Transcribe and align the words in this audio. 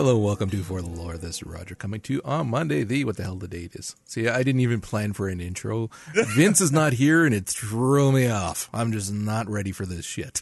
Hello, 0.00 0.16
welcome 0.16 0.48
to 0.48 0.62
For 0.62 0.80
the 0.80 0.88
Lore. 0.88 1.18
This 1.18 1.36
is 1.36 1.42
Roger 1.42 1.74
coming 1.74 2.00
to 2.00 2.14
you 2.14 2.22
on 2.24 2.48
Monday, 2.48 2.84
the 2.84 3.04
what 3.04 3.18
the 3.18 3.22
hell 3.22 3.36
the 3.36 3.46
date 3.46 3.74
is. 3.74 3.96
See, 4.06 4.28
I 4.28 4.42
didn't 4.42 4.62
even 4.62 4.80
plan 4.80 5.12
for 5.12 5.28
an 5.28 5.42
intro. 5.42 5.90
Vince 6.14 6.62
is 6.62 6.72
not 6.72 6.94
here 6.94 7.26
and 7.26 7.34
it 7.34 7.44
threw 7.46 8.10
me 8.10 8.26
off. 8.26 8.70
I'm 8.72 8.92
just 8.92 9.12
not 9.12 9.46
ready 9.46 9.72
for 9.72 9.84
this 9.84 10.06
shit. 10.06 10.40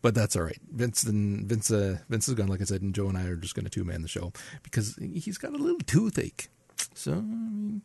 But 0.00 0.14
that's 0.14 0.36
all 0.36 0.44
right. 0.44 0.60
Vince 0.70 1.02
and 1.02 1.44
Vince 1.44 1.72
uh, 1.72 1.98
Vince 2.08 2.28
is 2.28 2.34
gone, 2.34 2.46
like 2.46 2.60
I 2.60 2.64
said, 2.64 2.82
and 2.82 2.94
Joe 2.94 3.08
and 3.08 3.18
I 3.18 3.24
are 3.24 3.34
just 3.34 3.56
gonna 3.56 3.68
two 3.68 3.82
man 3.82 4.02
the 4.02 4.06
show 4.06 4.32
because 4.62 4.94
he's 5.02 5.38
got 5.38 5.54
a 5.54 5.58
little 5.58 5.80
toothache. 5.80 6.46
So 6.94 7.14
I 7.14 7.16
mean, 7.16 7.82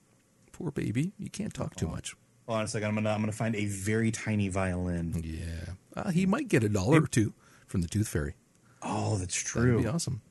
poor 0.51 0.69
baby. 0.69 1.13
You 1.17 1.31
can't 1.31 1.55
talk 1.55 1.75
too 1.75 1.87
much. 1.87 2.15
Hold 2.45 2.59
on 2.59 2.65
a 2.65 2.67
second. 2.67 2.89
I'm 2.89 2.93
gonna 2.93 3.09
I'm 3.09 3.21
gonna 3.21 3.31
find 3.31 3.55
a 3.55 3.65
very 3.65 4.11
tiny 4.11 4.49
violin. 4.49 5.23
Yeah. 5.25 5.73
Uh, 5.99 6.11
he 6.11 6.27
might 6.27 6.49
get 6.49 6.63
a 6.63 6.69
dollar 6.69 7.01
or 7.01 7.07
two 7.07 7.33
from 7.65 7.81
the 7.81 7.87
tooth 7.87 8.09
fairy. 8.09 8.35
Oh, 8.83 9.17
that's 9.17 9.35
true. 9.35 9.77
That'd 9.77 9.85
be 9.85 9.89
awesome. 9.89 10.21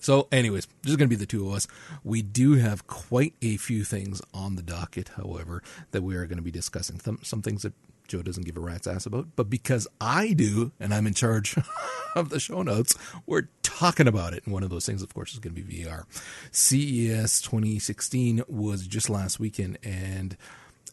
So, 0.00 0.28
anyways, 0.32 0.66
is 0.86 0.96
going 0.96 1.08
to 1.08 1.14
be 1.14 1.16
the 1.16 1.26
two 1.26 1.48
of 1.48 1.54
us. 1.54 1.68
We 2.02 2.22
do 2.22 2.54
have 2.54 2.86
quite 2.86 3.34
a 3.42 3.56
few 3.58 3.84
things 3.84 4.22
on 4.32 4.56
the 4.56 4.62
docket, 4.62 5.10
however, 5.16 5.62
that 5.90 6.02
we 6.02 6.16
are 6.16 6.26
going 6.26 6.38
to 6.38 6.42
be 6.42 6.50
discussing. 6.50 6.98
Some, 6.98 7.18
some 7.22 7.42
things 7.42 7.62
that 7.62 7.74
Joe 8.08 8.22
doesn't 8.22 8.44
give 8.44 8.56
a 8.56 8.60
rat's 8.60 8.88
ass 8.88 9.06
about, 9.06 9.28
but 9.36 9.48
because 9.48 9.86
I 10.00 10.32
do, 10.32 10.72
and 10.80 10.92
I'm 10.92 11.06
in 11.06 11.14
charge 11.14 11.56
of 12.16 12.30
the 12.30 12.40
show 12.40 12.62
notes, 12.62 12.96
we're 13.26 13.48
talking 13.62 14.08
about 14.08 14.32
it. 14.32 14.44
And 14.44 14.52
one 14.52 14.64
of 14.64 14.70
those 14.70 14.84
things, 14.84 15.02
of 15.02 15.14
course, 15.14 15.32
is 15.32 15.38
going 15.38 15.54
to 15.54 15.62
be 15.62 15.84
VR. 15.84 16.04
CES 16.50 17.40
2016 17.42 18.42
was 18.48 18.86
just 18.86 19.10
last 19.10 19.38
weekend, 19.38 19.78
and 19.84 20.36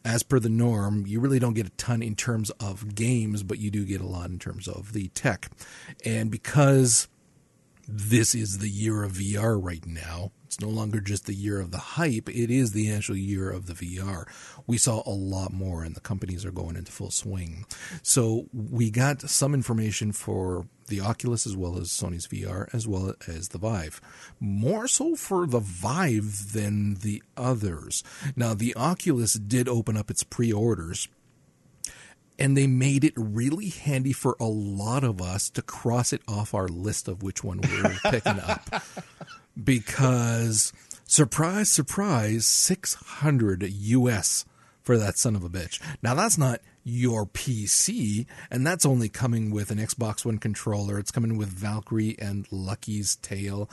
as 0.05 0.22
per 0.22 0.39
the 0.39 0.50
norm, 0.50 1.05
you 1.08 1.19
really 1.19 1.39
don't 1.39 1.55
get 1.55 1.66
a 1.66 1.72
ton 1.72 2.03
in 2.03 2.16
terms 2.16 2.50
of 2.52 2.94
games, 2.94 3.41
but 3.41 3.58
you 3.58 3.72
do 3.72 3.83
get 3.83 4.00
a 4.00 4.05
lot 4.05 4.30
in 4.30 4.38
terms 4.38 4.67
of 4.67 4.94
the 4.94 5.08
tech. 5.09 5.50
And 6.05 6.30
because 6.30 7.08
this 7.88 8.35
is 8.35 8.57
the 8.57 8.69
year 8.69 9.03
of 9.03 9.13
VR 9.13 9.57
right 9.61 9.85
now. 9.85 10.31
It's 10.45 10.59
no 10.59 10.69
longer 10.69 10.99
just 10.99 11.25
the 11.25 11.33
year 11.33 11.59
of 11.59 11.71
the 11.71 11.77
hype, 11.77 12.29
it 12.29 12.49
is 12.49 12.71
the 12.71 12.91
actual 12.91 13.17
year 13.17 13.49
of 13.49 13.66
the 13.66 13.73
VR. 13.73 14.25
We 14.66 14.77
saw 14.77 15.03
a 15.05 15.11
lot 15.11 15.53
more, 15.53 15.83
and 15.83 15.95
the 15.95 16.02
companies 16.02 16.45
are 16.45 16.52
going 16.52 16.75
into 16.75 16.91
full 16.91 17.11
swing. 17.11 17.66
So, 18.02 18.47
we 18.53 18.89
got 18.89 19.21
some 19.21 19.53
information 19.53 20.11
for 20.11 20.67
the 20.88 21.02
Oculus 21.02 21.45
as 21.45 21.55
well 21.55 21.77
as 21.77 21.89
Sony's 21.89 22.27
VR, 22.27 22.73
as 22.73 22.88
well 22.88 23.13
as 23.27 23.49
the 23.49 23.57
Vive. 23.57 24.01
More 24.39 24.88
so 24.88 25.16
for 25.16 25.45
the 25.45 25.59
Vive 25.59 26.53
than 26.53 26.95
the 26.95 27.22
others. 27.35 28.03
Now, 28.35 28.53
the 28.53 28.73
Oculus 28.75 29.33
did 29.33 29.67
open 29.67 29.97
up 29.97 30.09
its 30.09 30.23
pre 30.23 30.51
orders 30.51 31.07
and 32.39 32.55
they 32.55 32.67
made 32.67 33.03
it 33.03 33.13
really 33.16 33.69
handy 33.69 34.13
for 34.13 34.35
a 34.39 34.45
lot 34.45 35.03
of 35.03 35.21
us 35.21 35.49
to 35.52 35.61
cross 35.61 36.13
it 36.13 36.21
off 36.27 36.53
our 36.53 36.67
list 36.67 37.07
of 37.07 37.23
which 37.23 37.44
one 37.44 37.59
we 37.61 37.81
were 37.81 37.95
picking 38.11 38.39
up 38.39 38.83
because 39.61 40.71
surprise 41.05 41.69
surprise 41.71 42.45
600 42.45 43.63
US 43.63 44.45
for 44.84 44.97
that 44.97 45.17
son 45.17 45.35
of 45.35 45.44
a 45.44 45.50
bitch. 45.50 45.81
Now 46.01 46.13
that's 46.13 46.38
not 46.38 46.62
your 46.84 47.25
PC 47.25 48.25
and 48.50 48.66
that's 48.66 48.85
only 48.85 49.09
coming 49.09 49.51
with 49.51 49.72
an 49.72 49.78
Xbox 49.78 50.23
One 50.23 50.38
controller. 50.38 50.97
It's 51.00 51.12
coming 51.12 51.38
with 51.38 51.50
Valkyrie 51.50 52.16
and 52.19 52.47
Lucky's 52.51 53.17
Tale 53.17 53.69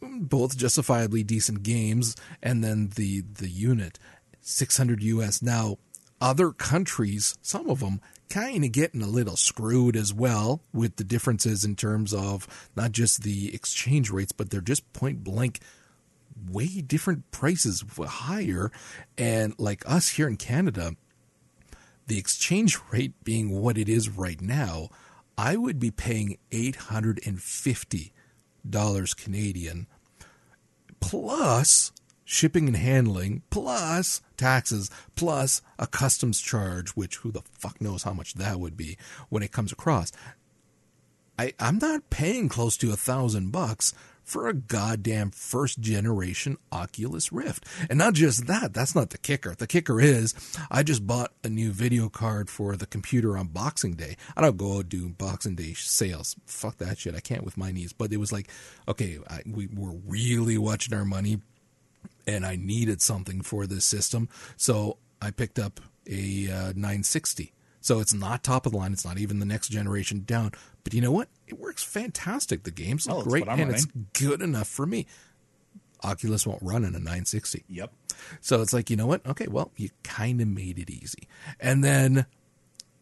both 0.00 0.56
justifiably 0.56 1.22
decent 1.22 1.62
games 1.62 2.16
and 2.42 2.62
then 2.62 2.90
the 2.96 3.22
the 3.22 3.48
unit 3.48 3.98
600 4.40 5.02
US 5.02 5.42
now 5.42 5.78
other 6.20 6.50
countries 6.50 7.36
some 7.42 7.68
of 7.68 7.80
them 7.80 8.00
kind 8.28 8.64
of 8.64 8.72
getting 8.72 9.02
a 9.02 9.06
little 9.06 9.36
screwed 9.36 9.96
as 9.96 10.12
well 10.12 10.60
with 10.72 10.96
the 10.96 11.04
differences 11.04 11.64
in 11.64 11.76
terms 11.76 12.12
of 12.12 12.68
not 12.74 12.92
just 12.92 13.22
the 13.22 13.54
exchange 13.54 14.10
rates 14.10 14.32
but 14.32 14.50
they're 14.50 14.60
just 14.60 14.92
point 14.92 15.22
blank 15.22 15.60
way 16.50 16.80
different 16.80 17.30
prices 17.30 17.84
higher. 18.06 18.70
And 19.16 19.54
like 19.58 19.88
us 19.88 20.10
here 20.10 20.28
in 20.28 20.36
Canada 20.36 20.96
the 22.06 22.18
exchange 22.18 22.78
rate 22.92 23.12
being 23.24 23.60
what 23.60 23.78
it 23.78 23.88
is 23.88 24.08
right 24.08 24.40
now 24.40 24.88
I 25.38 25.56
would 25.56 25.78
be 25.78 25.90
paying 25.90 26.38
850 26.50 28.12
dollars 28.68 29.14
Canadian 29.14 29.86
plus 30.98 31.92
shipping 32.26 32.66
and 32.66 32.76
handling 32.76 33.40
plus 33.48 34.20
taxes 34.36 34.90
plus 35.14 35.62
a 35.78 35.86
customs 35.86 36.40
charge 36.40 36.90
which 36.90 37.16
who 37.18 37.30
the 37.30 37.40
fuck 37.58 37.80
knows 37.80 38.02
how 38.02 38.12
much 38.12 38.34
that 38.34 38.60
would 38.60 38.76
be 38.76 38.98
when 39.30 39.42
it 39.42 39.52
comes 39.52 39.72
across 39.72 40.12
I, 41.38 41.52
I'm 41.58 41.78
not 41.78 42.10
paying 42.10 42.48
close 42.48 42.76
to 42.78 42.92
a 42.92 42.96
thousand 42.96 43.52
bucks 43.52 43.94
for 44.26 44.48
a 44.48 44.54
goddamn 44.54 45.30
first 45.30 45.80
generation 45.80 46.58
Oculus 46.72 47.30
Rift. 47.30 47.64
And 47.88 47.98
not 47.98 48.14
just 48.14 48.48
that, 48.48 48.74
that's 48.74 48.94
not 48.94 49.10
the 49.10 49.18
kicker. 49.18 49.54
The 49.54 49.68
kicker 49.68 50.00
is 50.00 50.34
I 50.68 50.82
just 50.82 51.06
bought 51.06 51.32
a 51.44 51.48
new 51.48 51.70
video 51.70 52.08
card 52.08 52.50
for 52.50 52.76
the 52.76 52.86
computer 52.86 53.38
on 53.38 53.46
Boxing 53.48 53.94
Day. 53.94 54.16
I 54.36 54.40
don't 54.40 54.56
go 54.56 54.82
do 54.82 55.10
Boxing 55.10 55.54
Day 55.54 55.74
sales. 55.74 56.34
Fuck 56.44 56.78
that 56.78 56.98
shit. 56.98 57.14
I 57.14 57.20
can't 57.20 57.44
with 57.44 57.56
my 57.56 57.70
knees. 57.70 57.92
But 57.92 58.12
it 58.12 58.16
was 58.16 58.32
like, 58.32 58.50
okay, 58.88 59.18
I, 59.30 59.42
we 59.46 59.68
were 59.68 59.94
really 60.06 60.58
watching 60.58 60.92
our 60.92 61.04
money 61.04 61.40
and 62.26 62.44
I 62.44 62.56
needed 62.56 63.00
something 63.00 63.40
for 63.40 63.66
this 63.66 63.84
system. 63.84 64.28
So 64.56 64.98
I 65.20 65.30
picked 65.30 65.58
up 65.58 65.80
a 66.08 66.48
uh, 66.50 66.72
960. 66.74 67.52
So 67.80 68.00
it's 68.00 68.12
not 68.12 68.42
top 68.42 68.66
of 68.66 68.72
the 68.72 68.78
line. 68.78 68.92
It's 68.92 69.04
not 69.04 69.18
even 69.18 69.38
the 69.38 69.46
next 69.46 69.68
generation 69.68 70.24
down. 70.26 70.52
But 70.82 70.92
you 70.92 71.00
know 71.00 71.12
what? 71.12 71.28
It 71.46 71.58
works 71.58 71.84
fantastic. 71.84 72.64
The 72.64 72.70
game's 72.72 73.08
Oh, 73.08 73.18
look 73.18 73.26
it's 73.26 73.32
great, 73.32 73.48
and 73.48 73.70
it's 73.70 73.86
good 74.12 74.42
enough 74.42 74.66
for 74.66 74.86
me. 74.86 75.06
Oculus 76.02 76.46
won't 76.46 76.62
run 76.62 76.84
in 76.84 76.94
a 76.94 76.98
960. 76.98 77.64
Yep. 77.68 77.92
So 78.40 78.60
it's 78.60 78.72
like, 78.72 78.90
you 78.90 78.96
know 78.96 79.06
what? 79.06 79.24
Okay, 79.26 79.46
well, 79.46 79.70
you 79.76 79.90
kind 80.02 80.40
of 80.40 80.48
made 80.48 80.78
it 80.78 80.90
easy. 80.90 81.28
And 81.60 81.82
then 81.82 82.26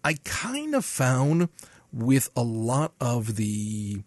I 0.05 0.15
kind 0.25 0.75
of 0.75 0.85
found 0.85 1.49
with 1.93 2.29
a 2.37 2.43
lot 2.43 2.93
of 3.01 3.37
the 3.37 4.03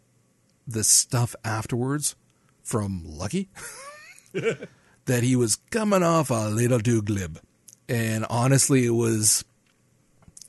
the 0.67 0.83
stuff 0.83 1.33
afterwards 1.45 2.15
from 2.61 3.01
Luckey 3.07 3.47
that 5.07 5.23
he 5.23 5.35
was 5.35 5.55
coming 5.71 6.03
off 6.03 6.29
a 6.29 6.49
little 6.49 6.79
too 6.79 7.01
glib. 7.01 7.39
And 7.89 8.25
honestly, 8.29 8.85
it 8.85 8.91
was 8.91 9.43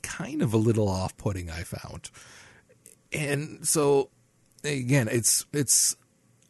kind 0.01 0.41
of 0.41 0.53
a 0.53 0.57
little 0.57 0.87
off-putting 0.87 1.49
I 1.49 1.63
found. 1.63 2.09
And 3.11 3.67
so 3.67 4.09
again, 4.63 5.07
it's 5.09 5.45
it's 5.53 5.95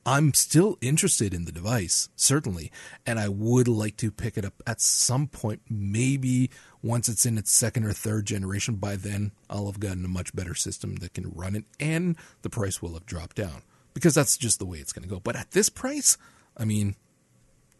I'm 0.05 0.33
still 0.33 0.77
interested 0.81 1.33
in 1.33 1.45
the 1.45 1.51
device, 1.51 2.09
certainly, 2.15 2.71
and 3.05 3.19
I 3.19 3.29
would 3.29 3.67
like 3.67 3.97
to 3.97 4.11
pick 4.11 4.37
it 4.37 4.45
up 4.45 4.61
at 4.65 4.81
some 4.81 5.27
point, 5.27 5.61
maybe 5.69 6.49
once 6.81 7.09
it's 7.09 7.25
in 7.25 7.37
its 7.37 7.51
second 7.51 7.85
or 7.85 7.93
third 7.93 8.25
generation. 8.25 8.75
By 8.75 8.95
then, 8.95 9.33
I'll 9.49 9.67
have 9.67 9.79
gotten 9.79 10.05
a 10.05 10.09
much 10.09 10.35
better 10.35 10.55
system 10.55 10.95
that 10.97 11.13
can 11.13 11.31
run 11.31 11.55
it, 11.55 11.65
and 11.79 12.17
the 12.41 12.49
price 12.49 12.81
will 12.81 12.93
have 12.93 13.05
dropped 13.05 13.35
down 13.35 13.61
because 13.93 14.15
that's 14.15 14.37
just 14.37 14.57
the 14.57 14.65
way 14.65 14.79
it's 14.79 14.93
going 14.93 15.03
to 15.03 15.13
go. 15.13 15.19
But 15.19 15.35
at 15.35 15.51
this 15.51 15.69
price, 15.69 16.17
I 16.57 16.65
mean, 16.65 16.95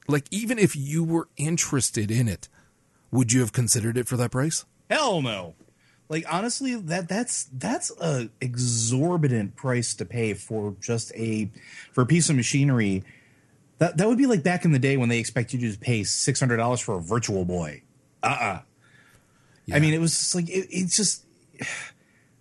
like, 0.09 0.25
even 0.31 0.59
if 0.59 0.75
you 0.75 1.03
were 1.03 1.27
interested 1.38 2.11
in 2.11 2.27
it, 2.27 2.50
would 3.11 3.31
you 3.31 3.39
have 3.41 3.53
considered 3.53 3.97
it 3.97 4.07
for 4.07 4.17
that 4.17 4.31
price? 4.31 4.65
Hell 4.89 5.21
no. 5.21 5.56
Like 6.09 6.25
honestly, 6.31 6.75
that 6.75 7.07
that's 7.07 7.44
that's 7.53 7.91
a 8.01 8.29
exorbitant 8.41 9.56
price 9.56 9.94
to 9.94 10.06
pay 10.06 10.33
for 10.33 10.75
just 10.81 11.13
a 11.15 11.51
for 11.94 12.01
a 12.01 12.06
piece 12.07 12.29
of 12.31 12.35
machinery. 12.35 13.03
That 13.77 13.97
that 13.97 14.07
would 14.07 14.17
be 14.17 14.25
like 14.25 14.41
back 14.41 14.65
in 14.65 14.71
the 14.71 14.79
day 14.79 14.97
when 14.97 15.09
they 15.09 15.19
expect 15.19 15.53
you 15.53 15.71
to 15.71 15.77
pay 15.77 16.03
six 16.03 16.39
hundred 16.39 16.57
dollars 16.57 16.79
for 16.79 16.95
a 16.95 17.00
Virtual 17.00 17.45
Boy. 17.45 17.83
Uh 18.23 18.27
uh 18.27 18.61
Yeah. 19.67 19.75
I 19.75 19.79
mean, 19.79 19.94
it 19.94 20.01
was 20.01 20.17
just 20.17 20.33
like 20.33 20.50
it, 20.50 20.67
it's 20.71 20.97
just 20.97 21.25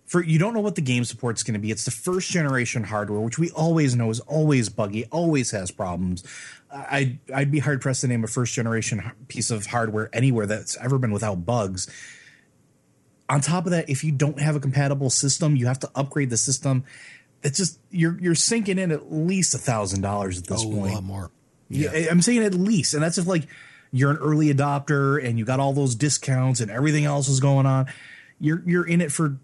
for 0.09 0.23
you 0.23 0.39
don't 0.39 0.55
know 0.55 0.59
what 0.59 0.73
the 0.73 0.81
game 0.81 1.05
support's 1.05 1.43
going 1.43 1.53
to 1.53 1.59
be. 1.59 1.69
It's 1.69 1.85
the 1.85 1.91
first 1.91 2.31
generation 2.31 2.83
hardware, 2.83 3.19
which 3.21 3.37
we 3.37 3.51
always 3.51 3.95
know 3.95 4.09
is 4.09 4.19
always 4.21 4.67
buggy, 4.67 5.05
always 5.11 5.51
has 5.51 5.69
problems. 5.69 6.23
I'd 6.71 7.19
I'd 7.33 7.51
be 7.51 7.59
hard 7.59 7.79
pressed 7.79 8.01
to 8.01 8.07
name 8.07 8.23
a 8.23 8.27
first 8.27 8.53
generation 8.53 9.03
piece 9.27 9.51
of 9.51 9.67
hardware 9.67 10.09
anywhere 10.11 10.47
that's 10.47 10.75
ever 10.77 10.97
been 10.97 11.11
without 11.11 11.45
bugs. 11.45 11.87
On 13.29 13.39
top 13.39 13.65
of 13.65 13.71
that, 13.71 13.87
if 13.89 14.03
you 14.03 14.11
don't 14.11 14.39
have 14.39 14.55
a 14.55 14.59
compatible 14.59 15.11
system, 15.11 15.55
you 15.55 15.67
have 15.67 15.79
to 15.79 15.89
upgrade 15.95 16.31
the 16.31 16.37
system. 16.37 16.83
it's 17.43 17.57
just 17.57 17.79
you're 17.91 18.17
you're 18.19 18.33
sinking 18.35 18.79
in 18.79 18.91
at 18.91 19.11
least 19.13 19.53
a 19.53 19.59
thousand 19.59 20.01
dollars 20.01 20.39
at 20.39 20.47
this 20.47 20.63
Oh, 20.65 20.71
point. 20.71 20.91
a 20.91 20.95
lot 20.95 21.03
more. 21.03 21.31
Yeah, 21.69 21.91
I'm 22.09 22.23
saying 22.23 22.43
at 22.43 22.55
least, 22.55 22.95
and 22.95 23.03
that's 23.03 23.19
if 23.19 23.27
like 23.27 23.45
you're 23.91 24.09
an 24.09 24.17
early 24.17 24.51
adopter 24.51 25.23
and 25.23 25.37
you 25.37 25.45
got 25.45 25.59
all 25.59 25.73
those 25.73 25.93
discounts 25.93 26.59
and 26.61 26.71
everything 26.71 27.05
else 27.05 27.27
is 27.29 27.39
going 27.39 27.67
on. 27.67 27.85
You're 28.39 28.63
you're 28.65 28.87
in 28.87 29.01
it 29.01 29.11
for 29.11 29.37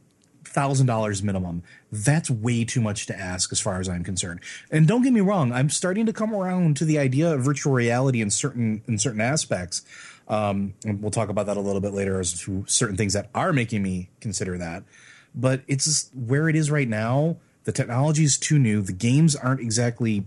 thousand 0.55 0.87
dollars 0.87 1.21
minimum. 1.21 1.61
That's 1.91 2.31
way 2.31 2.63
too 2.63 2.79
much 2.79 3.05
to 3.07 3.19
ask, 3.19 3.51
as 3.51 3.59
far 3.59 3.79
as 3.79 3.89
I'm 3.89 4.03
concerned. 4.03 4.39
And 4.71 4.87
don't 4.87 5.03
get 5.03 5.11
me 5.11 5.19
wrong, 5.21 5.51
I'm 5.51 5.69
starting 5.69 6.05
to 6.05 6.13
come 6.13 6.33
around 6.33 6.77
to 6.77 6.85
the 6.85 6.97
idea 6.97 7.33
of 7.33 7.41
virtual 7.41 7.73
reality 7.73 8.21
in 8.21 8.29
certain 8.29 8.81
in 8.87 8.97
certain 8.97 9.21
aspects. 9.21 9.83
Um, 10.27 10.73
and 10.85 11.01
we'll 11.01 11.11
talk 11.11 11.29
about 11.29 11.45
that 11.45 11.57
a 11.57 11.61
little 11.61 11.81
bit 11.81 11.93
later 11.93 12.19
as 12.19 12.39
to 12.41 12.63
certain 12.67 12.97
things 12.97 13.13
that 13.13 13.29
are 13.35 13.53
making 13.53 13.83
me 13.83 14.09
consider 14.21 14.57
that. 14.57 14.83
But 15.35 15.61
it's 15.67 15.85
just 15.85 16.15
where 16.15 16.49
it 16.49 16.55
is 16.55 16.71
right 16.71 16.87
now. 16.87 17.37
The 17.65 17.71
technology 17.71 18.23
is 18.23 18.37
too 18.37 18.57
new. 18.57 18.81
The 18.81 18.93
games 18.93 19.35
aren't 19.35 19.59
exactly 19.59 20.25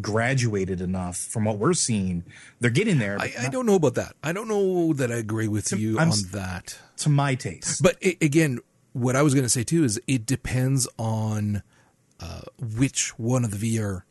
graduated 0.00 0.80
enough 0.80 1.16
from 1.16 1.44
what 1.44 1.58
we're 1.58 1.74
seeing. 1.74 2.24
They're 2.60 2.70
getting 2.70 2.98
there 2.98 3.18
I, 3.20 3.32
I 3.40 3.48
don't 3.48 3.66
know 3.66 3.74
about 3.74 3.94
that. 3.94 4.14
I 4.22 4.32
don't 4.32 4.48
know 4.48 4.92
that 4.94 5.10
I 5.10 5.16
agree 5.16 5.48
with 5.48 5.72
you 5.72 5.98
I'm 5.98 6.10
on 6.10 6.18
that. 6.32 6.78
to 6.98 7.08
my 7.08 7.34
taste. 7.34 7.82
But 7.82 7.96
i 8.04 8.16
again, 8.20 8.60
what 8.98 9.16
I 9.16 9.22
was 9.22 9.34
going 9.34 9.44
to 9.44 9.50
say 9.50 9.64
too 9.64 9.84
is 9.84 10.00
it 10.06 10.26
depends 10.26 10.88
on 10.98 11.62
uh, 12.20 12.42
which 12.60 13.18
one 13.18 13.44
of 13.44 13.58
the 13.58 13.76
VR 13.78 14.02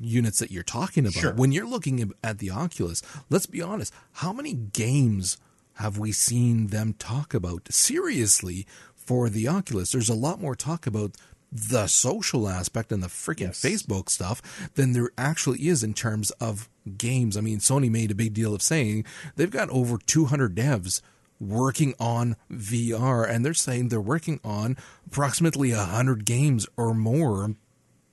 units 0.00 0.38
that 0.40 0.50
you're 0.50 0.62
talking 0.62 1.04
about. 1.04 1.14
Sure. 1.20 1.32
When 1.34 1.52
you're 1.52 1.68
looking 1.68 2.12
at 2.24 2.38
the 2.38 2.50
Oculus, 2.50 3.02
let's 3.30 3.46
be 3.46 3.62
honest, 3.62 3.92
how 4.14 4.32
many 4.32 4.52
games 4.52 5.38
have 5.74 5.98
we 5.98 6.10
seen 6.12 6.68
them 6.68 6.94
talk 6.98 7.34
about 7.34 7.72
seriously 7.72 8.66
for 8.94 9.28
the 9.28 9.46
Oculus? 9.46 9.92
There's 9.92 10.08
a 10.08 10.14
lot 10.14 10.40
more 10.40 10.56
talk 10.56 10.86
about 10.86 11.12
the 11.52 11.86
social 11.86 12.48
aspect 12.48 12.90
and 12.90 13.02
the 13.02 13.06
freaking 13.06 13.40
Yes. 13.54 13.62
Facebook 13.62 14.10
stuff 14.10 14.42
than 14.74 14.92
there 14.92 15.10
actually 15.16 15.68
is 15.68 15.84
in 15.84 15.94
terms 15.94 16.32
of 16.32 16.68
games. 16.98 17.36
I 17.36 17.40
mean, 17.40 17.58
Sony 17.60 17.88
made 17.88 18.10
a 18.10 18.16
big 18.16 18.34
deal 18.34 18.54
of 18.54 18.62
saying 18.62 19.04
they've 19.36 19.50
got 19.50 19.70
over 19.70 19.96
200 19.98 20.56
devs 20.56 21.00
working 21.40 21.94
on 22.00 22.36
VR, 22.50 23.28
and 23.28 23.44
they're 23.44 23.54
saying 23.54 23.88
they're 23.88 24.00
working 24.00 24.40
on 24.44 24.76
approximately 25.06 25.72
100 25.72 26.24
games 26.24 26.66
or 26.76 26.94
more 26.94 27.54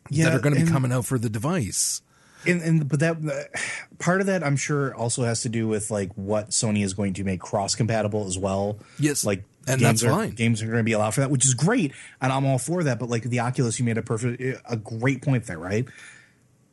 Yeah, 0.10 0.26
that 0.26 0.36
are 0.36 0.40
going 0.40 0.56
to 0.56 0.66
be 0.66 0.70
coming 0.70 0.92
out 0.92 1.06
for 1.06 1.18
the 1.18 1.30
device. 1.30 2.02
and, 2.46 2.62
and 2.62 2.90
but 2.90 3.00
that 3.00 3.18
uh, 3.26 3.58
part 4.00 4.20
of 4.20 4.28
that 4.28 4.44
I'm 4.44 4.58
sure 4.58 4.94
also 4.94 5.24
has 5.24 5.42
to 5.44 5.50
do 5.50 5.68
with 5.68 5.90
like 5.90 6.12
what 6.16 6.50
Sony 6.50 6.84
is 6.84 6.94
going 6.94 7.14
to 7.14 7.24
make 7.24 7.40
cross 7.40 7.76
compatible 7.76 8.28
as 8.28 8.38
well. 8.38 8.80
Yes, 9.00 9.24
like 9.26 9.46
and 9.66 9.80
games 9.80 10.02
that's 10.02 10.04
are, 10.04 10.10
fine. 10.10 10.32
Games 10.32 10.62
are 10.62 10.66
going 10.66 10.78
to 10.80 10.84
be 10.84 10.92
allowed 10.92 11.12
for 11.14 11.22
that, 11.22 11.32
which 11.32 11.46
is 11.46 11.54
great, 11.54 11.94
and 12.20 12.34
I'm 12.34 12.46
all 12.46 12.58
for 12.58 12.84
that. 12.84 13.00
But 13.00 13.08
like 13.10 13.24
the 13.24 13.40
Oculus, 13.40 13.80
you 13.80 13.86
made 13.86 13.98
a 13.98 14.02
perfect, 14.02 14.42
a 14.70 14.76
great 14.76 15.22
point 15.22 15.46
there, 15.46 15.58
right? 15.58 15.86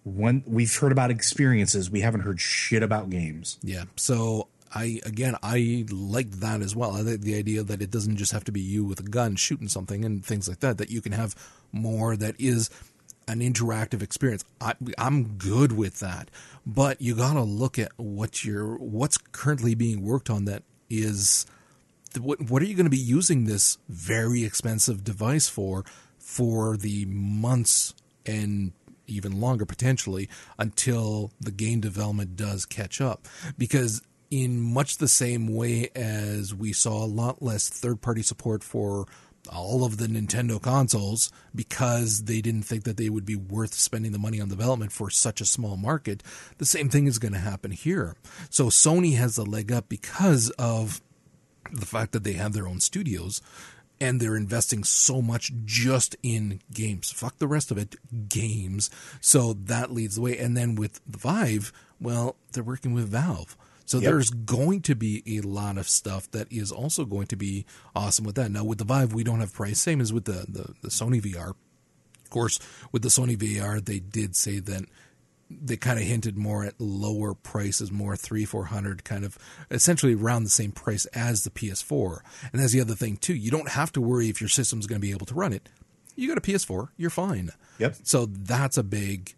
When 0.02 0.42
we've 0.46 0.74
heard 0.74 0.90
about 0.90 1.10
experiences, 1.12 1.88
we 1.88 2.00
haven't 2.00 2.22
heard 2.22 2.40
shit 2.40 2.82
about 2.82 3.10
games. 3.10 3.58
Yeah. 3.62 3.84
So 3.96 4.48
I 4.72 5.00
again 5.04 5.34
I 5.42 5.84
like 5.90 6.30
that 6.32 6.62
as 6.62 6.76
well. 6.76 6.92
I 6.92 7.00
like 7.00 7.22
the 7.22 7.36
idea 7.36 7.62
that 7.62 7.82
it 7.82 7.90
doesn't 7.90 8.16
just 8.16 8.32
have 8.32 8.44
to 8.44 8.52
be 8.52 8.60
you 8.60 8.84
with 8.84 9.00
a 9.00 9.04
gun 9.04 9.36
shooting 9.36 9.68
something 9.68 10.04
and 10.04 10.24
things 10.24 10.48
like 10.48 10.60
that. 10.60 10.78
That 10.78 10.90
you 10.90 11.00
can 11.00 11.12
have 11.12 11.34
more 11.72 12.16
that 12.16 12.34
is 12.38 12.70
an 13.28 13.40
interactive 13.40 14.02
experience. 14.02 14.44
I, 14.60 14.74
I'm 14.98 15.34
good 15.38 15.72
with 15.72 16.00
that, 16.00 16.30
but 16.66 17.00
you 17.00 17.14
got 17.14 17.34
to 17.34 17.42
look 17.42 17.78
at 17.78 17.92
what 17.96 18.44
you're 18.44 18.76
what's 18.76 19.18
currently 19.18 19.74
being 19.74 20.02
worked 20.02 20.30
on. 20.30 20.44
That 20.44 20.62
is 20.88 21.46
what 22.18 22.50
what 22.50 22.62
are 22.62 22.66
you 22.66 22.74
going 22.74 22.86
to 22.86 22.90
be 22.90 22.96
using 22.96 23.44
this 23.44 23.78
very 23.88 24.44
expensive 24.44 25.04
device 25.04 25.48
for 25.48 25.84
for 26.18 26.76
the 26.76 27.06
months 27.06 27.94
and 28.26 28.72
even 29.06 29.40
longer 29.40 29.66
potentially 29.66 30.28
until 30.58 31.32
the 31.40 31.50
game 31.50 31.80
development 31.80 32.36
does 32.36 32.64
catch 32.64 33.00
up 33.00 33.26
because 33.58 34.02
in 34.30 34.60
much 34.60 34.98
the 34.98 35.08
same 35.08 35.54
way 35.54 35.90
as 35.94 36.54
we 36.54 36.72
saw 36.72 37.04
a 37.04 37.06
lot 37.06 37.42
less 37.42 37.68
third 37.68 38.00
party 38.00 38.22
support 38.22 38.62
for 38.62 39.06
all 39.50 39.84
of 39.84 39.96
the 39.96 40.06
Nintendo 40.06 40.60
consoles 40.60 41.32
because 41.54 42.24
they 42.24 42.40
didn't 42.40 42.62
think 42.62 42.84
that 42.84 42.96
they 42.96 43.08
would 43.08 43.24
be 43.24 43.36
worth 43.36 43.72
spending 43.72 44.12
the 44.12 44.18
money 44.18 44.40
on 44.40 44.48
development 44.48 44.92
for 44.92 45.10
such 45.10 45.40
a 45.40 45.46
small 45.46 45.76
market 45.76 46.22
the 46.58 46.66
same 46.66 46.88
thing 46.88 47.06
is 47.06 47.18
going 47.18 47.32
to 47.32 47.38
happen 47.38 47.70
here 47.70 48.14
so 48.50 48.66
Sony 48.66 49.16
has 49.16 49.38
a 49.38 49.42
leg 49.42 49.72
up 49.72 49.88
because 49.88 50.50
of 50.50 51.00
the 51.72 51.86
fact 51.86 52.12
that 52.12 52.24
they 52.24 52.34
have 52.34 52.52
their 52.52 52.68
own 52.68 52.80
studios 52.80 53.40
and 54.00 54.18
they're 54.18 54.36
investing 54.36 54.82
so 54.82 55.20
much 55.20 55.52
just 55.66 56.16
in 56.22 56.60
games. 56.72 57.12
Fuck 57.12 57.36
the 57.36 57.46
rest 57.46 57.70
of 57.70 57.76
it, 57.76 57.96
games. 58.28 58.88
So 59.20 59.52
that 59.52 59.92
leads 59.92 60.14
the 60.14 60.22
way. 60.22 60.38
And 60.38 60.56
then 60.56 60.74
with 60.74 61.00
the 61.06 61.18
Vive, 61.18 61.70
well, 62.00 62.36
they're 62.52 62.64
working 62.64 62.94
with 62.94 63.08
Valve. 63.08 63.58
So 63.90 63.98
Yep. 63.98 64.04
there's 64.04 64.30
going 64.30 64.82
to 64.82 64.94
be 64.94 65.24
a 65.26 65.40
lot 65.40 65.76
of 65.76 65.88
stuff 65.88 66.30
that 66.30 66.46
is 66.52 66.70
also 66.70 67.04
going 67.04 67.26
to 67.26 67.34
be 67.36 67.66
awesome 67.92 68.24
with 68.24 68.36
that. 68.36 68.48
Now 68.52 68.62
with 68.62 68.78
the 68.78 68.84
Vive, 68.84 69.12
we 69.12 69.24
don't 69.24 69.40
have 69.40 69.52
price, 69.52 69.80
same 69.80 70.00
as 70.00 70.12
with 70.12 70.26
the, 70.26 70.46
the, 70.48 70.74
the 70.80 70.88
Sony 70.90 71.20
VR. 71.20 71.48
Of 71.50 72.30
course, 72.30 72.60
with 72.92 73.02
the 73.02 73.08
Sony 73.08 73.36
VR, 73.36 73.84
they 73.84 73.98
did 73.98 74.36
say 74.36 74.60
that 74.60 74.84
they 75.50 75.76
kind 75.76 75.98
of 75.98 76.04
hinted 76.04 76.36
more 76.38 76.64
at 76.64 76.74
lower 76.80 77.34
prices, 77.34 77.90
more 77.90 78.14
three, 78.14 78.44
four 78.44 78.66
hundred, 78.66 79.02
kind 79.02 79.24
of 79.24 79.36
essentially 79.72 80.14
around 80.14 80.44
the 80.44 80.50
same 80.50 80.70
price 80.70 81.06
as 81.06 81.42
the 81.42 81.50
PS4. 81.50 82.20
And 82.52 82.62
that's 82.62 82.72
the 82.72 82.80
other 82.80 82.94
thing 82.94 83.16
too. 83.16 83.34
You 83.34 83.50
don't 83.50 83.70
have 83.70 83.90
to 83.94 84.00
worry 84.00 84.28
if 84.28 84.40
your 84.40 84.46
system's 84.48 84.86
going 84.86 85.00
to 85.00 85.04
be 85.04 85.10
able 85.10 85.26
to 85.26 85.34
run 85.34 85.52
it. 85.52 85.68
You 86.14 86.28
got 86.28 86.38
a 86.38 86.40
PS4, 86.40 86.90
you're 86.96 87.10
fine. 87.10 87.50
Yep. 87.80 87.96
So 88.04 88.26
that's 88.26 88.76
a 88.78 88.84
big, 88.84 89.34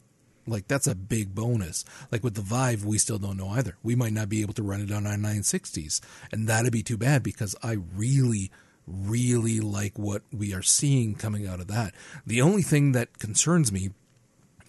like 0.47 0.69
that's 0.69 0.87
a 0.87 0.95
big 0.95 1.35
bonus. 1.35 1.85
Like 2.11 2.25
with 2.25 2.35
the 2.35 2.43
Vive, 2.43 2.85
we 2.85 2.99
still 2.99 3.19
don't 3.19 3.37
know 3.37 3.49
either. 3.49 3.77
We 3.83 3.95
might 3.95 4.13
not 4.13 4.29
be 4.29 4.43
able 4.43 4.55
to 4.55 4.63
run 4.63 4.81
it 4.81 4.93
on 4.93 5.07
our 5.07 5.17
960s, 5.17 6.01
and 6.31 6.49
that'd 6.49 6.73
be 6.73 6.83
too 6.83 6.97
bad 6.97 7.23
because 7.23 7.55
I 7.63 7.79
really, 7.95 8.51
really 8.87 9.61
like 9.61 9.99
what 9.99 10.23
we 10.33 10.53
are 10.55 10.63
seeing 10.63 11.15
coming 11.15 11.47
out 11.47 11.61
of 11.61 11.69
that. 11.69 11.95
The 12.27 12.43
only 12.43 12.63
thing 12.63 12.93
that 12.93 13.19
concerns 13.19 13.73
me 13.73 13.91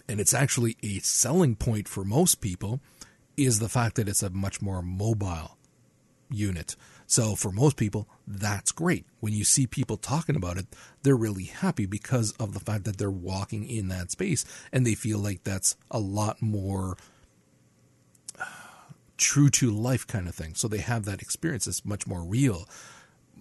and 0.08 0.20
it's 0.20 0.34
actually 0.34 0.76
a 0.82 0.98
selling 1.00 1.56
point 1.56 1.88
for 1.88 2.04
most 2.04 2.40
people, 2.40 2.80
is 3.36 3.58
the 3.58 3.68
fact 3.68 3.96
that 3.96 4.08
it's 4.08 4.22
a 4.22 4.30
much 4.30 4.62
more 4.62 4.82
mobile 4.82 5.56
unit. 6.30 6.76
So 7.14 7.36
for 7.36 7.52
most 7.52 7.76
people, 7.76 8.08
that's 8.26 8.72
great. 8.72 9.06
When 9.20 9.32
you 9.32 9.44
see 9.44 9.68
people 9.68 9.96
talking 9.96 10.34
about 10.34 10.58
it, 10.58 10.66
they're 11.04 11.14
really 11.14 11.44
happy 11.44 11.86
because 11.86 12.32
of 12.40 12.54
the 12.54 12.58
fact 12.58 12.82
that 12.86 12.96
they're 12.96 13.08
walking 13.08 13.68
in 13.68 13.86
that 13.86 14.10
space 14.10 14.44
and 14.72 14.84
they 14.84 14.96
feel 14.96 15.20
like 15.20 15.44
that's 15.44 15.76
a 15.92 16.00
lot 16.00 16.42
more 16.42 16.96
true 19.16 19.48
to 19.50 19.70
life 19.70 20.08
kind 20.08 20.26
of 20.26 20.34
thing. 20.34 20.56
So 20.56 20.66
they 20.66 20.78
have 20.78 21.04
that 21.04 21.22
experience. 21.22 21.68
It's 21.68 21.84
much 21.84 22.04
more 22.04 22.24
real 22.24 22.66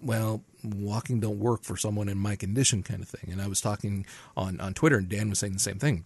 well, 0.03 0.43
walking 0.63 1.21
don't 1.21 1.39
work 1.39 1.63
for 1.63 1.77
someone 1.77 2.09
in 2.09 2.17
my 2.17 2.35
condition 2.35 2.83
kind 2.83 3.01
of 3.01 3.07
thing. 3.07 3.31
And 3.31 3.41
I 3.41 3.47
was 3.47 3.61
talking 3.61 4.05
on, 4.35 4.59
on 4.59 4.73
Twitter 4.73 4.97
and 4.97 5.07
Dan 5.07 5.29
was 5.29 5.39
saying 5.39 5.53
the 5.53 5.59
same 5.59 5.79
thing. 5.79 6.05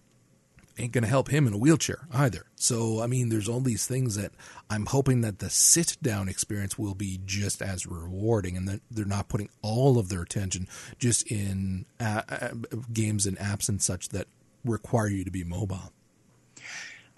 Ain't 0.78 0.92
going 0.92 1.02
to 1.02 1.08
help 1.08 1.28
him 1.28 1.46
in 1.48 1.52
a 1.52 1.58
wheelchair 1.58 2.06
either. 2.12 2.46
So, 2.54 3.02
I 3.02 3.08
mean, 3.08 3.30
there's 3.30 3.48
all 3.48 3.58
these 3.60 3.86
things 3.86 4.14
that 4.14 4.30
I'm 4.70 4.86
hoping 4.86 5.22
that 5.22 5.40
the 5.40 5.50
sit 5.50 5.96
down 6.00 6.28
experience 6.28 6.78
will 6.78 6.94
be 6.94 7.20
just 7.26 7.60
as 7.60 7.84
rewarding 7.86 8.56
and 8.56 8.68
that 8.68 8.80
they're 8.90 9.04
not 9.04 9.28
putting 9.28 9.48
all 9.60 9.98
of 9.98 10.08
their 10.08 10.22
attention 10.22 10.68
just 10.98 11.26
in 11.30 11.84
uh, 11.98 12.22
uh, 12.28 12.48
games 12.92 13.26
and 13.26 13.36
apps 13.38 13.68
and 13.68 13.82
such 13.82 14.10
that 14.10 14.28
require 14.64 15.08
you 15.08 15.24
to 15.24 15.30
be 15.32 15.42
mobile. 15.42 15.92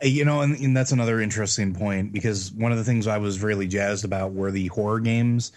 You 0.03 0.25
know, 0.25 0.41
and, 0.41 0.59
and 0.59 0.75
that's 0.75 0.93
another 0.93 1.21
interesting 1.21 1.75
point 1.75 2.13
because 2.13 2.53
one 2.53 2.73
of 2.73 2.79
the 2.79 2.85
things 2.85 3.07
I 3.07 3.19
was 3.19 3.43
really 3.43 3.67
jazzed 3.67 4.07
about 4.07 4.33
were 4.33 4.51
the 4.51 4.69
horror 4.69 5.01
games 5.01 5.53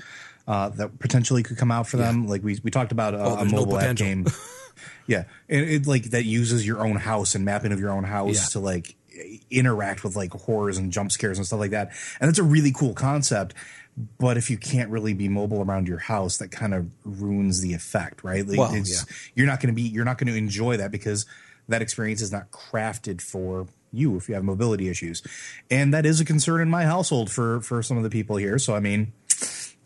uh, 0.47 0.67
that 0.69 0.99
potentially 0.99 1.43
could 1.43 1.55
come 1.57 1.71
out 1.71 1.87
for 1.87 1.95
them. 1.95 2.27
Like 2.27 2.43
we 2.43 2.59
we 2.63 2.69
talked 2.69 2.91
about 2.91 3.13
uh, 3.13 3.19
Oh, 3.19 3.33
a 3.35 3.37
there's 3.37 3.53
no 3.53 3.59
mobile 3.59 3.79
app 3.79 3.95
game. 3.95 4.25
yeah, 5.07 5.23
and 5.49 5.61
it 5.69 5.85
like 5.87 6.05
that 6.11 6.25
uses 6.25 6.65
your 6.65 6.85
own 6.85 6.95
house 6.95 7.35
and 7.35 7.43
mapping 7.45 7.71
of 7.71 7.79
your 7.79 7.91
own 7.91 8.03
house 8.03 8.35
Yeah. 8.35 8.45
to 8.53 8.59
like 8.59 8.95
interact 9.51 10.03
with 10.03 10.15
like 10.15 10.31
horrors 10.33 10.77
and 10.77 10.91
jump 10.91 11.11
scares 11.11 11.37
and 11.37 11.45
stuff 11.45 11.59
like 11.59 11.71
that. 11.71 11.91
And 12.19 12.27
that's 12.27 12.39
a 12.39 12.43
really 12.43 12.71
cool 12.71 12.93
concept. 12.93 13.53
But 14.17 14.37
if 14.37 14.49
you 14.49 14.57
can't 14.57 14.89
really 14.89 15.13
be 15.13 15.29
mobile 15.29 15.61
around 15.61 15.87
your 15.87 15.99
house, 15.99 16.37
that 16.37 16.49
kind 16.49 16.73
of 16.73 16.87
ruins 17.05 17.61
the 17.61 17.73
effect, 17.73 18.23
right? 18.23 18.45
Like 18.47 18.57
Well, 18.57 18.73
it's, 18.73 19.05
yeah. 19.07 19.15
you're 19.35 19.45
not 19.47 19.59
going 19.59 19.67
to 19.67 19.75
be 19.75 19.83
you're 19.87 20.05
not 20.05 20.17
going 20.17 20.31
to 20.33 20.37
enjoy 20.37 20.77
that 20.77 20.91
because 20.91 21.25
that 21.69 21.81
experience 21.83 22.21
is 22.21 22.31
not 22.31 22.49
crafted 22.51 23.21
for 23.21 23.67
you 23.95 24.17
if 24.17 24.27
you 24.27 24.33
have 24.33 24.43
mobility 24.43 24.89
issues 24.89 25.21
and 25.69 25.93
that 25.93 26.03
is 26.03 26.19
a 26.19 26.25
concern 26.25 26.59
in 26.61 26.67
my 26.67 26.83
household 26.83 27.29
for 27.29 27.61
for 27.61 27.83
some 27.83 27.95
of 27.95 28.01
the 28.01 28.09
people 28.09 28.37
here 28.37 28.57
so 28.57 28.73
i 28.75 28.79
mean 28.79 29.13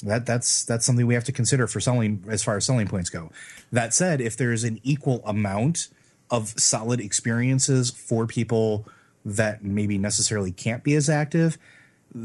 that 0.03 0.25
that's 0.25 0.65
that's 0.65 0.85
something 0.85 1.05
we 1.05 1.13
have 1.13 1.23
to 1.25 1.31
consider 1.31 1.67
for 1.67 1.79
selling 1.79 2.23
as 2.27 2.43
far 2.43 2.57
as 2.57 2.65
selling 2.65 2.87
points 2.87 3.09
go. 3.09 3.31
That 3.71 3.93
said 3.93 4.21
if 4.21 4.37
there's 4.37 4.63
an 4.63 4.79
equal 4.83 5.21
amount 5.25 5.89
of 6.29 6.49
solid 6.59 6.99
experiences 6.99 7.89
for 7.89 8.27
people 8.27 8.87
that 9.25 9.63
maybe 9.63 9.97
necessarily 9.97 10.51
can't 10.51 10.83
be 10.83 10.95
as 10.95 11.09
active 11.09 11.57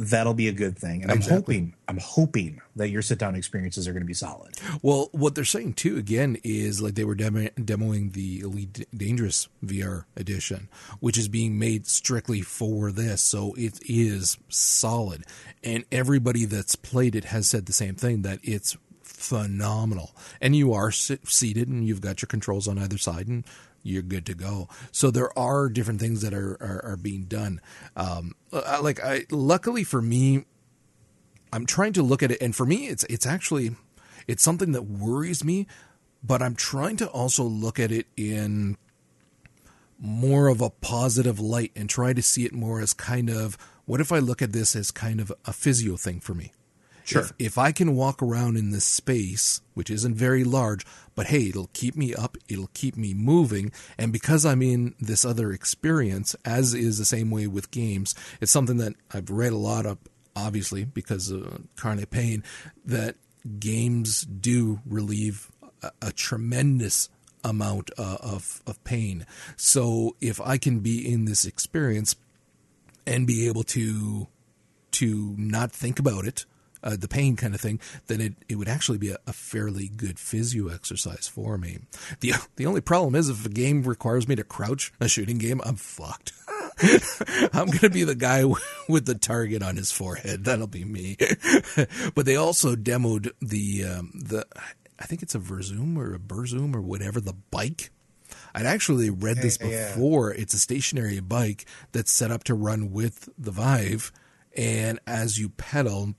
that'll 0.01 0.35
be 0.35 0.49
a 0.49 0.53
good 0.53 0.79
thing. 0.79 1.03
And 1.03 1.11
Exactly. 1.13 1.35
I'm 1.35 1.41
hoping, 1.43 1.75
I'm 1.89 1.99
hoping 1.99 2.61
that 2.77 2.89
your 2.89 3.03
sit 3.03 3.19
down 3.19 3.35
experiences 3.35 3.87
are 3.87 3.93
going 3.93 4.03
to 4.03 4.07
be 4.07 4.15
solid. 4.15 4.55
Well, 4.83 5.09
what 5.13 5.35
they're 5.35 5.45
saying 5.45 5.75
too, 5.75 5.97
again, 5.99 6.39
is 6.43 6.81
like 6.81 6.95
they 6.95 7.05
were 7.05 7.15
demo- 7.15 7.49
demoing 7.57 8.13
the 8.13 8.41
Elite 8.41 8.87
Dangerous 8.97 9.49
VR 9.65 10.05
edition, 10.17 10.69
which 11.01 11.19
is 11.19 11.29
being 11.29 11.59
made 11.59 11.87
strictly 11.87 12.41
for 12.41 12.91
this. 12.91 13.23
So 13.23 13.55
it 13.57 13.79
is 13.89 14.39
solid. 14.49 15.25
And 15.63 15.85
everybody 15.93 16.45
that's 16.45 16.77
played 16.77 17.15
it 17.15 17.27
has 17.27 17.47
said 17.47 17.67
the 17.67 17.73
same 17.73 17.95
thing 17.95 18.23
that 18.23 18.41
it's 18.43 18.77
phenomenal. 19.03 20.15
And 20.41 20.57
you 20.57 20.73
are 20.73 20.91
sit- 20.91 21.29
seated 21.29 21.69
and 21.69 21.87
you've 21.87 22.01
got 22.01 22.23
your 22.23 22.27
controls 22.27 22.67
on 22.67 22.79
either 22.79 22.99
side 22.99 23.29
and 23.29 23.45
you're 23.83 24.03
good 24.03 24.27
to 24.27 24.35
go. 24.35 24.69
So 24.91 25.11
there 25.11 25.37
are 25.39 25.69
different 25.69 26.01
things 26.01 26.23
that 26.23 26.35
are, 26.35 26.57
are, 26.61 26.93
are 26.93 26.97
being 26.97 27.25
done. 27.25 27.61
Um, 27.97 28.35
like 28.53 29.03
I, 29.03 29.27
luckily 29.31 29.85
for 29.85 30.01
me, 30.01 30.45
I'm 31.53 31.67
trying 31.67 31.93
to 31.95 32.03
look 32.03 32.23
at 32.23 32.31
it, 32.31 32.41
and 32.41 32.57
for 32.57 32.65
me, 32.65 32.87
it's 32.87 33.05
it's 33.05 33.27
actually 33.27 33.77
it's 34.27 34.43
something 34.43 34.73
that 34.73 34.83
worries 34.83 35.45
me, 35.45 35.67
but 36.23 36.41
I'm 36.41 36.55
trying 36.55 36.97
to 36.99 37.09
also 37.09 37.45
look 37.45 37.79
at 37.79 37.93
it 37.93 38.07
in 38.17 38.79
more 39.99 40.49
of 40.49 40.61
a 40.61 40.71
positive 40.71 41.39
light 41.39 41.71
and 41.77 41.89
try 41.89 42.13
to 42.13 42.23
see 42.23 42.45
it 42.45 42.53
more 42.53 42.81
as 42.81 42.93
kind 42.93 43.29
of 43.29 43.59
what 43.85 44.01
if 44.01 44.11
I 44.11 44.19
look 44.19 44.41
at 44.41 44.53
this 44.53 44.75
as 44.75 44.91
kind 44.91 45.21
of 45.21 45.31
a 45.45 45.53
physio 45.53 45.97
thing 45.97 46.21
for 46.21 46.35
me. 46.35 46.53
Sure. 47.05 47.23
If, 47.23 47.33
if 47.39 47.59
I 47.59 47.73
can 47.73 47.97
walk 47.97 48.23
around 48.23 48.57
in 48.57 48.71
this 48.71 48.85
space, 48.85 49.61
which 49.75 49.91
isn't 49.91 50.15
very 50.15 50.45
large, 50.45 50.87
but 51.15 51.27
hey, 51.27 51.49
it'll 51.49 51.71
keep 51.73 51.97
me 51.97 52.15
up, 52.15 52.37
it'll 52.49 52.71
keep 52.75 52.97
me 52.97 53.13
moving, 53.15 53.73
and 53.99 54.13
because 54.13 54.47
I'm 54.47 54.63
in 54.63 54.95
this 55.01 55.25
other 55.25 55.53
experience, 55.53 56.37
as 56.45 56.75
is 56.75 56.99
the 56.99 57.05
same 57.05 57.31
way 57.31 57.47
with 57.47 57.71
games, 57.71 58.15
it's 58.41 58.53
something 58.53 58.77
that 58.79 58.95
I've 59.13 59.31
read 59.31 59.53
a 59.53 59.57
lot 59.57 59.85
of, 59.85 59.99
obviously, 60.37 60.85
because 60.85 61.31
of 61.31 61.65
chronic 61.77 62.11
pain, 62.11 62.45
that 62.85 63.17
games 63.59 64.23
do 64.23 64.81
relieve 64.87 65.51
a, 65.83 65.91
a 66.01 66.13
tremendous 66.13 67.09
amount 67.45 67.91
uh, 67.99 68.19
of 68.21 68.63
of 68.67 68.83
pain. 68.85 69.27
So 69.57 70.15
if 70.21 70.41
I 70.41 70.59
can 70.59 70.79
be 70.79 71.13
in 71.13 71.25
this 71.25 71.45
experience 71.45 72.15
and 73.07 73.27
be 73.27 73.49
able 73.49 73.65
to 73.65 74.29
to 74.93 75.35
not 75.37 75.73
think 75.73 75.99
about 75.99 76.25
it, 76.25 76.47
uh, 76.83 76.97
the 76.97 77.09
pain 77.09 77.37
kind 77.37 77.55
of 77.55 77.61
thing, 77.61 77.81
then 78.07 78.21
it, 78.21 78.35
it 78.49 78.57
would 78.57 78.69
actually 78.69 78.99
be 78.99 79.11
a, 79.11 79.19
a 79.27 79.33
fairly 79.33 79.89
good 79.89 80.19
physio 80.19 80.69
exercise 80.69 81.29
for 81.29 81.57
me. 81.59 81.79
The 82.21 82.35
the 82.57 82.67
only 82.67 82.81
problem 82.81 83.15
is 83.15 83.29
if 83.29 83.45
a 83.47 83.49
game 83.49 83.83
requires 83.83 84.27
me 84.29 84.35
to 84.37 84.45
crouch, 84.45 84.93
a 85.01 85.09
shooting 85.09 85.39
game, 85.39 85.61
I'm 85.65 85.77
fucked. 85.77 86.33
I'm 87.53 87.67
going 87.67 87.79
to 87.81 87.91
be 87.91 88.05
the 88.05 88.15
guy 88.15 88.45
with 88.89 89.07
the 89.07 89.15
target 89.15 89.63
on 89.63 89.77
his 89.77 89.93
forehead. 89.93 90.45
That'll 90.45 90.67
be 90.67 90.85
me. 90.85 91.17
but 92.15 92.27
they 92.27 92.37
also 92.37 92.75
demoed 92.75 93.31
the 93.41 93.85
um, 93.85 94.13
the 94.15 94.47
I 94.99 95.05
think 95.05 95.23
it's 95.23 95.35
a 95.35 95.39
Verzoom 95.39 95.97
or 95.97 96.15
a 96.15 96.19
Berzoom 96.19 96.75
or 96.75 96.81
whatever 96.81 97.21
the 97.21 97.35
bike. 97.51 97.91
I'd 98.55 98.67
actually 98.67 99.11
read 99.11 99.39
this 99.39 99.59
Yeah, 99.61 99.69
yeah. 99.69 99.95
before. 99.95 100.33
It's 100.33 100.55
a 100.55 100.59
stationary 100.59 101.21
bike 101.21 101.67
that's 101.93 102.13
set 102.13 102.31
up 102.31 102.45
to 102.45 102.55
run 102.55 102.91
with 102.93 103.29
the 103.39 103.51
Vive, 103.51 104.13
and 104.57 104.99
as 105.07 105.39
you 105.39 105.49
pedal, 105.51 106.15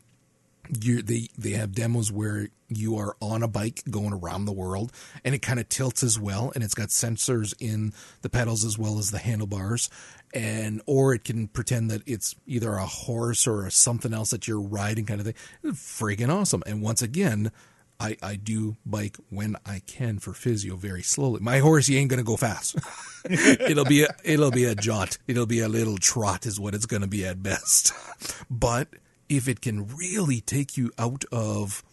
you 0.81 1.01
they 1.01 1.27
they 1.37 1.51
have 1.51 1.73
demos 1.73 2.11
where 2.11 2.49
you 2.69 2.97
are 2.97 3.15
on 3.21 3.43
a 3.43 3.47
bike 3.47 3.83
going 3.89 4.13
around 4.13 4.45
the 4.45 4.53
world, 4.53 4.91
and 5.23 5.35
it 5.35 5.41
kind 5.41 5.59
of 5.59 5.69
tilts 5.69 6.03
as 6.03 6.19
well, 6.19 6.51
and 6.55 6.63
it's 6.63 6.73
got 6.73 6.89
sensors 6.89 7.53
in 7.59 7.93
the 8.21 8.29
pedals 8.29 8.63
as 8.63 8.77
well 8.77 8.97
as 8.97 9.11
the 9.11 9.19
handlebars, 9.19 9.89
and 10.33 10.81
or 10.85 11.13
it 11.13 11.23
can 11.23 11.47
pretend 11.47 11.91
that 11.91 12.01
it's 12.05 12.35
either 12.47 12.73
a 12.73 12.85
horse 12.85 13.45
or 13.45 13.69
something 13.69 14.13
else 14.13 14.31
that 14.31 14.47
you're 14.47 14.61
riding, 14.61 15.05
kind 15.05 15.19
of 15.19 15.25
thing. 15.25 15.73
Freaking 15.73 16.29
awesome! 16.29 16.63
And 16.65 16.81
once 16.81 17.01
again. 17.01 17.51
I, 17.99 18.17
I 18.21 18.35
do 18.35 18.75
bike 18.85 19.17
when 19.29 19.55
I 19.65 19.79
can 19.85 20.17
for 20.19 20.33
physio 20.33 20.75
very 20.75 21.03
slowly. 21.03 21.39
My 21.39 21.59
horse, 21.59 21.87
he 21.87 21.95
ain't 21.95 22.09
gonna 22.09 22.23
go 22.23 22.35
fast. 22.35 22.75
it'll 23.29 23.85
be 23.85 24.03
a, 24.03 24.13
it'll 24.25 24.51
be 24.51 24.65
a 24.65 24.75
jaunt. 24.75 25.19
It'll 25.27 25.45
be 25.45 25.59
a 25.59 25.69
little 25.69 25.97
trot 25.97 26.45
is 26.45 26.59
what 26.59 26.73
it's 26.73 26.87
gonna 26.87 27.07
be 27.07 27.25
at 27.25 27.41
best. 27.41 27.93
But 28.49 28.89
if 29.29 29.47
it 29.47 29.61
can 29.61 29.87
really 29.87 30.41
take 30.41 30.77
you 30.77 30.91
out 30.97 31.25
of 31.31 31.83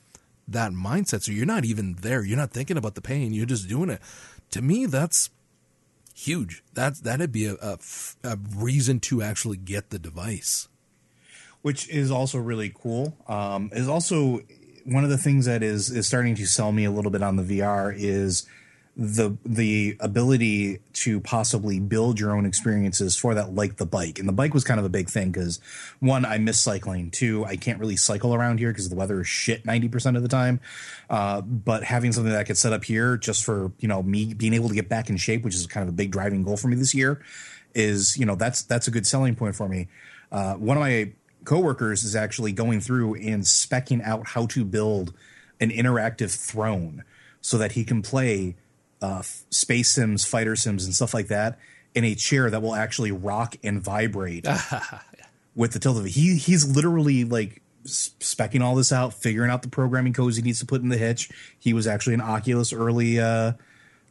that 0.48 0.72
mindset, 0.72 1.22
so 1.22 1.32
you're 1.32 1.46
not 1.46 1.64
even 1.64 1.94
there, 2.02 2.24
you're 2.24 2.36
not 2.38 2.50
thinking 2.52 2.76
about 2.76 2.94
the 2.94 3.00
pain, 3.02 3.32
you're 3.32 3.46
just 3.46 3.68
doing 3.68 3.90
it. 3.90 4.00
To 4.52 4.62
me, 4.62 4.86
that's 4.86 5.30
huge. 6.14 6.62
That's 6.74 7.00
that'd 7.00 7.32
be 7.32 7.46
a 7.46 7.78
a 8.24 8.38
reason 8.56 9.00
to 9.00 9.22
actually 9.22 9.56
get 9.58 9.90
the 9.90 9.98
device. 9.98 10.68
which 11.62 11.88
is 11.88 12.10
also 12.10 12.38
really 12.38 12.72
cool. 12.74 13.16
Um, 13.28 13.70
is 13.72 13.88
also 13.88 14.40
one 14.84 15.04
of 15.04 15.10
the 15.10 15.18
things 15.18 15.46
that 15.46 15.62
is 15.62 15.90
is 15.90 16.06
starting 16.06 16.34
to 16.36 16.46
sell 16.46 16.72
me 16.72 16.84
a 16.84 16.90
little 16.90 17.10
bit 17.10 17.22
on 17.22 17.36
the 17.36 17.42
VR 17.42 17.94
is 17.96 18.46
the 18.96 19.36
the 19.44 19.96
ability 20.00 20.80
to 20.92 21.20
possibly 21.20 21.80
build 21.80 22.18
your 22.18 22.36
own 22.36 22.44
experiences 22.44 23.16
for 23.16 23.34
that, 23.34 23.54
like 23.54 23.76
the 23.76 23.86
bike. 23.86 24.18
And 24.18 24.28
the 24.28 24.32
bike 24.32 24.52
was 24.52 24.64
kind 24.64 24.78
of 24.78 24.84
a 24.84 24.90
big 24.90 25.08
thing 25.08 25.30
because 25.30 25.60
one, 26.00 26.24
I 26.24 26.38
miss 26.38 26.60
cycling. 26.60 27.10
Two, 27.10 27.44
I 27.44 27.56
can't 27.56 27.78
really 27.78 27.96
cycle 27.96 28.34
around 28.34 28.58
here 28.58 28.70
because 28.70 28.88
the 28.88 28.96
weather 28.96 29.20
is 29.20 29.28
shit 29.28 29.64
ninety 29.64 29.88
percent 29.88 30.16
of 30.16 30.22
the 30.22 30.28
time. 30.28 30.60
Uh, 31.08 31.40
but 31.40 31.84
having 31.84 32.12
something 32.12 32.32
that 32.32 32.40
I 32.40 32.44
could 32.44 32.58
set 32.58 32.72
up 32.72 32.84
here 32.84 33.16
just 33.16 33.44
for 33.44 33.72
you 33.78 33.88
know 33.88 34.02
me 34.02 34.34
being 34.34 34.54
able 34.54 34.68
to 34.68 34.74
get 34.74 34.88
back 34.88 35.08
in 35.08 35.16
shape, 35.16 35.44
which 35.44 35.54
is 35.54 35.66
kind 35.66 35.82
of 35.82 35.88
a 35.88 35.96
big 35.96 36.10
driving 36.10 36.42
goal 36.42 36.56
for 36.56 36.68
me 36.68 36.76
this 36.76 36.94
year, 36.94 37.22
is 37.74 38.16
you 38.16 38.26
know 38.26 38.34
that's 38.34 38.62
that's 38.62 38.88
a 38.88 38.90
good 38.90 39.06
selling 39.06 39.34
point 39.34 39.54
for 39.54 39.68
me. 39.68 39.88
Uh, 40.32 40.54
one 40.54 40.76
of 40.76 40.80
my 40.80 41.12
coworkers 41.44 42.02
is 42.02 42.14
actually 42.14 42.52
going 42.52 42.80
through 42.80 43.14
and 43.14 43.44
specking 43.44 44.04
out 44.04 44.28
how 44.28 44.46
to 44.46 44.64
build 44.64 45.14
an 45.60 45.70
interactive 45.70 46.34
throne 46.34 47.04
so 47.40 47.56
that 47.58 47.72
he 47.72 47.84
can 47.84 48.02
play 48.02 48.56
uh, 49.02 49.22
space 49.22 49.90
sims, 49.90 50.24
fighter 50.24 50.56
sims, 50.56 50.84
and 50.84 50.94
stuff 50.94 51.14
like 51.14 51.28
that 51.28 51.58
in 51.94 52.04
a 52.04 52.14
chair 52.14 52.50
that 52.50 52.62
will 52.62 52.74
actually 52.74 53.12
rock 53.12 53.56
and 53.64 53.80
vibrate 53.80 54.46
with 55.54 55.72
the 55.72 55.78
tilt 55.78 55.98
of 55.98 56.06
it. 56.06 56.10
He 56.10 56.36
he's 56.36 56.66
literally 56.68 57.24
like 57.24 57.62
specking 57.84 58.62
all 58.62 58.74
this 58.74 58.92
out, 58.92 59.14
figuring 59.14 59.50
out 59.50 59.62
the 59.62 59.68
programming 59.68 60.12
codes 60.12 60.36
he 60.36 60.42
needs 60.42 60.60
to 60.60 60.66
put 60.66 60.82
in 60.82 60.88
the 60.88 60.98
hitch. 60.98 61.30
He 61.58 61.72
was 61.72 61.86
actually 61.86 62.14
an 62.14 62.20
Oculus 62.20 62.72
early 62.72 63.18
uh, 63.18 63.52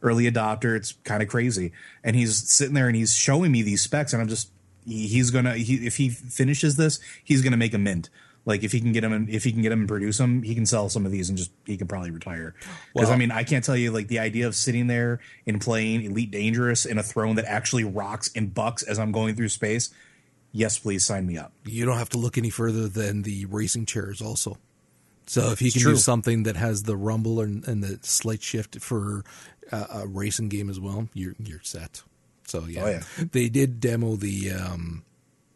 early 0.02 0.30
adopter. 0.30 0.76
It's 0.76 0.92
kind 1.04 1.22
of 1.22 1.28
crazy, 1.28 1.72
and 2.04 2.16
he's 2.16 2.48
sitting 2.50 2.74
there 2.74 2.88
and 2.88 2.96
he's 2.96 3.14
showing 3.14 3.52
me 3.52 3.62
these 3.62 3.82
specs, 3.82 4.12
and 4.12 4.20
I'm 4.20 4.28
just 4.28 4.50
he, 4.84 5.06
he's 5.06 5.30
gonna 5.30 5.54
he, 5.54 5.86
if 5.86 5.96
he 5.96 6.08
finishes 6.08 6.76
this, 6.76 6.98
he's 7.22 7.42
gonna 7.42 7.56
make 7.56 7.74
a 7.74 7.78
mint. 7.78 8.10
Like 8.46 8.64
if 8.64 8.72
he 8.72 8.80
can 8.80 8.92
get 8.92 9.04
him, 9.04 9.12
and 9.12 9.28
if 9.28 9.44
he 9.44 9.52
can 9.52 9.60
get 9.62 9.70
him 9.70 9.80
and 9.80 9.88
produce 9.88 10.16
them, 10.18 10.42
he 10.42 10.54
can 10.54 10.64
sell 10.66 10.88
some 10.88 11.04
of 11.04 11.12
these 11.12 11.28
and 11.28 11.36
just 11.36 11.50
he 11.66 11.76
can 11.76 11.86
probably 11.86 12.10
retire. 12.10 12.54
Because 12.94 13.10
I 13.10 13.16
mean, 13.16 13.30
I 13.30 13.44
can't 13.44 13.62
tell 13.64 13.76
you 13.76 13.90
like 13.90 14.08
the 14.08 14.18
idea 14.18 14.46
of 14.46 14.54
sitting 14.54 14.86
there 14.86 15.20
and 15.46 15.60
playing 15.60 16.02
Elite 16.04 16.30
Dangerous 16.30 16.86
in 16.86 16.96
a 16.98 17.02
throne 17.02 17.36
that 17.36 17.44
actually 17.44 17.84
rocks 17.84 18.30
and 18.34 18.52
bucks 18.54 18.82
as 18.82 18.98
I'm 18.98 19.12
going 19.12 19.36
through 19.36 19.50
space. 19.50 19.90
Yes, 20.52 20.78
please 20.78 21.04
sign 21.04 21.26
me 21.26 21.36
up. 21.38 21.52
You 21.64 21.84
don't 21.84 21.98
have 21.98 22.08
to 22.10 22.18
look 22.18 22.36
any 22.38 22.50
further 22.50 22.88
than 22.88 23.22
the 23.22 23.44
racing 23.44 23.86
chairs, 23.86 24.20
also. 24.20 24.56
So 25.26 25.52
if 25.52 25.60
he 25.60 25.66
It's 25.66 25.74
can 25.74 25.82
true. 25.82 25.92
do 25.92 25.98
something 25.98 26.42
that 26.42 26.56
has 26.56 26.82
the 26.84 26.96
rumble 26.96 27.40
and, 27.40 27.64
and 27.68 27.84
the 27.84 28.00
slight 28.02 28.42
shift 28.42 28.80
for 28.80 29.22
uh, 29.70 29.86
a 29.92 30.06
racing 30.08 30.48
game 30.48 30.68
as 30.68 30.80
well, 30.80 31.08
you're 31.14 31.36
you're 31.38 31.60
set. 31.62 32.02
So 32.48 32.64
yeah, 32.66 32.82
Oh, 32.84 32.88
yeah. 32.88 33.02
they 33.30 33.48
did 33.48 33.78
demo 33.78 34.16
the 34.16 34.50
um, 34.50 35.04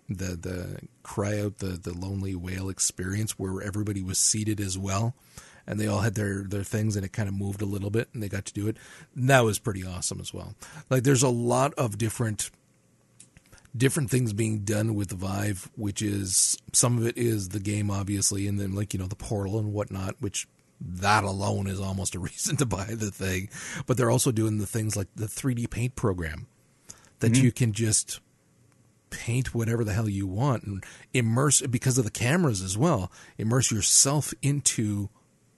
the 0.08 0.36
the 0.36 0.78
cry 1.02 1.40
out 1.40 1.58
the 1.58 1.68
the 1.68 1.94
lonely 1.94 2.34
whale 2.34 2.68
experience 2.68 3.38
where 3.38 3.62
everybody 3.62 4.02
was 4.02 4.18
seated 4.18 4.60
as 4.60 4.78
well, 4.78 5.14
and 5.66 5.80
they 5.80 5.86
all 5.86 6.00
had 6.00 6.14
their 6.14 6.44
their 6.44 6.64
things 6.64 6.96
and 6.96 7.04
it 7.04 7.12
kind 7.12 7.28
of 7.28 7.34
moved 7.34 7.62
a 7.62 7.66
little 7.66 7.90
bit 7.90 8.08
and 8.12 8.22
they 8.22 8.28
got 8.28 8.44
to 8.46 8.52
do 8.52 8.68
it. 8.68 8.76
And 9.14 9.28
that 9.30 9.44
was 9.44 9.58
pretty 9.58 9.84
awesome 9.84 10.20
as 10.20 10.32
well. 10.32 10.54
Like 10.90 11.02
there's 11.04 11.22
a 11.22 11.28
lot 11.28 11.74
of 11.74 11.98
different 11.98 12.50
different 13.76 14.10
things 14.10 14.32
being 14.32 14.60
done 14.60 14.94
with 14.94 15.10
Vive, 15.10 15.70
which 15.76 16.00
is 16.00 16.56
some 16.72 16.98
of 16.98 17.06
it 17.06 17.16
is 17.16 17.50
the 17.50 17.60
game, 17.60 17.90
obviously, 17.90 18.46
and 18.46 18.60
then 18.60 18.74
like 18.74 18.92
you 18.92 19.00
know 19.00 19.06
the 19.06 19.16
portal 19.16 19.58
and 19.58 19.72
whatnot, 19.72 20.16
which 20.20 20.46
that 20.80 21.24
alone 21.24 21.66
is 21.66 21.80
almost 21.80 22.14
a 22.14 22.18
reason 22.20 22.56
to 22.56 22.66
buy 22.66 22.84
the 22.84 23.10
thing. 23.10 23.48
But 23.86 23.96
they're 23.96 24.10
also 24.10 24.32
doing 24.32 24.58
the 24.58 24.66
things 24.66 24.96
like 24.96 25.08
the 25.14 25.26
3D 25.26 25.70
paint 25.70 25.96
program 25.96 26.46
that 27.20 27.32
mm-hmm. 27.32 27.44
you 27.44 27.52
can 27.52 27.72
just 27.72 28.20
paint 29.14 29.54
whatever 29.54 29.84
the 29.84 29.92
hell 29.92 30.08
you 30.08 30.26
want 30.26 30.64
and 30.64 30.84
immerse 31.12 31.60
because 31.62 31.98
of 31.98 32.04
the 32.04 32.10
cameras 32.10 32.62
as 32.62 32.76
well. 32.76 33.12
Immerse 33.38 33.70
yourself 33.70 34.34
into 34.42 35.08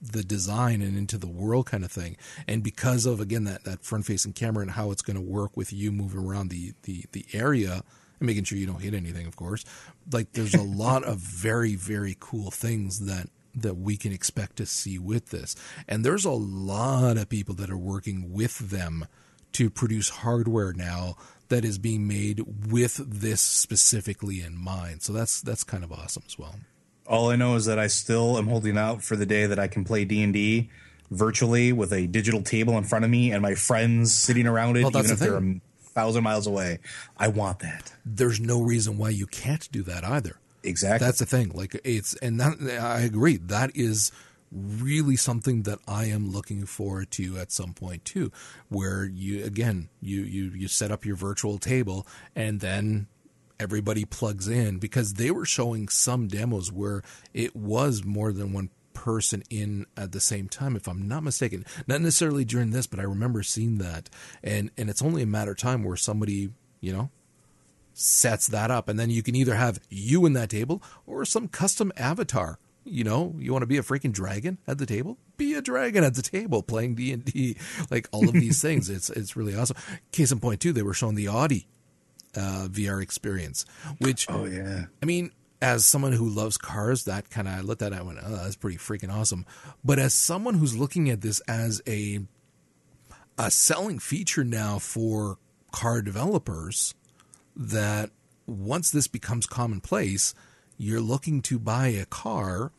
the 0.01 0.23
design 0.23 0.83
and 0.83 0.97
into 0.97 1.17
the 1.17 1.27
world 1.27 1.67
kind 1.67 1.83
of 1.83 1.91
thing. 1.91 2.17
And 2.47 2.63
because 2.63 3.07
of 3.07 3.19
again 3.19 3.45
that, 3.45 3.65
that 3.65 3.83
front 3.83 4.05
facing 4.05 4.35
camera 4.35 4.63
and 4.63 4.73
how 4.73 4.91
it's 4.91 5.03
going 5.03 5.17
to 5.17 5.23
work 5.23 5.57
with 5.57 5.73
you 5.73 5.91
moving 5.91 6.21
around 6.21 6.51
the, 6.51 6.75
the, 6.83 7.07
the 7.13 7.25
area 7.33 7.83
and 8.21 8.27
making 8.27 8.45
sure 8.45 8.59
you 8.59 8.67
don't 8.67 8.83
hit 8.83 8.93
anything, 8.93 9.27
of 9.27 9.37
course. 9.37 9.65
Like 10.13 10.33
there's 10.33 10.55
a 10.55 10.63
lot 10.63 11.05
of 11.05 11.19
very, 11.19 11.75
very 11.75 12.17
cool 12.21 12.51
things 12.51 13.07
that 13.07 13.31
that 13.59 13.79
we 13.79 13.97
can 13.97 14.13
expect 14.13 14.57
to 14.57 14.67
see 14.67 14.99
with 14.99 15.31
this. 15.31 15.57
And 15.89 16.05
there's 16.05 16.27
a 16.27 16.31
lot 16.31 17.17
of 17.17 17.31
people 17.31 17.55
that 17.55 17.71
are 17.71 17.79
working 17.79 18.31
with 18.31 18.59
them 18.59 19.07
to 19.53 19.71
produce 19.71 20.11
hardware 20.11 20.75
now 20.75 21.17
that 21.49 21.65
is 21.65 21.79
being 21.79 22.07
made 22.07 22.41
with 22.71 22.97
this 22.97 23.41
specifically 23.41 24.41
in 24.41 24.57
mind. 24.57 25.03
So 25.03 25.13
that's 25.13 25.41
that's 25.41 25.65
kind 25.65 25.85
of 25.85 25.93
awesome 25.93 26.25
as 26.27 26.39
well. 26.39 26.57
All 27.07 27.31
I 27.31 27.37
know 27.37 27.55
is 27.55 27.67
that 27.67 27.79
I 27.79 27.87
still 27.87 28.37
am 28.37 28.49
holding 28.49 28.77
out 28.77 29.03
for 29.03 29.17
the 29.17 29.27
day 29.27 29.47
that 29.47 29.59
I 29.59 29.69
can 29.69 29.85
play 29.85 30.05
D 30.05 30.23
and 30.23 30.33
D 30.33 30.71
virtually 31.11 31.73
with 31.73 31.93
a 31.93 32.07
digital 32.09 32.43
table 32.43 32.77
in 32.77 32.85
front 32.85 33.05
of 33.05 33.11
me 33.11 33.31
and 33.31 33.41
my 33.41 33.55
friends 33.55 34.13
sitting 34.13 34.47
around 34.47 34.77
it, 34.77 34.83
Well, 34.83 34.97
even 34.97 35.11
if 35.13 35.19
the 35.21 35.25
they're 35.25 35.37
a 35.37 35.61
thousand 35.97 36.25
miles 36.25 36.47
away. 36.47 36.79
I 37.17 37.29
want 37.29 37.61
that. 37.61 37.93
There's 38.05 38.41
no 38.41 38.61
reason 38.61 38.99
why 38.99 39.11
you 39.11 39.27
can't 39.27 39.71
do 39.73 39.83
that 39.85 40.05
either. 40.05 40.37
Exactly. 40.63 41.07
That's 41.07 41.21
the 41.21 41.27
thing. 41.27 41.51
Like 41.51 41.81
it's 41.85 42.15
and 42.17 42.41
that 42.41 42.59
I 42.81 43.01
agree. 43.01 43.37
That 43.37 43.71
is 43.75 44.13
really 44.53 45.17
something 45.17 45.63
that 45.63 45.79
I 45.87 46.07
am 46.07 46.31
looking 46.31 46.67
forward 46.67 47.11
to 47.13 47.39
at 47.39 47.53
some 47.53 47.73
point 47.75 48.05
too, 48.05 48.31
where 48.69 49.05
you 49.05 49.45
again 49.45 49.89
you 50.01 50.23
you 50.23 50.51
you 50.51 50.69
set 50.69 50.91
up 50.91 51.05
your 51.05 51.17
virtual 51.17 51.59
table 51.59 52.07
and 52.35 52.61
then 52.61 53.09
everybody 53.59 54.05
plugs 54.05 54.49
in 54.49 54.79
because 54.79 55.15
they 55.15 55.31
were 55.31 55.47
showing 55.47 55.89
some 55.89 56.29
demos 56.29 56.71
where 56.71 57.03
it 57.33 57.57
was 57.57 58.05
more 58.05 58.33
than 58.33 58.53
one 58.53 58.71
person 58.93 59.43
in 59.51 59.87
at 59.97 60.13
the 60.13 60.21
same 60.21 60.49
time 60.49 60.75
if 60.75 60.89
i'm 60.89 61.07
not 61.07 61.23
mistaken. 61.23 61.65
Not 61.87 62.01
necessarily 62.01 62.45
during 62.45 62.71
this 62.71 62.87
but 62.87 63.01
i 63.01 63.03
remember 63.03 63.43
seeing 63.43 63.79
that. 63.79 64.09
And 64.43 64.71
and 64.77 64.89
it's 64.89 65.03
only 65.03 65.23
a 65.23 65.27
matter 65.27 65.53
of 65.53 65.59
time 65.59 65.85
where 65.85 65.97
somebody 65.97 66.51
you 66.81 66.93
know 66.93 67.11
sets 67.93 68.47
that 68.49 68.71
up. 68.71 68.89
And 68.89 68.99
then 68.99 69.11
you 69.11 69.23
can 69.23 69.35
either 69.35 69.55
have 69.55 69.81
you 69.89 70.27
in 70.27 70.35
that 70.35 70.51
table 70.51 70.83
or 71.07 71.25
some 71.25 71.49
custom 71.49 71.93
avatar 71.97 72.59
you 72.87 73.05
know 73.05 73.35
you 73.39 73.53
want 73.53 73.63
to 73.63 73.67
be 73.67 73.79
a 73.79 73.83
freaking 73.83 74.13
dragon 74.13 74.59
at 74.67 74.79
the 74.79 74.87
table 74.87 75.19
be 75.37 75.55
a 75.55 75.61
dragon 75.61 76.05
at 76.05 76.15
the 76.15 76.23
table 76.23 76.63
playing 76.63 76.95
d&d 76.95 77.57
like 77.91 78.09
all 78.13 78.29
of 78.29 78.33
these 78.33 78.63
things 78.63 78.89
it's 78.89 79.11
it's 79.11 79.37
really 79.37 79.55
awesome 79.55 79.77
case 80.13 80.33
in 80.33 80.39
point 80.41 80.61
too 80.61 80.73
they 80.73 80.83
were 80.83 80.95
showing 80.95 81.15
the 81.15 81.29
audi 81.29 81.67
uh, 82.37 82.69
vr 82.71 83.03
experience 83.03 83.67
which 83.99 84.27
oh 84.31 84.45
yeah. 84.45 84.87
I 85.03 85.07
mean, 85.07 85.33
as 85.61 85.85
someone 85.85 86.13
who 86.13 86.29
loves 86.29 86.59
cars, 86.59 87.05
that 87.05 87.31
kind 87.31 87.49
of 87.49 87.55
I 87.55 87.61
looked 87.61 87.83
at 87.83 87.93
it 87.93 87.99
and 87.99 88.07
went, 88.07 88.19
"Oh, 88.23 88.37
that's 88.37 88.57
pretty 88.57 88.79
freaking 88.79 89.13
awesome." 89.13 89.47
But 89.85 89.99
as 89.99 90.15
someone 90.15 90.55
who's 90.55 90.77
looking 90.77 91.09
at 91.11 91.23
this 91.23 91.41
as 91.41 91.81
a 91.87 92.21
a 93.39 93.51
selling 93.51 93.99
feature 93.99 94.45
now 94.45 94.79
for 94.79 95.39
car 95.73 96.03
developers, 96.03 96.95
that 97.55 98.11
once 98.47 98.91
this 98.91 99.09
becomes 99.09 99.47
commonplace, 99.47 100.35
you're 100.79 101.01
looking 101.01 101.43
to 101.43 101.59
buy 101.59 101.89
a 101.89 102.07
car, 102.07 102.73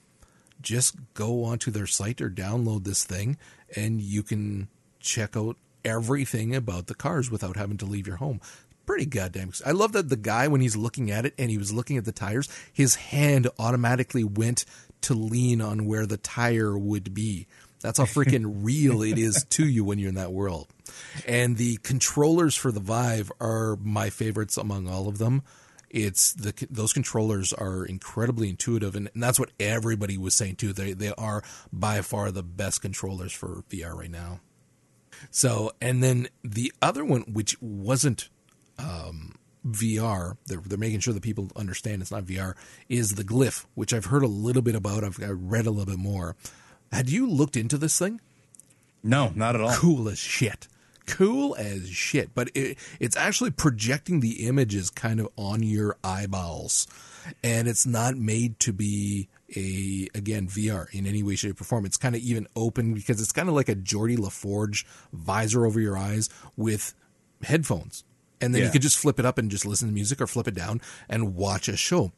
just 0.68 0.98
go 1.14 1.46
onto 1.46 1.72
their 1.72 1.88
site 1.88 2.20
or 2.20 2.30
download 2.30 2.84
this 2.84 3.06
thing, 3.06 3.38
and 3.76 4.02
you 4.02 4.22
can 4.22 4.68
check 5.00 5.38
out 5.38 5.56
everything 5.86 6.54
about 6.54 6.88
the 6.88 6.96
cars 6.96 7.32
without 7.32 7.56
having 7.56 7.78
to 7.78 7.86
leave 7.86 8.06
your 8.06 8.18
home. 8.18 8.42
Pretty 8.86 9.06
goddamn. 9.06 9.52
I 9.66 9.72
love 9.72 9.94
that 9.94 10.10
the 10.10 10.18
guy, 10.18 10.50
when 10.50 10.60
he's 10.60 10.76
looking 10.76 11.10
at 11.10 11.26
it 11.26 11.34
and 11.38 11.50
he 11.50 11.58
was 11.58 11.72
looking 11.72 11.98
at 11.98 12.04
the 12.04 12.12
tires, 12.12 12.50
his 12.72 12.96
hand 12.96 13.48
automatically 13.58 14.26
went 14.26 14.66
to 15.02 15.14
lean 15.14 15.62
on 15.62 15.86
where 15.86 16.06
the 16.06 16.18
tire 16.18 16.78
would 16.78 17.14
be. 17.14 17.48
That's 17.82 18.00
how 18.00 18.06
freaking 18.06 18.46
real 18.64 19.02
it 19.02 19.18
is 19.18 19.46
to 19.52 19.66
you 19.66 19.86
when 19.86 20.00
you're 20.00 20.10
in 20.10 20.16
that 20.16 20.34
world. 20.34 20.68
And 21.26 21.56
the 21.56 21.78
controllers 21.78 22.56
for 22.56 22.72
the 22.72 22.80
Vive 22.80 23.32
are 23.40 23.78
my 23.82 24.10
favorites 24.10 24.58
among 24.58 24.90
all 24.90 25.08
of 25.08 25.18
them. 25.18 25.44
It's 25.90 26.34
the 26.34 26.54
those 26.70 26.94
controllers 26.94 27.54
are 27.54 27.86
incredibly 27.86 28.50
intuitive, 28.50 28.96
and, 28.96 29.10
and 29.14 29.24
that's 29.24 29.40
what 29.40 29.52
everybody 29.60 30.18
was 30.18 30.36
saying 30.36 30.58
too. 30.58 30.74
They 30.74 30.94
they 30.94 31.14
are 31.18 31.44
by 31.72 32.02
far 32.02 32.32
the 32.32 32.44
best 32.44 32.82
controllers 32.82 33.32
for 33.32 33.64
VR 33.70 33.96
right 33.96 34.12
now. 34.12 34.42
So, 35.32 35.72
and 35.82 36.04
then 36.04 36.28
the 36.44 36.74
other 36.82 37.04
one, 37.04 37.22
which 37.22 37.60
wasn't 37.62 38.30
um, 38.78 39.36
VR, 39.66 40.38
they're, 40.46 40.60
they're 40.60 40.78
making 40.78 41.00
sure 41.00 41.14
that 41.14 41.24
people 41.24 41.50
understand 41.56 42.02
it's 42.02 42.12
not 42.12 42.26
VR, 42.26 42.56
is 42.90 43.16
the 43.16 43.24
Glyph, 43.24 43.66
which 43.76 43.94
I've 43.94 44.06
heard 44.06 44.24
a 44.24 44.28
little 44.28 44.62
bit 44.62 44.76
about. 44.76 45.04
I've 45.04 45.22
I 45.22 45.30
read 45.30 45.66
a 45.66 45.72
little 45.72 45.92
bit 45.92 46.00
more. 46.00 46.36
Had 46.92 47.10
you 47.10 47.28
looked 47.30 47.58
into 47.58 47.78
this 47.78 47.98
thing? 47.98 48.22
No, 49.04 49.32
not 49.36 49.56
at 49.56 49.62
all. 49.62 49.74
Cool 49.74 50.10
as 50.10 50.20
shit. 50.20 50.68
Cool 51.08 51.56
as 51.56 51.90
shit. 51.90 52.36
But 52.36 52.50
it, 52.54 52.78
it's 53.00 53.16
actually 53.16 53.52
projecting 53.52 54.20
the 54.20 54.46
images 54.48 54.90
kind 54.90 55.20
of 55.20 55.30
on 55.36 55.64
your 55.64 55.98
eyeballs. 56.04 56.86
And 57.44 57.68
it's 57.68 57.86
not 57.86 58.16
made 58.16 58.60
to 58.62 58.72
be 58.74 59.28
a 59.56 60.08
again 60.16 60.48
VR 60.48 60.88
in 60.94 61.06
any 61.08 61.24
way, 61.24 61.36
shape, 61.36 61.60
or 61.60 61.64
form. 61.64 61.86
It's 61.86 61.98
kind 61.98 62.16
of 62.16 62.22
even 62.22 62.48
open 62.56 62.94
because 62.94 63.22
it's 63.22 63.32
kind 63.32 63.50
of 63.50 63.56
like 63.56 63.70
a 63.70 63.76
Geordi 63.76 64.18
La 64.20 64.30
Forge 64.30 64.86
visor 65.12 65.66
over 65.66 65.80
your 65.80 65.98
eyes 65.98 66.30
with 66.56 66.94
headphones. 67.44 68.04
And 68.40 68.54
then 68.54 68.60
you 68.62 68.66
Yeah. 68.68 68.74
could 68.74 68.82
just 68.82 68.98
flip 68.98 69.20
it 69.20 69.26
up 69.26 69.38
and 69.38 69.50
just 69.50 69.66
listen 69.66 69.88
to 69.88 69.94
music 69.94 70.22
or 70.22 70.28
flip 70.28 70.48
it 70.48 70.54
down 70.54 70.80
and 71.10 71.36
watch 71.36 71.68
a 71.68 71.76
show 71.78 72.12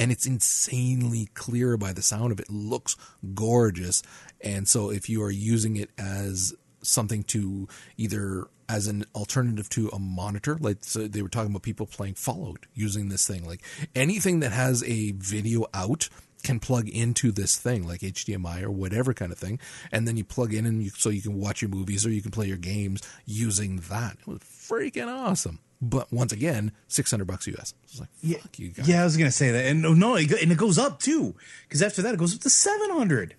and 0.00 0.12
it's 0.12 0.26
insanely 0.26 1.28
clear 1.34 1.76
by 1.76 1.92
the 1.92 2.02
sound 2.02 2.30
of 2.32 2.38
it. 2.38 2.46
it 2.48 2.52
looks 2.52 2.96
gorgeous 3.34 4.02
and 4.40 4.68
so 4.68 4.90
if 4.90 5.08
you 5.08 5.22
are 5.22 5.30
using 5.30 5.76
it 5.76 5.90
as 5.98 6.54
something 6.88 7.22
to 7.24 7.68
either 7.96 8.46
as 8.68 8.86
an 8.86 9.04
alternative 9.14 9.68
to 9.70 9.88
a 9.90 9.98
monitor 9.98 10.56
like 10.60 10.78
so 10.82 11.06
they 11.08 11.22
were 11.22 11.28
talking 11.28 11.50
about 11.50 11.62
people 11.62 11.86
playing 11.86 12.14
fallout 12.14 12.66
using 12.74 13.08
this 13.08 13.26
thing 13.26 13.46
like 13.46 13.62
anything 13.94 14.40
that 14.40 14.52
has 14.52 14.82
a 14.84 15.12
video 15.12 15.64
out 15.72 16.08
can 16.44 16.60
plug 16.60 16.88
into 16.88 17.32
this 17.32 17.56
thing 17.56 17.86
like 17.86 18.00
HDMI 18.00 18.62
or 18.62 18.70
whatever 18.70 19.12
kind 19.14 19.32
of 19.32 19.38
thing 19.38 19.58
and 19.90 20.06
then 20.06 20.16
you 20.16 20.22
plug 20.24 20.52
in 20.54 20.66
and 20.66 20.82
you, 20.82 20.90
so 20.90 21.08
you 21.08 21.22
can 21.22 21.34
watch 21.40 21.62
your 21.62 21.68
movies 21.70 22.04
or 22.06 22.10
you 22.10 22.20
can 22.22 22.30
play 22.30 22.46
your 22.46 22.56
games 22.58 23.00
using 23.26 23.78
that 23.88 24.16
it 24.20 24.26
was 24.26 24.38
freaking 24.40 25.08
awesome 25.08 25.58
but 25.80 26.12
once 26.12 26.32
again 26.32 26.70
600 26.88 27.24
bucks 27.24 27.46
US 27.48 27.72
it's 27.84 27.98
like 28.00 28.08
Yeah, 28.20 28.38
fuck 28.38 28.58
you 28.58 28.68
guys 28.68 28.86
yeah, 28.88 29.00
I 29.00 29.04
was 29.04 29.16
gonna 29.16 29.30
say 29.32 29.50
that, 29.50 29.64
and 29.66 29.80
no, 29.80 29.94
no, 29.94 30.14
it 30.16 30.26
go- 30.26 30.36
and 30.40 30.52
it 30.52 30.58
goes 30.58 30.76
up 30.78 31.00
too, 31.00 31.34
because 31.66 31.82
after 31.82 32.02
that 32.02 32.12
it 32.14 32.18
goes 32.18 32.34
up 32.34 32.40
to 32.42 32.50
seven 32.50 32.90
hundred. 32.90 33.34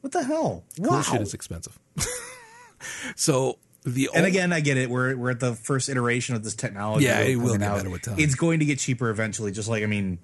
What 0.00 0.12
the 0.12 0.22
hell? 0.24 0.64
cool 0.78 0.86
Wow. 0.92 1.02
shit 1.02 1.20
is 1.20 1.34
expensive. 1.34 1.78
so 3.16 3.58
the 3.84 4.10
and 4.14 4.26
again, 4.26 4.52
I 4.52 4.60
get 4.60 4.76
it. 4.76 4.90
We're 4.90 5.16
we're 5.16 5.30
at 5.30 5.40
the 5.40 5.54
first 5.54 5.88
iteration 5.88 6.34
of 6.34 6.44
this 6.44 6.54
technology. 6.54 7.06
Yeah, 7.06 7.20
it 7.20 7.36
will 7.36 7.56
get 7.56 7.60
better 7.60 7.90
with 7.90 8.02
time. 8.02 8.18
It's 8.18 8.34
going 8.34 8.60
to 8.60 8.64
get 8.64 8.78
cheaper 8.78 9.08
eventually. 9.08 9.52
Just 9.52 9.68
like 9.68 9.82
I 9.82 9.86
mean, 9.86 10.18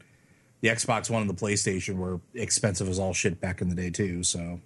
the 0.61 0.69
Xbox 0.69 1.09
One 1.09 1.23
and 1.23 1.31
the 1.31 1.35
PlayStation 1.35 1.97
were 1.97 2.21
expensive 2.35 2.89
as 2.89 2.99
all 2.99 3.15
shit 3.15 3.41
back 3.41 3.61
in 3.61 3.69
the 3.69 3.75
day 3.75 3.91
too. 3.91 4.23
So 4.23 4.61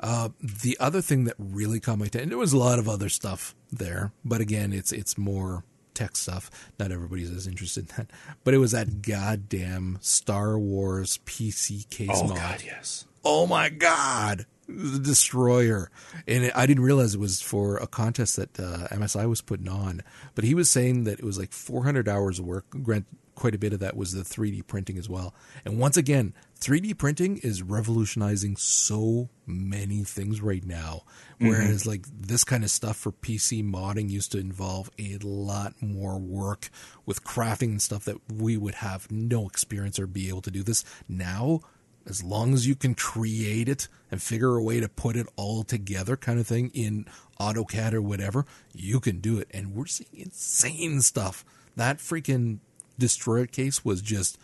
uh, 0.00 0.30
the 0.40 0.76
other 0.78 1.00
thing 1.00 1.24
that 1.24 1.34
really 1.38 1.80
caught 1.80 1.98
my 1.98 2.06
attention, 2.06 2.28
there 2.28 2.38
was 2.38 2.52
a 2.52 2.58
lot 2.58 2.78
of 2.78 2.88
other 2.88 3.08
stuff 3.08 3.54
there, 3.70 4.12
but 4.24 4.40
again, 4.40 4.72
it's 4.72 4.92
it's 4.92 5.16
more 5.16 5.64
tech 5.94 6.16
stuff. 6.16 6.50
Not 6.78 6.92
everybody's 6.92 7.30
as 7.30 7.46
interested 7.46 7.90
in 7.90 7.96
that, 7.96 8.10
but 8.44 8.52
it 8.52 8.58
was 8.58 8.72
that 8.72 9.00
goddamn 9.00 9.98
Star 10.02 10.58
Wars 10.58 11.18
PC 11.24 11.88
case 11.88 12.10
Oh 12.12 12.28
mod. 12.28 12.36
God, 12.36 12.62
yes. 12.64 13.06
oh 13.24 13.46
my 13.46 13.70
god 13.70 14.46
the 14.76 14.98
destroyer. 14.98 15.90
And 16.26 16.44
it, 16.44 16.52
i 16.56 16.66
didn't 16.66 16.84
realize 16.84 17.14
it 17.14 17.20
was 17.20 17.40
for 17.40 17.76
a 17.76 17.86
contest 17.86 18.36
that 18.36 18.58
uh, 18.58 18.88
msi 18.90 19.28
was 19.28 19.40
putting 19.40 19.68
on. 19.68 20.02
But 20.34 20.44
he 20.44 20.54
was 20.54 20.70
saying 20.70 21.04
that 21.04 21.18
it 21.18 21.24
was 21.24 21.38
like 21.38 21.52
400 21.52 22.08
hours 22.08 22.38
of 22.38 22.46
work. 22.46 22.66
Grant 22.82 23.06
quite 23.34 23.54
a 23.54 23.58
bit 23.58 23.72
of 23.72 23.80
that 23.80 23.96
was 23.96 24.12
the 24.12 24.22
3d 24.22 24.66
printing 24.66 24.98
as 24.98 25.08
well. 25.08 25.34
And 25.64 25.78
once 25.78 25.96
again 25.96 26.34
3d 26.60 26.96
printing 26.98 27.38
is 27.38 27.62
revolutionizing 27.62 28.56
so 28.56 29.30
many 29.46 30.04
things 30.04 30.40
right 30.40 30.64
now. 30.64 31.02
Whereas 31.38 31.86
like 31.86 32.06
this 32.08 32.44
kind 32.44 32.62
of 32.62 32.70
stuff 32.70 32.96
for 32.96 33.10
pc 33.10 33.68
modding 33.68 34.08
used 34.08 34.30
to 34.32 34.38
involve 34.38 34.90
a 34.98 35.18
lot 35.22 35.74
more 35.80 36.18
work 36.18 36.70
with 37.04 37.24
crafting 37.24 37.70
and 37.70 37.82
stuff 37.82 38.04
that 38.04 38.18
we 38.32 38.56
would 38.56 38.76
have 38.76 39.10
no 39.10 39.46
experience 39.46 39.98
or 39.98 40.06
be 40.06 40.28
able 40.28 40.42
to 40.42 40.52
do 40.52 40.62
this. 40.62 40.84
Now 41.08 41.62
as 42.06 42.22
long 42.22 42.54
as 42.54 42.66
you 42.66 42.74
can 42.74 42.94
create 42.94 43.68
it 43.68 43.88
and 44.10 44.22
figure 44.22 44.56
a 44.56 44.62
way 44.62 44.80
to 44.80 44.88
put 44.88 45.16
it 45.16 45.26
all 45.36 45.62
together 45.62 46.16
kind 46.16 46.38
of 46.38 46.46
thing 46.46 46.70
in 46.74 47.06
AutoCAD 47.40 47.92
or 47.94 48.02
whatever, 48.02 48.44
you 48.72 49.00
can 49.00 49.20
do 49.20 49.38
it. 49.38 49.48
And 49.52 49.74
we're 49.74 49.86
seeing 49.86 50.10
insane 50.12 51.00
stuff. 51.00 51.44
That 51.76 51.98
freaking 51.98 52.58
destroyer 52.98 53.46
case 53.46 53.84
was 53.84 54.02
just 54.02 54.38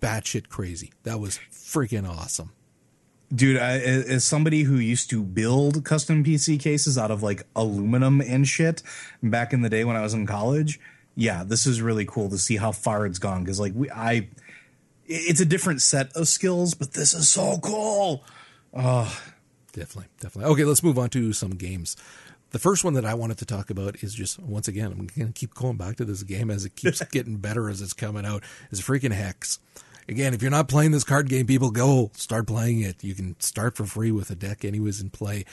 batshit 0.00 0.48
crazy. 0.48 0.92
That 1.02 1.18
was 1.20 1.38
freaking 1.50 2.08
awesome. 2.08 2.52
dude 3.34 3.56
I, 3.56 3.78
as 3.78 4.24
somebody 4.24 4.62
who 4.62 4.76
used 4.76 5.10
to 5.10 5.22
build 5.22 5.84
custom 5.84 6.22
pc 6.22 6.60
cases 6.60 6.98
out 6.98 7.10
of 7.10 7.22
like 7.22 7.42
aluminum 7.56 8.20
and 8.20 8.46
shit 8.46 8.82
back 9.22 9.52
in 9.52 9.62
the 9.62 9.70
day 9.70 9.82
when 9.84 9.96
i 9.96 10.02
was 10.02 10.14
in 10.14 10.26
college 10.26 10.78
yeah 11.16 11.42
this 11.42 11.66
is 11.66 11.80
really 11.80 12.04
cool 12.04 12.28
to 12.28 12.38
see 12.38 12.56
how 12.56 12.70
far 12.70 13.06
it's 13.06 13.18
gone 13.18 13.42
because 13.42 13.58
like 13.58 13.72
we 13.74 13.90
i 13.90 14.28
it's 15.06 15.40
a 15.40 15.44
different 15.44 15.82
set 15.82 16.12
of 16.16 16.28
skills 16.28 16.74
but 16.74 16.92
this 16.92 17.14
is 17.14 17.28
so 17.28 17.58
cool 17.62 18.24
Oh, 18.76 19.20
Definitely, 19.74 20.10
definitely. 20.20 20.52
Okay, 20.52 20.64
let's 20.64 20.84
move 20.84 20.98
on 20.98 21.10
to 21.10 21.32
some 21.32 21.50
games. 21.50 21.96
The 22.50 22.60
first 22.60 22.84
one 22.84 22.94
that 22.94 23.04
I 23.04 23.14
wanted 23.14 23.38
to 23.38 23.44
talk 23.44 23.70
about 23.70 24.02
is 24.04 24.14
just 24.14 24.38
once 24.38 24.68
again, 24.68 24.92
I'm 24.92 25.06
going 25.06 25.32
to 25.32 25.32
keep 25.32 25.52
going 25.54 25.76
back 25.76 25.96
to 25.96 26.04
this 26.04 26.22
game 26.22 26.48
as 26.48 26.64
it 26.64 26.76
keeps 26.76 27.02
getting 27.10 27.38
better 27.38 27.68
as 27.68 27.82
it's 27.82 27.92
coming 27.92 28.24
out. 28.24 28.44
Is 28.70 28.80
freaking 28.80 29.12
Hex. 29.12 29.58
Again, 30.08 30.32
if 30.32 30.42
you're 30.42 30.50
not 30.50 30.68
playing 30.68 30.92
this 30.92 31.02
card 31.02 31.28
game, 31.28 31.46
people 31.46 31.72
go 31.72 32.12
start 32.14 32.46
playing 32.46 32.82
it. 32.82 33.02
You 33.02 33.14
can 33.14 33.34
start 33.40 33.76
for 33.76 33.84
free 33.84 34.12
with 34.12 34.30
a 34.30 34.36
deck 34.36 34.64
anyways 34.64 35.00
and 35.00 35.12
play. 35.12 35.44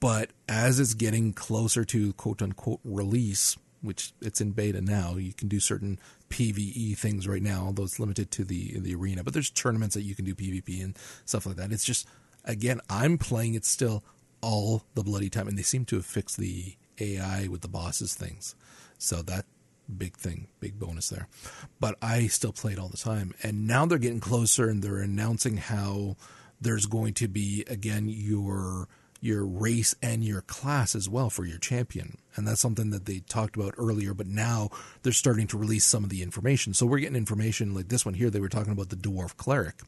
But 0.00 0.30
as 0.48 0.80
it's 0.80 0.94
getting 0.94 1.34
closer 1.34 1.84
to 1.84 2.14
quote 2.14 2.40
unquote 2.40 2.80
release, 2.82 3.58
which 3.86 4.12
it's 4.20 4.40
in 4.40 4.50
beta 4.52 4.80
now, 4.80 5.16
you 5.16 5.32
can 5.32 5.48
do 5.48 5.60
certain 5.60 5.98
PVE 6.28 6.98
things 6.98 7.26
right 7.26 7.42
now, 7.42 7.64
although 7.66 7.84
it's 7.84 8.00
limited 8.00 8.30
to 8.32 8.44
the 8.44 8.78
the 8.78 8.94
arena. 8.94 9.24
But 9.24 9.32
there's 9.32 9.50
tournaments 9.50 9.94
that 9.94 10.02
you 10.02 10.14
can 10.14 10.24
do 10.24 10.34
PvP 10.34 10.82
and 10.82 10.98
stuff 11.24 11.46
like 11.46 11.56
that. 11.56 11.72
It's 11.72 11.84
just 11.84 12.06
again, 12.44 12.80
I'm 12.90 13.18
playing 13.18 13.54
it 13.54 13.64
still 13.64 14.04
all 14.40 14.84
the 14.94 15.02
bloody 15.02 15.30
time, 15.30 15.48
and 15.48 15.58
they 15.58 15.62
seem 15.62 15.84
to 15.86 15.96
have 15.96 16.06
fixed 16.06 16.36
the 16.36 16.74
AI 17.00 17.48
with 17.48 17.62
the 17.62 17.68
bosses 17.68 18.14
things. 18.14 18.54
So 18.98 19.22
that 19.22 19.44
big 19.96 20.16
thing, 20.16 20.48
big 20.60 20.78
bonus 20.78 21.08
there. 21.08 21.28
But 21.80 21.96
I 22.02 22.26
still 22.26 22.52
play 22.52 22.72
it 22.72 22.78
all 22.78 22.88
the 22.88 22.96
time, 22.96 23.34
and 23.42 23.66
now 23.66 23.86
they're 23.86 23.98
getting 23.98 24.20
closer, 24.20 24.68
and 24.68 24.82
they're 24.82 24.98
announcing 24.98 25.56
how 25.56 26.16
there's 26.60 26.86
going 26.86 27.14
to 27.14 27.28
be 27.28 27.64
again 27.68 28.08
your 28.08 28.88
your 29.26 29.44
race 29.44 29.94
and 30.00 30.24
your 30.24 30.40
class 30.40 30.94
as 30.94 31.08
well 31.08 31.28
for 31.28 31.44
your 31.44 31.58
champion. 31.58 32.16
And 32.36 32.46
that's 32.46 32.60
something 32.60 32.90
that 32.90 33.04
they 33.04 33.18
talked 33.18 33.56
about 33.56 33.74
earlier, 33.76 34.14
but 34.14 34.26
now 34.26 34.70
they're 35.02 35.12
starting 35.12 35.46
to 35.48 35.58
release 35.58 35.84
some 35.84 36.04
of 36.04 36.10
the 36.10 36.22
information. 36.22 36.72
So 36.72 36.86
we're 36.86 37.00
getting 37.00 37.16
information 37.16 37.74
like 37.74 37.88
this 37.88 38.04
one 38.04 38.14
here. 38.14 38.30
They 38.30 38.40
were 38.40 38.48
talking 38.48 38.72
about 38.72 38.88
the 38.90 38.96
dwarf 38.96 39.36
cleric, 39.36 39.82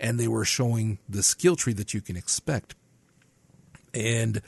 and 0.00 0.18
they 0.18 0.28
were 0.28 0.44
showing 0.44 0.98
the 1.08 1.22
skill 1.22 1.56
tree 1.56 1.74
that 1.74 1.92
you 1.92 2.00
can 2.00 2.16
expect. 2.16 2.74
And 3.92 4.40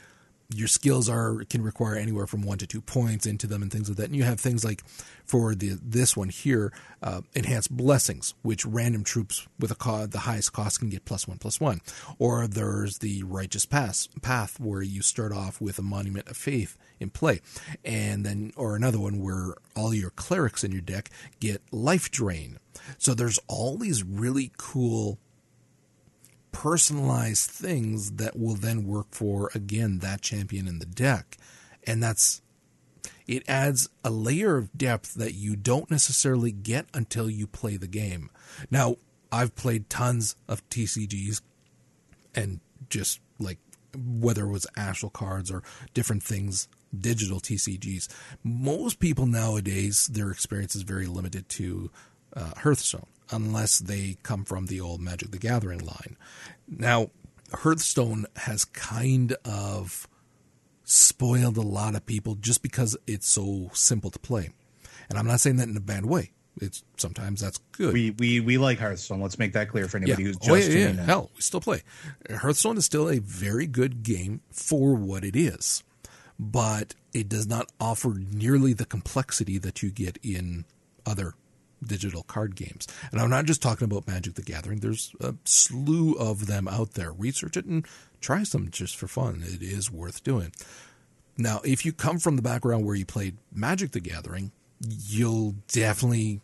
your 0.51 0.67
skills 0.67 1.07
are 1.07 1.43
can 1.49 1.61
require 1.61 1.95
anywhere 1.95 2.25
from 2.25 2.41
one 2.41 2.57
to 2.57 2.65
two 2.65 2.81
points 2.81 3.27
into 3.27 3.45
them 3.45 3.61
and 3.61 3.71
things 3.71 3.87
like 3.87 3.97
that. 3.97 4.05
And 4.05 4.15
you 4.15 4.23
have 4.23 4.39
things 4.39 4.65
like 4.65 4.83
for 5.23 5.53
the 5.53 5.77
this 5.81 6.17
one 6.17 6.29
here, 6.29 6.73
uh, 7.03 7.21
enhanced 7.35 7.75
blessings, 7.75 8.33
which 8.41 8.65
random 8.65 9.03
troops 9.03 9.47
with 9.59 9.69
a 9.69 9.75
co- 9.75 10.07
the 10.07 10.19
highest 10.19 10.51
cost 10.53 10.79
can 10.79 10.89
get 10.89 11.05
plus 11.05 11.27
one 11.27 11.37
plus 11.37 11.59
one. 11.59 11.81
Or 12.17 12.47
there's 12.47 12.97
the 12.97 13.23
righteous 13.23 13.65
path 13.65 14.07
path 14.21 14.59
where 14.59 14.81
you 14.81 15.03
start 15.03 15.31
off 15.31 15.61
with 15.61 15.77
a 15.77 15.83
monument 15.83 16.27
of 16.27 16.37
faith 16.37 16.77
in 16.99 17.11
play, 17.11 17.41
and 17.85 18.25
then 18.25 18.51
or 18.55 18.75
another 18.75 18.99
one 18.99 19.21
where 19.21 19.53
all 19.75 19.93
your 19.93 20.09
clerics 20.09 20.63
in 20.63 20.71
your 20.71 20.81
deck 20.81 21.11
get 21.39 21.61
life 21.71 22.09
drain. 22.09 22.57
So 22.97 23.13
there's 23.13 23.39
all 23.47 23.77
these 23.77 24.03
really 24.03 24.51
cool 24.57 25.19
personalized 26.51 27.49
things 27.49 28.13
that 28.13 28.37
will 28.37 28.55
then 28.55 28.85
work 28.85 29.07
for 29.11 29.49
again 29.53 29.99
that 29.99 30.21
champion 30.21 30.67
in 30.67 30.79
the 30.79 30.85
deck. 30.85 31.37
And 31.85 32.01
that's 32.01 32.41
it 33.27 33.43
adds 33.47 33.89
a 34.03 34.09
layer 34.09 34.57
of 34.57 34.75
depth 34.75 35.13
that 35.13 35.35
you 35.35 35.55
don't 35.55 35.91
necessarily 35.91 36.51
get 36.51 36.87
until 36.93 37.29
you 37.29 37.45
play 37.45 37.77
the 37.77 37.87
game. 37.87 38.29
Now 38.71 38.97
i've 39.31 39.55
played 39.55 39.89
tons 39.89 40.35
of 40.47 40.67
tcgs 40.69 41.41
and 42.35 42.59
just 42.89 43.19
like 43.39 43.57
whether 43.95 44.45
it 44.45 44.51
was 44.51 44.67
actual 44.75 45.09
cards 45.09 45.51
or 45.51 45.63
different 45.93 46.23
things 46.23 46.67
digital 46.97 47.39
tcgs 47.39 48.07
most 48.43 48.99
people 48.99 49.25
nowadays 49.25 50.07
their 50.07 50.31
experience 50.31 50.75
is 50.75 50.81
very 50.81 51.05
limited 51.05 51.47
to 51.49 51.91
uh, 52.35 52.51
hearthstone 52.57 53.05
unless 53.31 53.79
they 53.79 54.17
come 54.23 54.45
from 54.45 54.67
the 54.67 54.81
old 54.81 55.01
Magic 55.01 55.31
the 55.31 55.37
Gathering 55.37 55.85
line. 55.85 56.17
Now, 56.67 57.09
Hearthstone 57.53 58.25
has 58.35 58.65
kind 58.65 59.35
of 59.45 60.07
spoiled 60.83 61.57
a 61.57 61.61
lot 61.61 61.95
of 61.95 62.05
people 62.05 62.35
just 62.35 62.61
because 62.61 62.97
it's 63.07 63.27
so 63.27 63.69
simple 63.73 64.09
to 64.11 64.19
play. 64.19 64.49
And 65.09 65.17
I'm 65.17 65.27
not 65.27 65.39
saying 65.39 65.57
that 65.57 65.67
in 65.67 65.77
a 65.77 65.81
bad 65.81 66.05
way. 66.05 66.31
It's 66.61 66.83
sometimes 66.97 67.41
that's 67.41 67.59
good. 67.71 67.93
We 67.93 68.11
we 68.11 68.39
we 68.41 68.57
like 68.57 68.79
Hearthstone. 68.79 69.21
Let's 69.21 69.39
make 69.39 69.53
that 69.53 69.69
clear 69.69 69.87
for 69.87 69.97
anybody 69.97 70.23
yeah. 70.23 70.27
who's 70.27 70.37
oh, 70.41 70.57
just 70.57 70.69
oh, 70.69 70.73
yeah, 70.73 70.91
yeah. 70.91 71.03
Hell, 71.03 71.31
we 71.35 71.41
still 71.41 71.61
play. 71.61 71.83
Hearthstone 72.29 72.77
is 72.77 72.85
still 72.85 73.09
a 73.09 73.19
very 73.19 73.65
good 73.65 74.03
game 74.03 74.41
for 74.51 74.93
what 74.93 75.23
it 75.23 75.35
is, 75.35 75.83
but 76.37 76.95
it 77.13 77.29
does 77.29 77.47
not 77.47 77.71
offer 77.79 78.15
nearly 78.33 78.73
the 78.73 78.85
complexity 78.85 79.57
that 79.59 79.81
you 79.81 79.89
get 79.89 80.17
in 80.21 80.65
other 81.05 81.33
digital 81.83 82.23
card 82.23 82.55
games. 82.55 82.87
And 83.11 83.21
I'm 83.21 83.29
not 83.29 83.45
just 83.45 83.61
talking 83.61 83.85
about 83.85 84.07
Magic 84.07 84.35
the 84.35 84.41
Gathering. 84.41 84.79
There's 84.79 85.13
a 85.19 85.35
slew 85.45 86.13
of 86.13 86.47
them 86.47 86.67
out 86.67 86.93
there. 86.93 87.11
Research 87.11 87.57
it 87.57 87.65
and 87.65 87.85
try 88.21 88.43
some 88.43 88.69
just 88.69 88.95
for 88.95 89.07
fun. 89.07 89.43
It 89.45 89.61
is 89.61 89.91
worth 89.91 90.23
doing. 90.23 90.51
Now, 91.37 91.61
if 91.63 91.85
you 91.85 91.93
come 91.93 92.19
from 92.19 92.35
the 92.35 92.41
background 92.41 92.85
where 92.85 92.95
you 92.95 93.05
played 93.05 93.37
Magic 93.53 93.91
the 93.91 94.01
Gathering, 94.01 94.51
you'll 94.87 95.55
definitely 95.71 96.41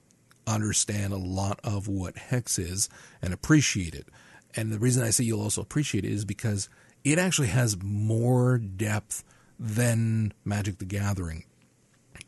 understand 0.47 1.13
a 1.13 1.17
lot 1.17 1.59
of 1.63 1.87
what 1.87 2.17
Hex 2.17 2.57
is 2.59 2.87
and 3.21 3.33
appreciate 3.33 3.93
it. 3.93 4.07
And 4.55 4.71
the 4.71 4.79
reason 4.79 5.03
I 5.03 5.09
say 5.09 5.25
you'll 5.25 5.41
also 5.41 5.61
appreciate 5.61 6.05
it 6.05 6.11
is 6.11 6.23
because 6.23 6.69
it 7.03 7.19
actually 7.19 7.49
has 7.49 7.77
more 7.81 8.57
depth 8.57 9.23
than 9.59 10.33
Magic 10.43 10.77
the 10.77 10.85
Gathering. 10.85 11.45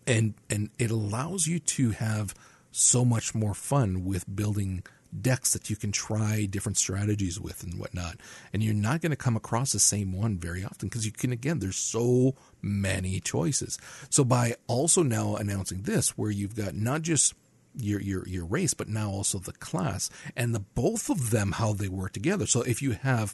And 0.06 0.34
and 0.50 0.70
it 0.78 0.92
allows 0.92 1.48
you 1.48 1.60
to 1.60 1.92
have 1.92 2.34
so 2.78 3.04
much 3.04 3.34
more 3.34 3.54
fun 3.54 4.06
with 4.06 4.36
building 4.36 4.84
decks 5.22 5.54
that 5.54 5.70
you 5.70 5.76
can 5.76 5.92
try 5.92 6.46
different 6.46 6.78
strategies 6.78 7.40
with 7.40 7.64
and 7.64 7.80
whatnot. 7.80 8.18
And 8.54 8.62
you're 8.62 8.74
not 8.74 9.02
going 9.02 9.12
to 9.12 9.16
come 9.16 9.36
across 9.36 9.72
the 9.72 9.80
same 9.80 10.14
one 10.14 10.38
very 10.38 10.64
often 10.64 10.90
because 10.90 11.06
you 11.06 11.12
can, 11.12 11.32
again, 11.32 11.60
there's 11.60 11.78
so 11.78 12.36
many 12.62 13.20
choices. 13.20 13.78
So 14.10 14.24
by 14.24 14.56
also 14.68 15.04
now 15.04 15.36
announcing 15.36 15.84
this, 15.84 16.18
where 16.18 16.32
you've 16.32 16.56
got 16.56 16.76
not 16.76 17.02
just 17.02 17.34
your 17.80 18.02
your 18.02 18.28
your 18.28 18.46
race, 18.46 18.74
but 18.74 18.88
now 18.88 19.12
also 19.12 19.38
the 19.40 19.54
class 19.54 20.10
and 20.36 20.54
the 20.54 20.60
both 20.60 21.10
of 21.10 21.30
them 21.30 21.54
how 21.54 21.74
they 21.74 21.88
work 21.88 22.12
together. 22.12 22.46
So 22.48 22.62
if 22.62 22.82
you 22.82 22.92
have 22.92 23.34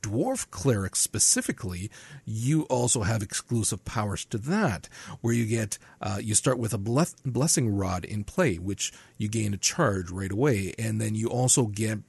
dwarf 0.00 0.50
cleric 0.50 0.96
specifically, 0.96 1.90
you 2.24 2.62
also 2.62 3.02
have 3.02 3.22
exclusive 3.22 3.84
powers 3.84 4.24
to 4.26 4.38
that, 4.38 4.88
where 5.20 5.34
you 5.34 5.46
get 5.46 5.78
uh, 6.00 6.18
you 6.22 6.34
start 6.34 6.58
with 6.58 6.74
a 6.74 6.78
blessing 7.24 7.74
rod 7.74 8.04
in 8.04 8.24
play, 8.24 8.56
which 8.56 8.92
you 9.18 9.28
gain 9.28 9.54
a 9.54 9.58
charge 9.58 10.10
right 10.10 10.32
away, 10.32 10.74
and 10.78 11.00
then 11.00 11.14
you 11.14 11.28
also 11.28 11.66
get 11.66 12.00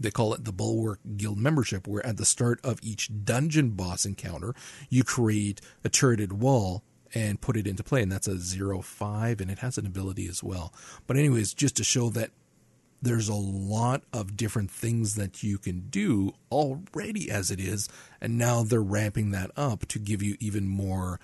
they 0.00 0.10
call 0.10 0.34
it 0.34 0.44
the 0.44 0.52
Bulwark 0.52 0.98
Guild 1.16 1.38
membership, 1.38 1.86
where 1.86 2.04
at 2.04 2.16
the 2.16 2.24
start 2.24 2.60
of 2.64 2.80
each 2.82 3.10
dungeon 3.24 3.70
boss 3.70 4.04
encounter, 4.04 4.54
you 4.88 5.04
create 5.04 5.60
a 5.84 5.88
turreted 5.88 6.32
wall 6.32 6.82
and 7.14 7.40
put 7.40 7.56
it 7.56 7.66
into 7.66 7.84
play, 7.84 8.02
and 8.02 8.10
that's 8.10 8.26
a 8.26 8.38
zero 8.38 8.80
five, 8.80 9.40
and 9.40 9.50
it 9.50 9.60
has 9.60 9.78
an 9.78 9.86
ability 9.86 10.26
as 10.26 10.42
well. 10.42 10.72
But 11.06 11.16
anyways, 11.16 11.54
just 11.54 11.76
to 11.76 11.84
show 11.84 12.08
that 12.10 12.30
there's 13.04 13.28
a 13.28 13.34
lot 13.34 14.02
of 14.12 14.36
different 14.36 14.70
things 14.70 15.14
that 15.14 15.42
you 15.42 15.58
can 15.58 15.88
do 15.90 16.32
already 16.50 17.30
as 17.30 17.50
it 17.50 17.60
is, 17.60 17.88
and 18.20 18.36
now 18.38 18.62
they're 18.62 18.82
ramping 18.82 19.30
that 19.30 19.50
up 19.56 19.86
to 19.88 19.98
give 19.98 20.22
you 20.22 20.36
even 20.40 20.66
more. 20.68 21.20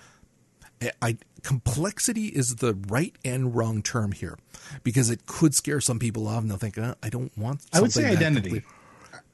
I, 1.01 1.17
complexity 1.43 2.27
is 2.27 2.55
the 2.55 2.73
right 2.87 3.15
and 3.23 3.55
wrong 3.55 3.83
term 3.83 4.13
here 4.13 4.39
because 4.83 5.11
it 5.11 5.27
could 5.27 5.53
scare 5.53 5.79
some 5.79 5.99
people 5.99 6.27
off 6.27 6.41
and 6.41 6.49
they'll 6.49 6.57
think, 6.57 6.77
oh, 6.79 6.95
I 7.03 7.09
don't 7.09 7.35
want. 7.37 7.61
I 7.71 7.81
would 7.81 7.91
say 7.91 8.05
identity. 8.05 8.63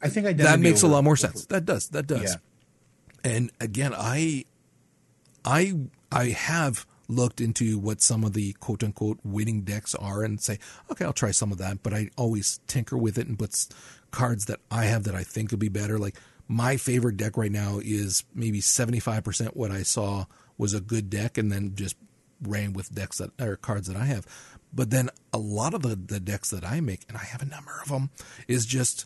I 0.02 0.10
think 0.10 0.26
identity. 0.26 0.44
That 0.44 0.60
makes 0.60 0.84
over, 0.84 0.92
a 0.92 0.96
lot 0.96 1.04
more 1.06 1.16
sense. 1.16 1.46
Over. 1.46 1.54
That 1.54 1.66
does. 1.66 1.88
That 1.90 2.06
does. 2.06 2.38
Yeah. 3.24 3.32
And 3.32 3.52
again, 3.62 3.94
I, 3.96 4.44
I, 5.46 5.74
I 6.12 6.26
have 6.26 6.86
looked 7.08 7.40
into 7.40 7.78
what 7.78 8.02
some 8.02 8.24
of 8.24 8.34
the 8.34 8.54
quote 8.54 8.84
unquote 8.84 9.20
winning 9.24 9.62
decks 9.62 9.96
are 9.96 10.24
and 10.24 10.42
say, 10.42 10.60
okay, 10.92 11.06
I'll 11.06 11.14
try 11.14 11.32
some 11.32 11.52
of 11.52 11.58
that. 11.58 11.84
But 11.84 11.94
I 11.94 12.10
always 12.18 12.60
tinker 12.68 12.98
with 12.98 13.18
it 13.18 13.28
and 13.28 13.40
put 13.40 13.68
cards 14.12 14.46
that 14.46 14.60
I 14.70 14.86
have 14.86 15.04
that 15.04 15.16
I 15.16 15.24
think 15.24 15.52
will 15.52 15.58
be 15.58 15.70
better. 15.70 15.98
Like 15.98 16.16
my 16.48 16.78
favorite 16.78 17.18
deck 17.18 17.38
right 17.38 17.52
now 17.52 17.80
is 17.84 18.24
maybe 18.34 18.62
75% 18.62 19.56
what 19.56 19.72
I 19.72 19.84
saw 19.84 20.26
was 20.58 20.74
a 20.74 20.82
good 20.82 21.10
deck 21.10 21.38
and 21.38 21.52
then 21.52 21.74
just 21.76 21.96
ran 22.42 22.74
with 22.74 22.94
decks 22.94 23.18
that 23.18 23.32
are 23.40 23.56
cards 23.56 23.88
that 23.88 23.98
I 23.98 24.06
have. 24.06 24.26
But 24.74 24.90
then 24.90 25.10
a 25.34 25.38
lot 25.38 25.74
of 25.74 25.82
the, 25.82 25.96
the 25.96 26.20
decks 26.20 26.50
that 26.50 26.66
I 26.66 26.82
make, 26.82 27.06
and 27.08 27.18
I 27.18 27.24
have 27.24 27.42
a 27.42 27.46
number 27.46 27.80
of 27.82 27.90
them, 27.90 28.10
is 28.48 28.66
just 28.66 29.06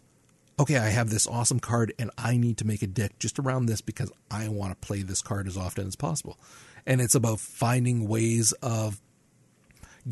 okay, 0.59 0.77
I 0.77 0.89
have 0.89 1.09
this 1.09 1.25
awesome 1.25 1.59
card 1.59 1.91
and 1.97 2.11
I 2.19 2.37
need 2.37 2.57
to 2.59 2.67
make 2.67 2.83
a 2.83 2.87
deck 2.87 3.17
just 3.17 3.39
around 3.39 3.65
this 3.65 3.81
because 3.81 4.11
I 4.29 4.47
want 4.47 4.71
to 4.71 4.87
play 4.87 5.01
this 5.01 5.21
card 5.21 5.47
as 5.47 5.57
often 5.57 5.87
as 5.87 5.95
possible 5.95 6.37
and 6.85 7.01
it's 7.01 7.15
about 7.15 7.39
finding 7.39 8.07
ways 8.07 8.51
of 8.61 9.01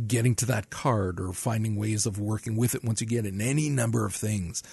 getting 0.08 0.36
to 0.36 0.46
that 0.46 0.70
card 0.70 1.20
or 1.20 1.34
finding 1.34 1.76
ways 1.76 2.06
of 2.06 2.20
working 2.20 2.56
with 2.56 2.76
it 2.76 2.84
once 2.84 3.02
you 3.02 3.08
get 3.08 3.26
it 3.26 3.34
in 3.34 3.42
any 3.42 3.70
number 3.70 4.06
of 4.06 4.14
things. 4.14 4.64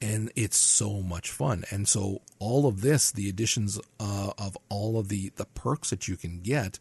And 0.00 0.30
it's 0.36 0.56
so 0.56 1.02
much 1.02 1.30
fun. 1.30 1.64
And 1.70 1.88
so 1.88 2.22
all 2.38 2.66
of 2.66 2.82
this 2.82 3.10
the 3.10 3.28
additions 3.28 3.80
uh, 3.98 4.30
of 4.38 4.56
all 4.68 4.98
of 4.98 5.08
the 5.08 5.32
the 5.36 5.46
perks 5.46 5.90
that 5.90 6.06
you 6.06 6.16
can 6.16 6.40
get 6.40 6.78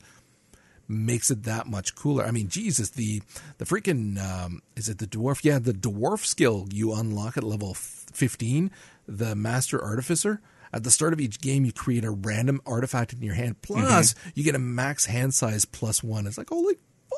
makes 0.87 1.31
it 1.31 1.43
that 1.43 1.67
much 1.67 1.95
cooler. 1.95 2.23
I 2.23 2.31
mean 2.31 2.47
jesus 2.47 2.91
the 2.91 3.21
the 3.57 3.65
freaking 3.65 4.19
um, 4.19 4.61
is 4.75 4.87
it 4.87 4.99
the 4.99 5.07
dwarf? 5.07 5.43
Yeah 5.43 5.59
the 5.59 5.73
dwarf 5.73 6.25
skill 6.25 6.67
you 6.71 6.93
unlock 6.93 7.37
at 7.37 7.43
level 7.43 7.73
15 7.73 8.71
the 9.07 9.35
master 9.35 9.83
artificer 9.83 10.39
at 10.73 10.83
the 10.83 10.91
start 10.91 11.13
of 11.13 11.19
each 11.19 11.41
game, 11.41 11.65
you 11.65 11.71
create 11.71 12.03
a 12.03 12.11
random 12.11 12.61
artifact 12.65 13.13
in 13.13 13.21
your 13.21 13.35
hand. 13.35 13.61
Plus, 13.61 14.13
mm-hmm. 14.13 14.29
you 14.35 14.43
get 14.43 14.55
a 14.55 14.59
max 14.59 15.05
hand 15.05 15.33
size 15.33 15.65
plus 15.65 16.03
one. 16.03 16.27
It's 16.27 16.37
like, 16.37 16.49
holy 16.49 16.75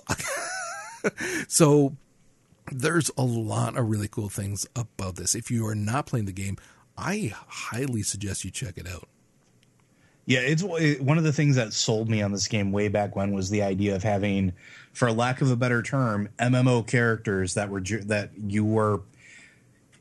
fuck. 0.08 0.22
so, 1.48 1.96
there's 2.72 3.10
a 3.18 3.24
lot 3.24 3.78
of 3.78 3.90
really 3.90 4.08
cool 4.08 4.30
things 4.30 4.68
about 4.76 5.16
this. 5.16 5.36
If 5.36 5.50
you 5.50 5.66
are 5.68 5.76
not 5.76 6.06
playing 6.06 6.26
the 6.26 6.32
game, 6.32 6.58
I 6.98 7.34
highly 7.48 8.04
suggest 8.04 8.44
you 8.44 8.52
check 8.52 8.78
it 8.78 8.88
out. 8.88 9.08
Yeah, 10.26 10.42
it's 10.42 10.62
it, 10.64 11.02
one 11.02 11.18
of 11.18 11.24
the 11.24 11.34
things 11.34 11.56
that 11.56 11.74
sold 11.74 12.08
me 12.08 12.22
on 12.22 12.32
this 12.32 12.48
game 12.48 12.72
way 12.72 12.88
back 12.88 13.16
when 13.16 13.34
was 13.34 13.50
the 13.50 13.64
idea 13.64 13.96
of 13.96 14.04
having, 14.04 14.54
for 14.94 15.12
lack 15.12 15.42
of 15.42 15.50
a 15.50 15.56
better 15.56 15.82
term, 15.82 16.30
MMO 16.38 16.86
characters 16.86 17.56
that 17.56 17.70
were 17.70 17.82
that 17.82 18.32
you 18.38 18.64
were 18.64 19.02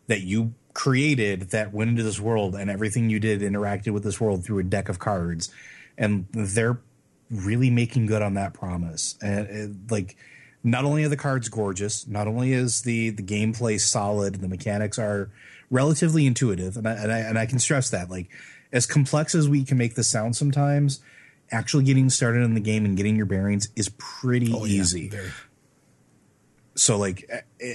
that 0.08 0.20
you 0.20 0.52
created 0.78 1.50
that 1.50 1.74
went 1.74 1.90
into 1.90 2.04
this 2.04 2.20
world 2.20 2.54
and 2.54 2.70
everything 2.70 3.10
you 3.10 3.18
did 3.18 3.40
interacted 3.40 3.92
with 3.92 4.04
this 4.04 4.20
world 4.20 4.44
through 4.44 4.60
a 4.60 4.62
deck 4.62 4.88
of 4.88 5.00
cards, 5.00 5.50
and 5.98 6.28
they're 6.30 6.78
really 7.32 7.68
making 7.68 8.06
good 8.06 8.22
on 8.22 8.34
that 8.34 8.54
promise. 8.54 9.18
And 9.20 9.48
it, 9.48 9.70
like, 9.90 10.16
not 10.62 10.84
only 10.84 11.02
are 11.02 11.08
the 11.08 11.16
cards 11.16 11.48
gorgeous, 11.48 12.06
not 12.06 12.28
only 12.28 12.52
is 12.52 12.82
the 12.82 13.10
the 13.10 13.24
gameplay 13.24 13.80
solid, 13.80 14.36
the 14.36 14.46
mechanics 14.46 15.00
are 15.00 15.32
relatively 15.68 16.26
intuitive, 16.26 16.76
and 16.76 16.86
I, 16.86 16.92
and 16.92 17.12
I, 17.12 17.18
and 17.18 17.38
I 17.40 17.46
can 17.46 17.58
stress 17.58 17.90
that 17.90 18.08
like 18.08 18.28
as 18.72 18.86
complex 18.86 19.34
as 19.34 19.48
we 19.48 19.64
can 19.64 19.78
make 19.78 19.96
this 19.96 20.06
sound 20.06 20.36
sometimes, 20.36 21.00
actually 21.50 21.82
getting 21.82 22.08
started 22.08 22.42
in 22.42 22.54
the 22.54 22.60
game 22.60 22.84
and 22.84 22.96
getting 22.96 23.16
your 23.16 23.26
bearings 23.26 23.68
is 23.74 23.90
pretty 23.98 24.52
oh, 24.54 24.64
easy. 24.64 25.08
Very. 25.08 25.30
So 26.78 26.96
like 26.96 27.28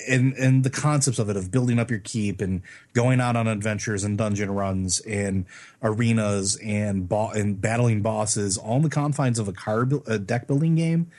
and 0.10 0.34
and 0.34 0.64
the 0.64 0.70
concepts 0.70 1.20
of 1.20 1.30
it 1.30 1.36
of 1.36 1.52
building 1.52 1.78
up 1.78 1.90
your 1.90 2.00
keep 2.00 2.40
and 2.40 2.62
going 2.94 3.20
out 3.20 3.36
on 3.36 3.48
adventures 3.48 4.04
and 4.04 4.18
dungeon 4.18 4.52
runs 4.52 5.02
and 5.02 5.46
arenas 5.82 6.58
and 6.64 7.10
bo- 7.10 7.32
and 7.32 7.60
battling 7.60 8.02
bosses 8.02 8.58
all 8.58 8.78
in 8.78 8.82
the 8.82 8.90
confines 8.90 9.40
of 9.40 9.48
a 9.48 9.54
card 9.54 9.94
a 10.08 10.18
deck 10.18 10.48
building 10.48 10.76
game 10.76 11.12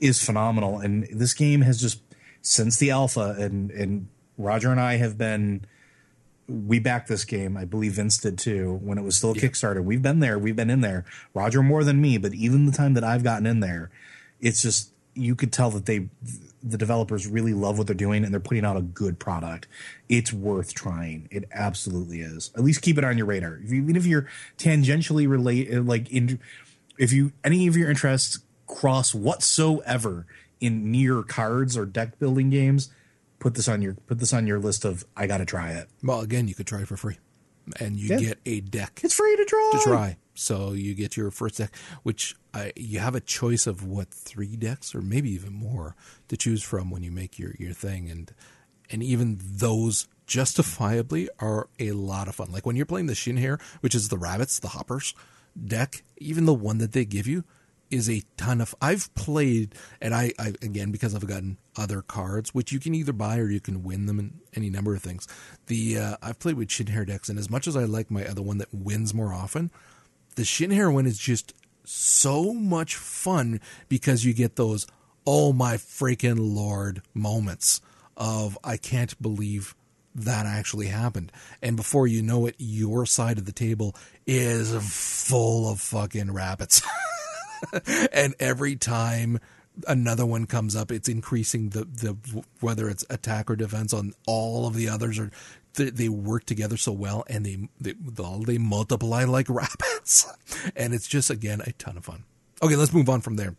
is 0.00 0.24
phenomenal 0.24 0.80
and 0.80 1.06
this 1.12 1.32
game 1.32 1.60
has 1.60 1.80
just 1.80 2.00
since 2.42 2.76
the 2.78 2.90
alpha 2.90 3.36
and 3.38 3.70
and 3.70 4.08
Roger 4.36 4.70
and 4.70 4.80
I 4.80 4.96
have 4.96 5.16
been 5.16 5.64
we 6.48 6.78
backed 6.78 7.08
this 7.08 7.24
game. 7.24 7.56
I 7.56 7.66
believe 7.66 7.92
Vince 7.92 8.16
did 8.16 8.38
too 8.38 8.78
when 8.82 8.96
it 8.96 9.02
was 9.02 9.16
still 9.16 9.32
a 9.32 9.34
yeah. 9.34 9.42
Kickstarter. 9.42 9.84
We've 9.84 10.00
been 10.00 10.20
there. 10.20 10.38
We've 10.38 10.56
been 10.56 10.70
in 10.70 10.80
there. 10.80 11.04
Roger 11.34 11.62
more 11.62 11.84
than 11.84 12.00
me, 12.00 12.16
but 12.16 12.32
even 12.32 12.66
the 12.66 12.72
time 12.72 12.94
that 12.94 13.04
I've 13.04 13.22
gotten 13.22 13.46
in 13.46 13.60
there, 13.60 13.90
it's 14.40 14.62
just 14.62 14.92
you 15.14 15.34
could 15.34 15.52
tell 15.52 15.70
that 15.70 15.86
they 15.86 16.08
the 16.62 16.78
developers 16.78 17.26
really 17.26 17.52
love 17.52 17.78
what 17.78 17.86
they're 17.86 17.94
doing 17.94 18.24
and 18.24 18.32
they're 18.32 18.40
putting 18.40 18.64
out 18.64 18.76
a 18.76 18.82
good 18.82 19.18
product. 19.18 19.66
It's 20.08 20.32
worth 20.32 20.74
trying. 20.74 21.28
It 21.30 21.44
absolutely 21.52 22.20
is. 22.20 22.50
At 22.56 22.64
least 22.64 22.82
keep 22.82 22.98
it 22.98 23.04
on 23.04 23.16
your 23.16 23.26
radar. 23.26 23.60
If 23.62 23.72
you, 23.72 23.82
even 23.82 23.96
if 23.96 24.06
you're 24.06 24.26
tangentially 24.56 25.28
related, 25.28 25.78
uh, 25.78 25.82
like 25.82 26.10
in, 26.10 26.40
if 26.98 27.12
you 27.12 27.32
any 27.44 27.66
of 27.66 27.76
your 27.76 27.88
interests 27.88 28.40
cross 28.66 29.14
whatsoever 29.14 30.26
in 30.60 30.90
near 30.90 31.22
cards 31.22 31.76
or 31.76 31.86
deck 31.86 32.18
building 32.18 32.50
games, 32.50 32.90
put 33.38 33.54
this 33.54 33.68
on 33.68 33.82
your 33.82 33.94
put 33.94 34.18
this 34.18 34.32
on 34.32 34.46
your 34.46 34.58
list 34.58 34.84
of 34.84 35.04
I 35.16 35.26
got 35.26 35.38
to 35.38 35.44
try 35.44 35.70
it. 35.72 35.88
Well, 36.02 36.20
again, 36.20 36.48
you 36.48 36.54
could 36.54 36.66
try 36.66 36.82
it 36.82 36.88
for 36.88 36.96
free, 36.96 37.18
and 37.80 37.96
you 37.96 38.08
yeah. 38.08 38.18
get 38.18 38.38
a 38.46 38.60
deck. 38.60 39.00
It's 39.02 39.14
free 39.14 39.36
to 39.36 39.44
try. 39.44 39.70
To 39.72 39.78
try, 39.78 40.16
so 40.38 40.72
you 40.72 40.94
get 40.94 41.16
your 41.16 41.30
first 41.30 41.58
deck, 41.58 41.74
which 42.02 42.36
uh, 42.54 42.68
you 42.76 43.00
have 43.00 43.14
a 43.14 43.20
choice 43.20 43.66
of 43.66 43.84
what 43.84 44.08
three 44.08 44.56
decks 44.56 44.94
or 44.94 45.02
maybe 45.02 45.30
even 45.30 45.52
more 45.52 45.96
to 46.28 46.36
choose 46.36 46.62
from 46.62 46.90
when 46.90 47.02
you 47.02 47.10
make 47.10 47.38
your 47.38 47.54
your 47.58 47.72
thing, 47.72 48.08
and 48.08 48.32
and 48.90 49.02
even 49.02 49.38
those 49.40 50.08
justifiably 50.26 51.28
are 51.40 51.68
a 51.78 51.92
lot 51.92 52.28
of 52.28 52.36
fun. 52.36 52.52
Like 52.52 52.66
when 52.66 52.76
you're 52.76 52.86
playing 52.86 53.06
the 53.06 53.14
Shin'hare, 53.14 53.60
which 53.80 53.94
is 53.94 54.08
the 54.08 54.18
rabbits, 54.18 54.58
the 54.58 54.68
hoppers 54.68 55.14
deck, 55.66 56.02
even 56.18 56.44
the 56.44 56.54
one 56.54 56.78
that 56.78 56.92
they 56.92 57.04
give 57.04 57.26
you 57.26 57.44
is 57.90 58.08
a 58.08 58.22
ton 58.36 58.60
of. 58.60 58.74
I've 58.80 59.12
played, 59.14 59.74
and 60.00 60.14
I, 60.14 60.32
I 60.38 60.48
again 60.62 60.90
because 60.90 61.14
I've 61.14 61.26
gotten 61.26 61.58
other 61.76 62.02
cards, 62.02 62.54
which 62.54 62.72
you 62.72 62.80
can 62.80 62.94
either 62.94 63.12
buy 63.12 63.38
or 63.38 63.50
you 63.50 63.60
can 63.60 63.82
win 63.82 64.06
them 64.06 64.18
in 64.18 64.40
any 64.54 64.70
number 64.70 64.94
of 64.94 65.02
things. 65.02 65.26
The 65.66 65.98
uh, 65.98 66.16
I've 66.22 66.38
played 66.38 66.56
with 66.56 66.68
Shin'hare 66.68 67.06
decks, 67.06 67.28
and 67.28 67.38
as 67.38 67.50
much 67.50 67.66
as 67.66 67.76
I 67.76 67.84
like 67.84 68.10
my 68.10 68.24
other 68.24 68.42
one 68.42 68.58
that 68.58 68.72
wins 68.72 69.14
more 69.14 69.32
often, 69.32 69.70
the 70.38 70.44
Shin'hare 70.44 70.94
one 70.94 71.04
is 71.04 71.18
just 71.18 71.52
so 71.82 72.54
much 72.54 72.94
fun 72.94 73.60
because 73.88 74.24
you 74.24 74.32
get 74.32 74.54
those 74.54 74.86
oh 75.26 75.52
my 75.52 75.74
freaking 75.74 76.36
lord 76.38 77.02
moments 77.12 77.80
of 78.16 78.56
I 78.62 78.76
can't 78.76 79.20
believe 79.20 79.74
that 80.14 80.46
actually 80.46 80.86
happened. 80.86 81.32
And 81.60 81.76
before 81.76 82.06
you 82.06 82.22
know 82.22 82.46
it, 82.46 82.54
your 82.56 83.04
side 83.04 83.38
of 83.38 83.46
the 83.46 83.52
table 83.52 83.96
is 84.28 84.72
full 85.28 85.68
of 85.68 85.80
fucking 85.80 86.32
rabbits. 86.32 86.82
and 88.12 88.36
every 88.38 88.76
time 88.76 89.40
another 89.88 90.24
one 90.24 90.46
comes 90.46 90.76
up, 90.76 90.92
it's 90.92 91.08
increasing 91.08 91.70
the 91.70 91.84
the 91.84 92.16
whether 92.60 92.88
it's 92.88 93.04
attack 93.10 93.50
or 93.50 93.56
defense 93.56 93.92
on 93.92 94.12
all 94.28 94.68
of 94.68 94.74
the 94.74 94.88
others 94.88 95.18
are 95.18 95.32
they, 95.78 95.90
they 95.90 96.08
work 96.08 96.44
together 96.44 96.76
so 96.76 96.92
well 96.92 97.24
and 97.28 97.46
they 97.46 97.68
they 97.80 97.94
they 98.44 98.58
multiply 98.58 99.24
like 99.24 99.48
rabbits, 99.48 100.30
and 100.76 100.92
it's 100.92 101.08
just 101.08 101.30
again 101.30 101.62
a 101.66 101.72
ton 101.72 101.96
of 101.96 102.04
fun. 102.04 102.24
Okay, 102.62 102.76
let's 102.76 102.92
move 102.92 103.08
on 103.08 103.22
from 103.22 103.36
there. 103.36 103.54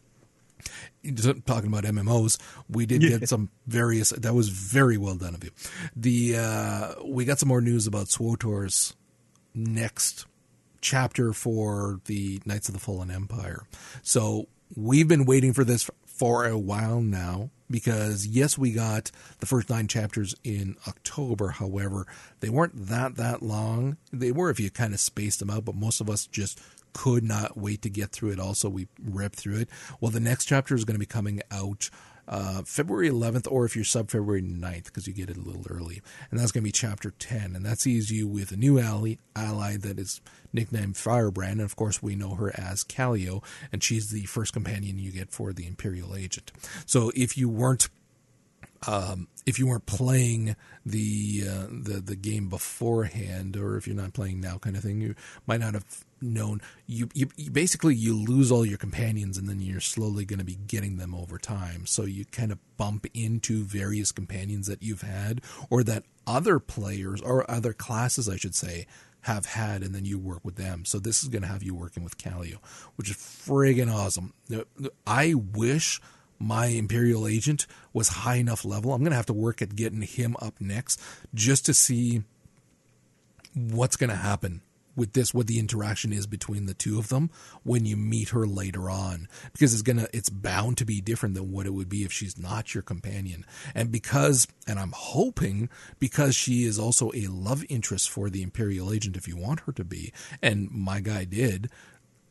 Talking 1.45 1.69
about 1.69 1.85
MMOs, 1.85 2.37
we 2.69 2.85
did 2.85 3.01
yeah. 3.01 3.17
get 3.17 3.29
some 3.29 3.49
various. 3.65 4.09
That 4.09 4.35
was 4.35 4.49
very 4.49 4.97
well 4.97 5.15
done 5.15 5.33
of 5.33 5.43
you. 5.43 5.51
The 5.95 6.37
uh, 6.37 6.93
we 7.05 7.25
got 7.25 7.39
some 7.39 7.49
more 7.49 7.61
news 7.61 7.87
about 7.87 8.07
SWTOR's 8.07 8.95
next 9.55 10.25
chapter 10.81 11.33
for 11.33 12.01
the 12.05 12.41
Knights 12.45 12.67
of 12.67 12.73
the 12.73 12.79
Fallen 12.79 13.09
Empire. 13.09 13.63
So 14.01 14.47
we've 14.75 15.07
been 15.07 15.25
waiting 15.25 15.53
for 15.53 15.63
this 15.63 15.89
for 16.05 16.45
a 16.45 16.57
while 16.57 17.01
now 17.01 17.49
because 17.69 18.25
yes, 18.25 18.57
we 18.57 18.71
got 18.71 19.11
the 19.39 19.45
first 19.45 19.69
nine 19.69 19.87
chapters 19.87 20.35
in 20.43 20.75
October. 20.87 21.49
However, 21.49 22.05
they 22.39 22.49
weren't 22.49 22.87
that 22.87 23.15
that 23.15 23.41
long. 23.41 23.97
They 24.11 24.31
were 24.31 24.49
if 24.49 24.59
you 24.59 24.69
kind 24.69 24.93
of 24.93 24.99
spaced 24.99 25.39
them 25.39 25.49
out, 25.49 25.65
but 25.65 25.75
most 25.75 26.01
of 26.01 26.09
us 26.09 26.25
just 26.25 26.59
could 26.93 27.23
not 27.23 27.57
wait 27.57 27.81
to 27.83 27.89
get 27.89 28.11
through 28.11 28.31
it. 28.31 28.39
Also, 28.39 28.69
we 28.69 28.87
ripped 29.03 29.35
through 29.35 29.57
it. 29.57 29.69
Well, 30.01 30.11
the 30.11 30.19
next 30.19 30.45
chapter 30.45 30.75
is 30.75 30.85
going 30.85 30.95
to 30.95 30.99
be 30.99 31.05
coming 31.05 31.41
out 31.51 31.89
uh, 32.29 32.61
February 32.63 33.09
11th, 33.09 33.47
or 33.51 33.65
if 33.65 33.75
you're 33.75 33.83
sub 33.83 34.09
February 34.09 34.43
9th, 34.43 34.85
because 34.85 35.07
you 35.07 35.13
get 35.13 35.29
it 35.29 35.37
a 35.37 35.41
little 35.41 35.65
early. 35.69 36.01
And 36.29 36.39
that's 36.39 36.51
going 36.51 36.61
to 36.61 36.67
be 36.67 36.71
chapter 36.71 37.11
10. 37.11 37.55
And 37.55 37.65
that 37.65 37.79
sees 37.79 38.11
you 38.11 38.27
with 38.27 38.51
a 38.51 38.55
new 38.55 38.79
ally, 38.79 39.15
ally 39.35 39.77
that 39.77 39.99
is 39.99 40.21
nicknamed 40.53 40.95
Firebrand. 40.95 41.53
And 41.53 41.61
of 41.61 41.75
course, 41.75 42.01
we 42.01 42.15
know 42.15 42.35
her 42.35 42.51
as 42.57 42.83
Kaliyo, 42.83 43.43
and 43.71 43.83
she's 43.83 44.11
the 44.11 44.25
first 44.25 44.53
companion 44.53 44.99
you 44.99 45.11
get 45.11 45.31
for 45.31 45.51
the 45.51 45.67
Imperial 45.67 46.15
Agent. 46.15 46.51
So 46.85 47.11
if 47.15 47.35
you 47.35 47.49
weren't 47.49 47.89
um, 48.87 49.27
if 49.45 49.59
you 49.59 49.67
weren't 49.67 49.85
playing 49.85 50.55
the 50.85 51.43
uh, 51.47 51.67
the 51.69 52.01
the 52.03 52.15
game 52.15 52.49
beforehand, 52.49 53.57
or 53.57 53.77
if 53.77 53.87
you're 53.87 53.95
not 53.95 54.13
playing 54.13 54.39
now, 54.39 54.57
kind 54.57 54.75
of 54.75 54.83
thing, 54.83 55.01
you 55.01 55.15
might 55.47 55.59
not 55.59 55.73
have 55.73 56.05
known. 56.21 56.61
You, 56.85 57.09
you, 57.13 57.27
you 57.35 57.51
basically 57.51 57.95
you 57.95 58.13
lose 58.13 58.51
all 58.51 58.65
your 58.65 58.77
companions, 58.77 59.37
and 59.37 59.49
then 59.49 59.59
you're 59.59 59.81
slowly 59.81 60.25
going 60.25 60.39
to 60.39 60.45
be 60.45 60.55
getting 60.67 60.97
them 60.97 61.13
over 61.13 61.37
time. 61.37 61.85
So 61.85 62.03
you 62.03 62.25
kind 62.25 62.51
of 62.51 62.59
bump 62.77 63.05
into 63.13 63.63
various 63.63 64.11
companions 64.11 64.67
that 64.67 64.81
you've 64.81 65.01
had, 65.01 65.41
or 65.69 65.83
that 65.83 66.03
other 66.25 66.59
players 66.59 67.21
or 67.21 67.49
other 67.49 67.73
classes, 67.73 68.29
I 68.29 68.37
should 68.37 68.55
say, 68.55 68.87
have 69.21 69.45
had, 69.45 69.83
and 69.83 69.93
then 69.93 70.05
you 70.05 70.17
work 70.17 70.45
with 70.45 70.55
them. 70.55 70.85
So 70.85 70.99
this 70.99 71.23
is 71.23 71.29
going 71.29 71.41
to 71.41 71.47
have 71.47 71.63
you 71.63 71.75
working 71.75 72.03
with 72.03 72.17
Kaliyo, 72.17 72.57
which 72.95 73.09
is 73.09 73.17
friggin' 73.17 73.93
awesome. 73.93 74.33
I 75.05 75.33
wish 75.33 75.99
my 76.39 76.67
Imperial 76.67 77.27
agent 77.27 77.67
was 77.93 78.09
high 78.09 78.35
enough 78.35 78.63
level. 78.63 78.93
I'm 78.93 79.01
going 79.01 79.11
to 79.11 79.17
have 79.17 79.25
to 79.27 79.33
work 79.33 79.61
at 79.61 79.75
getting 79.75 80.01
him 80.01 80.35
up 80.41 80.55
next 80.59 81.01
just 81.33 81.65
to 81.65 81.73
see 81.73 82.23
what's 83.53 83.97
going 83.97 84.09
to 84.09 84.15
happen 84.15 84.61
with 84.99 85.13
this 85.13 85.33
what 85.33 85.47
the 85.47 85.57
interaction 85.57 86.11
is 86.11 86.27
between 86.27 86.65
the 86.65 86.73
two 86.73 86.99
of 86.99 87.07
them 87.07 87.29
when 87.63 87.85
you 87.85 87.95
meet 87.95 88.29
her 88.29 88.45
later 88.45 88.89
on 88.89 89.27
because 89.53 89.73
it's 89.73 89.81
gonna 89.81 90.07
it's 90.13 90.29
bound 90.29 90.77
to 90.77 90.85
be 90.85 90.99
different 90.99 91.35
than 91.35 91.51
what 91.51 91.65
it 91.65 91.73
would 91.73 91.87
be 91.87 92.03
if 92.03 92.11
she's 92.11 92.37
not 92.37 92.73
your 92.73 92.83
companion 92.83 93.45
and 93.73 93.91
because 93.91 94.47
and 94.67 94.77
i'm 94.77 94.91
hoping 94.93 95.69
because 95.99 96.35
she 96.35 96.65
is 96.65 96.77
also 96.77 97.11
a 97.13 97.27
love 97.27 97.63
interest 97.69 98.09
for 98.09 98.29
the 98.29 98.43
imperial 98.43 98.91
agent 98.91 99.15
if 99.15 99.27
you 99.27 99.37
want 99.37 99.61
her 99.61 99.71
to 99.71 99.85
be 99.85 100.11
and 100.41 100.69
my 100.69 100.99
guy 100.99 101.23
did 101.23 101.69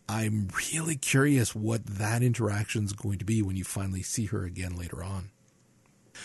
I'm 0.09 0.49
really 0.73 0.97
curious 0.97 1.55
what 1.55 1.85
that 1.87 2.23
interaction 2.23 2.85
is 2.85 2.93
going 2.93 3.19
to 3.19 3.25
be 3.25 3.43
when 3.43 3.57
you 3.57 3.65
finally 3.65 4.03
see 4.03 4.27
her 4.27 4.45
again 4.45 4.77
later 4.77 5.05
on. 5.05 5.31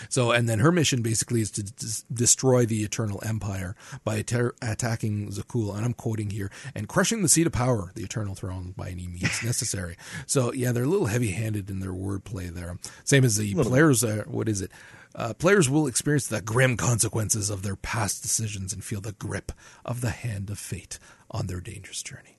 So, 0.09 0.31
and 0.31 0.49
then 0.49 0.59
her 0.59 0.71
mission 0.71 1.01
basically 1.01 1.41
is 1.41 1.51
to 1.51 1.63
destroy 2.11 2.65
the 2.65 2.83
Eternal 2.83 3.21
Empire 3.25 3.75
by 4.03 4.21
ter- 4.21 4.55
attacking 4.61 5.29
Zakuul, 5.29 5.75
and 5.75 5.85
I'm 5.85 5.93
quoting 5.93 6.29
here, 6.29 6.51
and 6.73 6.87
crushing 6.87 7.21
the 7.21 7.29
seat 7.29 7.47
of 7.47 7.53
power, 7.53 7.91
the 7.95 8.03
Eternal 8.03 8.35
Throne, 8.35 8.73
by 8.75 8.89
any 8.89 9.07
means 9.07 9.43
necessary. 9.43 9.97
So, 10.25 10.53
yeah, 10.53 10.71
they're 10.71 10.83
a 10.83 10.87
little 10.87 11.07
heavy 11.07 11.31
handed 11.31 11.69
in 11.69 11.79
their 11.79 11.91
wordplay 11.91 12.49
there. 12.49 12.77
Same 13.03 13.23
as 13.23 13.37
the 13.37 13.53
players, 13.55 14.03
are, 14.03 14.23
what 14.23 14.47
is 14.47 14.61
it? 14.61 14.71
Uh, 15.15 15.33
players 15.33 15.69
will 15.69 15.85
experience 15.85 16.27
the 16.27 16.41
grim 16.41 16.77
consequences 16.77 17.49
of 17.49 17.61
their 17.61 17.75
past 17.75 18.21
decisions 18.21 18.73
and 18.73 18.83
feel 18.83 19.01
the 19.01 19.11
grip 19.11 19.51
of 19.85 20.01
the 20.01 20.09
hand 20.09 20.49
of 20.49 20.57
fate 20.57 20.97
on 21.29 21.47
their 21.47 21.59
dangerous 21.59 22.01
journey. 22.01 22.37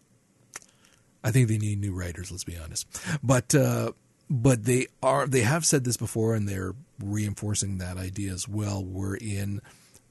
I 1.24 1.30
think 1.30 1.48
they 1.48 1.58
need 1.58 1.80
new 1.80 1.92
writers. 1.92 2.30
Let's 2.30 2.44
be 2.44 2.56
honest, 2.56 2.86
but 3.22 3.54
uh, 3.54 3.92
but 4.30 4.64
they 4.64 4.86
are 5.02 5.26
they 5.26 5.40
have 5.40 5.64
said 5.64 5.84
this 5.84 5.96
before, 5.96 6.34
and 6.34 6.48
they're 6.48 6.74
reinforcing 7.02 7.78
that 7.78 7.96
idea 7.96 8.32
as 8.32 8.46
well. 8.46 8.84
We're 8.84 9.16
in 9.16 9.60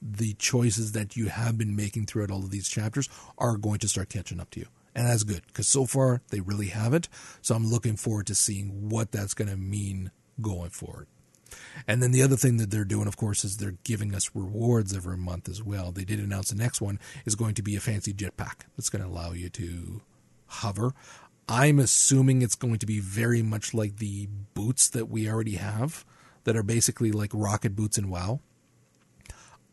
the 0.02 0.34
choices 0.34 0.92
that 0.92 1.16
you 1.16 1.28
have 1.28 1.56
been 1.56 1.74
making 1.74 2.06
throughout 2.06 2.30
all 2.30 2.44
of 2.44 2.50
these 2.50 2.68
chapters 2.68 3.08
are 3.38 3.56
going 3.56 3.78
to 3.78 3.88
start 3.88 4.10
catching 4.10 4.38
up 4.38 4.50
to 4.50 4.60
you. 4.60 4.66
And 4.94 5.08
that's 5.08 5.24
good 5.24 5.42
because 5.46 5.66
so 5.66 5.86
far 5.86 6.20
they 6.28 6.40
really 6.40 6.66
haven't. 6.66 7.08
So 7.40 7.54
I'm 7.54 7.66
looking 7.66 7.96
forward 7.96 8.26
to 8.26 8.34
seeing 8.34 8.90
what 8.90 9.10
that's 9.10 9.34
going 9.34 9.48
to 9.48 9.56
mean 9.56 10.10
going 10.40 10.70
forward. 10.70 11.06
And 11.86 12.02
then 12.02 12.12
the 12.12 12.22
other 12.22 12.36
thing 12.36 12.58
that 12.58 12.70
they're 12.70 12.84
doing, 12.84 13.06
of 13.06 13.16
course, 13.16 13.44
is 13.44 13.56
they're 13.56 13.76
giving 13.84 14.14
us 14.14 14.30
rewards 14.34 14.94
every 14.94 15.16
month 15.16 15.48
as 15.48 15.62
well. 15.62 15.90
They 15.90 16.04
did 16.04 16.20
announce 16.20 16.50
the 16.50 16.56
next 16.56 16.80
one 16.80 16.98
is 17.24 17.34
going 17.34 17.54
to 17.54 17.62
be 17.62 17.76
a 17.76 17.80
fancy 17.80 18.12
jetpack 18.12 18.62
that's 18.76 18.90
going 18.90 19.02
to 19.02 19.08
allow 19.08 19.32
you 19.32 19.48
to 19.50 20.02
hover. 20.62 20.92
I'm 21.48 21.78
assuming 21.78 22.42
it's 22.42 22.54
going 22.54 22.78
to 22.78 22.86
be 22.86 23.00
very 23.00 23.42
much 23.42 23.74
like 23.74 23.98
the 23.98 24.28
boots 24.54 24.88
that 24.90 25.06
we 25.06 25.28
already 25.28 25.56
have, 25.56 26.04
that 26.44 26.56
are 26.56 26.62
basically 26.62 27.12
like 27.12 27.30
rocket 27.32 27.74
boots 27.74 27.98
in 27.98 28.08
WoW. 28.08 28.40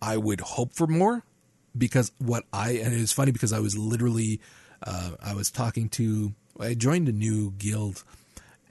I 0.02 0.18
would 0.18 0.42
hope 0.42 0.74
for 0.74 0.88
more 0.88 1.24
because 1.78 2.12
what 2.18 2.44
I 2.52 2.72
and 2.72 2.94
it's 2.94 3.14
funny 3.14 3.32
because 3.32 3.54
I 3.54 3.60
was 3.60 3.78
literally 3.78 4.42
uh, 4.84 5.12
I 5.24 5.34
was 5.34 5.52
talking 5.52 5.90
to 5.90 6.34
I 6.60 6.74
joined 6.74 7.08
a 7.08 7.14
new 7.14 7.52
guild 7.52 8.04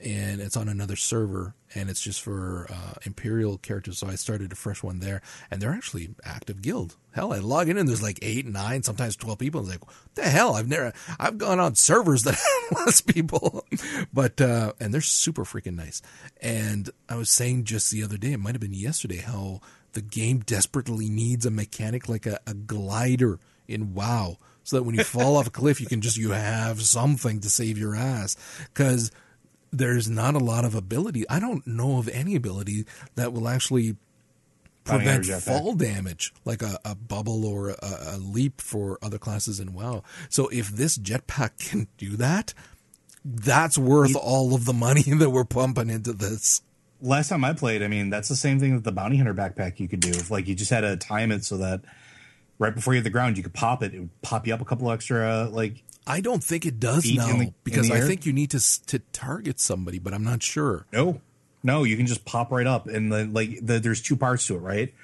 and 0.02 0.40
it's 0.40 0.56
on 0.56 0.68
another 0.68 0.96
server 0.96 1.54
and 1.74 1.88
it's 1.88 2.00
just 2.00 2.20
for 2.20 2.66
uh, 2.70 2.94
imperial 3.04 3.58
characters 3.58 3.98
so 3.98 4.06
i 4.06 4.14
started 4.14 4.52
a 4.52 4.56
fresh 4.56 4.82
one 4.82 5.00
there 5.00 5.22
and 5.50 5.60
they're 5.60 5.72
actually 5.72 6.10
active 6.24 6.62
guild. 6.62 6.96
Hell 7.12 7.32
i 7.32 7.38
log 7.38 7.68
in 7.68 7.76
and 7.76 7.88
there's 7.88 8.02
like 8.02 8.18
eight 8.22 8.46
nine 8.46 8.82
sometimes 8.82 9.16
12 9.16 9.38
people 9.38 9.62
like 9.62 9.84
what 9.86 9.94
the 10.14 10.22
hell? 10.22 10.54
I've 10.54 10.68
never 10.68 10.92
i've 11.18 11.38
gone 11.38 11.60
on 11.60 11.74
servers 11.74 12.22
that 12.24 12.34
have 12.70 12.86
less 12.86 13.00
people. 13.00 13.64
But 14.12 14.40
uh, 14.40 14.72
and 14.80 14.92
they're 14.94 15.00
super 15.00 15.44
freaking 15.44 15.76
nice. 15.76 16.02
And 16.40 16.90
i 17.08 17.16
was 17.16 17.30
saying 17.30 17.64
just 17.64 17.90
the 17.90 18.02
other 18.02 18.16
day 18.16 18.32
it 18.32 18.40
might 18.40 18.54
have 18.54 18.60
been 18.60 18.74
yesterday 18.74 19.18
how 19.18 19.60
the 19.92 20.02
game 20.02 20.40
desperately 20.40 21.08
needs 21.08 21.44
a 21.44 21.50
mechanic 21.50 22.08
like 22.08 22.26
a, 22.26 22.38
a 22.46 22.54
glider 22.54 23.38
in 23.66 23.92
wow 23.94 24.36
so 24.62 24.76
that 24.76 24.82
when 24.84 24.94
you 24.94 25.02
fall 25.04 25.36
off 25.36 25.48
a 25.48 25.50
cliff 25.50 25.80
you 25.80 25.86
can 25.86 26.00
just 26.00 26.16
you 26.16 26.30
have 26.30 26.82
something 26.82 27.40
to 27.40 27.50
save 27.50 27.78
your 27.78 27.94
ass. 27.96 28.36
Because 28.72 29.10
there's 29.72 30.08
not 30.08 30.34
a 30.34 30.38
lot 30.38 30.64
of 30.64 30.74
ability. 30.74 31.28
I 31.28 31.40
don't 31.40 31.66
know 31.66 31.98
of 31.98 32.08
any 32.08 32.34
ability 32.34 32.86
that 33.14 33.32
will 33.32 33.48
actually 33.48 33.96
prevent 34.84 35.26
fall 35.26 35.74
damage, 35.74 36.32
like 36.44 36.62
a, 36.62 36.78
a 36.84 36.94
bubble 36.94 37.44
or 37.44 37.70
a, 37.70 37.76
a, 37.82 38.18
leap 38.18 38.60
for 38.60 38.98
other 39.02 39.18
classes 39.18 39.60
in 39.60 39.72
WoW. 39.72 40.02
So 40.28 40.48
if 40.48 40.68
this 40.70 40.98
jetpack 40.98 41.70
can 41.70 41.86
do 41.98 42.16
that, 42.16 42.54
that's 43.24 43.76
worth 43.76 44.16
all 44.16 44.54
of 44.54 44.64
the 44.64 44.72
money 44.72 45.02
that 45.06 45.30
we're 45.30 45.44
pumping 45.44 45.90
into 45.90 46.12
this. 46.12 46.62
Last 47.02 47.28
time 47.28 47.44
I 47.44 47.52
played, 47.52 47.82
I 47.82 47.88
mean, 47.88 48.10
that's 48.10 48.28
the 48.28 48.36
same 48.36 48.58
thing 48.60 48.74
that 48.74 48.84
the 48.84 48.92
bounty 48.92 49.16
hunter 49.16 49.34
backpack 49.34 49.80
you 49.80 49.88
could 49.88 50.00
do. 50.00 50.10
If, 50.10 50.30
like 50.30 50.48
you 50.48 50.54
just 50.54 50.70
had 50.70 50.82
to 50.82 50.96
time 50.96 51.32
it 51.32 51.44
so 51.44 51.56
that 51.58 51.80
right 52.58 52.74
before 52.74 52.92
you 52.94 52.98
hit 52.98 53.04
the 53.04 53.10
ground, 53.10 53.36
you 53.36 53.42
could 53.42 53.54
pop 53.54 53.82
it. 53.82 53.94
It 53.94 54.00
would 54.00 54.22
pop 54.22 54.46
you 54.46 54.52
up 54.52 54.60
a 54.60 54.64
couple 54.64 54.90
extra 54.90 55.48
like 55.48 55.82
I 56.10 56.20
don't 56.20 56.42
think 56.42 56.66
it 56.66 56.80
does 56.80 57.10
now 57.10 57.26
the, 57.26 57.52
because 57.62 57.90
I 57.90 58.00
think 58.00 58.26
you 58.26 58.32
need 58.32 58.50
to 58.50 58.86
to 58.86 58.98
target 59.12 59.60
somebody, 59.60 59.98
but 59.98 60.12
I'm 60.12 60.24
not 60.24 60.42
sure. 60.42 60.86
No, 60.92 61.20
no, 61.62 61.84
you 61.84 61.96
can 61.96 62.06
just 62.06 62.24
pop 62.24 62.50
right 62.50 62.66
up, 62.66 62.86
and 62.88 63.12
the, 63.12 63.24
like 63.26 63.58
the, 63.62 63.78
there's 63.78 64.02
two 64.02 64.16
parts 64.16 64.46
to 64.48 64.56
it, 64.56 64.58
right? 64.58 64.94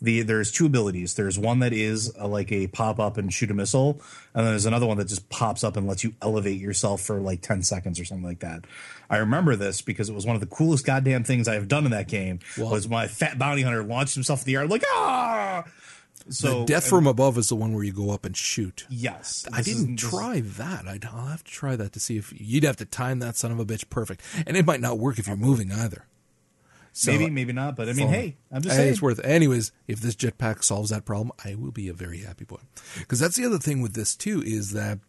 The 0.00 0.22
there's 0.22 0.50
two 0.50 0.66
abilities. 0.66 1.14
There's 1.14 1.38
one 1.38 1.58
that 1.60 1.72
is 1.72 2.12
a, 2.18 2.26
like 2.26 2.50
a 2.50 2.66
pop 2.66 2.98
up 2.98 3.18
and 3.18 3.32
shoot 3.32 3.50
a 3.50 3.54
missile, 3.54 4.00
and 4.34 4.44
then 4.44 4.52
there's 4.52 4.66
another 4.66 4.86
one 4.86 4.96
that 4.96 5.08
just 5.08 5.28
pops 5.28 5.62
up 5.62 5.76
and 5.76 5.86
lets 5.86 6.02
you 6.02 6.14
elevate 6.22 6.60
yourself 6.60 7.02
for 7.02 7.20
like 7.20 7.42
ten 7.42 7.62
seconds 7.62 8.00
or 8.00 8.04
something 8.04 8.24
like 8.24 8.40
that. 8.40 8.64
I 9.10 9.18
remember 9.18 9.56
this 9.56 9.82
because 9.82 10.08
it 10.08 10.14
was 10.14 10.24
one 10.24 10.34
of 10.34 10.40
the 10.40 10.46
coolest 10.46 10.86
goddamn 10.86 11.24
things 11.24 11.46
I've 11.46 11.68
done 11.68 11.84
in 11.84 11.90
that 11.90 12.08
game. 12.08 12.40
Was 12.58 12.88
my 12.88 13.06
fat 13.06 13.38
bounty 13.38 13.62
hunter 13.62 13.84
launched 13.84 14.14
himself 14.14 14.40
in 14.40 14.46
the 14.46 14.56
air, 14.56 14.66
like 14.66 14.82
ah 14.88 15.64
so 16.28 16.60
the 16.60 16.66
death 16.66 16.86
from 16.86 17.06
above 17.06 17.36
is 17.38 17.48
the 17.48 17.56
one 17.56 17.74
where 17.74 17.84
you 17.84 17.92
go 17.92 18.10
up 18.10 18.24
and 18.24 18.36
shoot. 18.36 18.86
Yes, 18.88 19.46
I 19.52 19.62
didn't 19.62 20.02
is, 20.02 20.08
try 20.10 20.40
that. 20.40 20.86
I'd, 20.86 21.04
I'll 21.04 21.26
have 21.26 21.44
to 21.44 21.50
try 21.50 21.76
that 21.76 21.92
to 21.92 22.00
see 22.00 22.16
if 22.16 22.32
you'd 22.36 22.64
have 22.64 22.76
to 22.76 22.84
time 22.84 23.18
that 23.18 23.36
son 23.36 23.52
of 23.52 23.60
a 23.60 23.64
bitch 23.64 23.88
perfect, 23.90 24.22
and 24.46 24.56
it 24.56 24.66
might 24.66 24.80
not 24.80 24.98
work 24.98 25.18
if 25.18 25.26
you're 25.26 25.36
moving 25.36 25.70
either. 25.70 26.06
So, 26.92 27.10
maybe, 27.10 27.28
maybe 27.28 27.52
not. 27.52 27.74
But 27.74 27.88
I 27.88 27.92
mean, 27.92 28.08
hey, 28.08 28.36
I'm 28.52 28.62
just 28.62 28.76
saying 28.76 28.92
it's 28.92 29.02
worth. 29.02 29.18
It. 29.18 29.26
Anyways, 29.26 29.72
if 29.88 30.00
this 30.00 30.14
jetpack 30.14 30.62
solves 30.62 30.90
that 30.90 31.04
problem, 31.04 31.32
I 31.44 31.56
will 31.56 31.72
be 31.72 31.88
a 31.88 31.92
very 31.92 32.18
happy 32.18 32.44
boy. 32.44 32.60
Because 33.00 33.18
that's 33.18 33.36
the 33.36 33.44
other 33.44 33.58
thing 33.58 33.82
with 33.82 33.94
this 33.94 34.14
too 34.14 34.42
is 34.44 34.72
that 34.72 35.00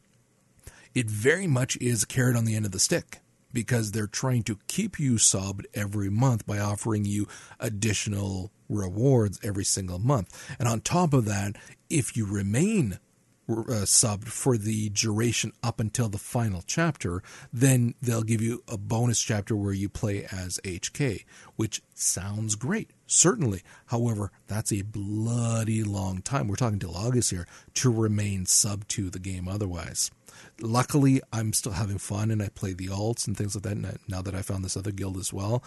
it 0.95 1.09
very 1.09 1.45
much 1.45 1.77
is 1.77 2.03
a 2.03 2.07
carrot 2.07 2.35
on 2.35 2.45
the 2.45 2.55
end 2.55 2.65
of 2.65 2.71
the 2.71 2.79
stick 2.79 3.19
because 3.55 3.91
they're 3.91 4.05
trying 4.05 4.43
to 4.43 4.59
keep 4.67 4.99
you 4.99 5.13
subbed 5.13 5.65
every 5.73 6.11
month 6.11 6.45
by 6.45 6.59
offering 6.59 7.05
you 7.05 7.27
additional 7.59 8.51
rewards 8.69 9.39
every 9.43 9.65
single 9.65 9.97
month. 9.97 10.55
And 10.59 10.67
on 10.67 10.81
top 10.81 11.13
of 11.13 11.25
that, 11.25 11.55
if 11.89 12.15
you 12.15 12.27
remain 12.27 12.99
uh, 13.47 13.85
subbed 13.85 14.27
for 14.27 14.57
the 14.57 14.89
duration 14.89 15.53
up 15.63 15.79
until 15.79 16.09
the 16.09 16.17
final 16.17 16.63
chapter, 16.65 17.21
then 17.53 17.93
they'll 18.01 18.23
give 18.23 18.41
you 18.41 18.63
a 18.67 18.77
bonus 18.77 19.21
chapter 19.21 19.55
where 19.55 19.73
you 19.73 19.87
play 19.87 20.25
as 20.31 20.59
HK, 20.63 21.25
which 21.55 21.81
sounds 21.93 22.55
great, 22.55 22.91
certainly. 23.07 23.61
However, 23.87 24.31
that's 24.47 24.73
a 24.73 24.81
bloody 24.81 25.83
long 25.83 26.21
time. 26.21 26.47
We're 26.47 26.55
talking 26.55 26.79
till 26.79 26.97
August 26.97 27.31
here 27.31 27.47
to 27.75 27.91
remain 27.91 28.45
sub 28.45 28.87
to 28.89 29.09
the 29.09 29.19
game 29.19 29.47
otherwise. 29.47 30.11
Luckily, 30.59 31.21
I'm 31.31 31.53
still 31.53 31.73
having 31.73 31.97
fun 31.97 32.31
and 32.31 32.41
I 32.41 32.49
play 32.49 32.73
the 32.73 32.87
alts 32.87 33.27
and 33.27 33.37
things 33.37 33.55
like 33.55 33.63
that 33.63 33.99
now 34.07 34.21
that 34.21 34.35
I 34.35 34.41
found 34.41 34.63
this 34.63 34.77
other 34.77 34.91
guild 34.91 35.17
as 35.17 35.33
well. 35.33 35.63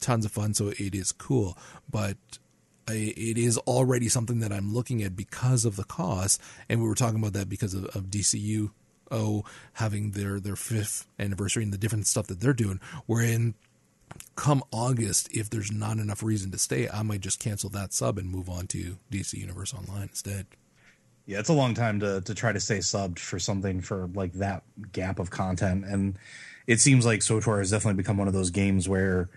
Tons 0.00 0.24
of 0.24 0.32
fun, 0.32 0.54
so 0.54 0.68
it 0.68 0.94
is 0.94 1.12
cool. 1.12 1.58
But 1.90 2.16
it 2.88 3.38
is 3.38 3.58
already 3.58 4.08
something 4.08 4.40
that 4.40 4.52
I'm 4.52 4.72
looking 4.72 5.02
at 5.02 5.16
because 5.16 5.64
of 5.64 5.76
the 5.76 5.84
cost. 5.84 6.40
And 6.68 6.80
we 6.80 6.88
were 6.88 6.94
talking 6.94 7.18
about 7.18 7.34
that 7.34 7.48
because 7.48 7.74
of, 7.74 7.84
of 7.86 8.04
DCU 8.04 8.70
oh 9.10 9.44
having 9.74 10.12
their 10.12 10.38
their 10.38 10.54
fifth 10.54 11.06
anniversary 11.18 11.64
and 11.64 11.72
the 11.72 11.78
different 11.78 12.06
stuff 12.06 12.26
that 12.28 12.40
they're 12.40 12.52
doing. 12.52 12.80
Wherein 13.06 13.54
come 14.36 14.62
August, 14.72 15.28
if 15.32 15.50
there's 15.50 15.70
not 15.70 15.98
enough 15.98 16.22
reason 16.22 16.50
to 16.50 16.58
stay, 16.58 16.88
I 16.88 17.02
might 17.02 17.20
just 17.20 17.38
cancel 17.38 17.70
that 17.70 17.92
sub 17.92 18.18
and 18.18 18.28
move 18.28 18.48
on 18.48 18.66
to 18.68 18.98
DC 19.10 19.34
Universe 19.34 19.74
Online 19.74 20.02
instead. 20.02 20.46
Yeah, 21.30 21.38
it's 21.38 21.48
a 21.48 21.52
long 21.52 21.74
time 21.74 22.00
to 22.00 22.20
to 22.22 22.34
try 22.34 22.50
to 22.50 22.58
stay 22.58 22.78
subbed 22.78 23.20
for 23.20 23.38
something 23.38 23.82
for 23.82 24.10
like 24.14 24.32
that 24.32 24.64
gap 24.90 25.20
of 25.20 25.30
content, 25.30 25.84
and 25.84 26.18
it 26.66 26.80
seems 26.80 27.06
like 27.06 27.20
SWTOR 27.20 27.58
has 27.58 27.70
definitely 27.70 27.98
become 27.98 28.16
one 28.16 28.26
of 28.26 28.34
those 28.34 28.50
games 28.50 28.88
where 28.88 29.28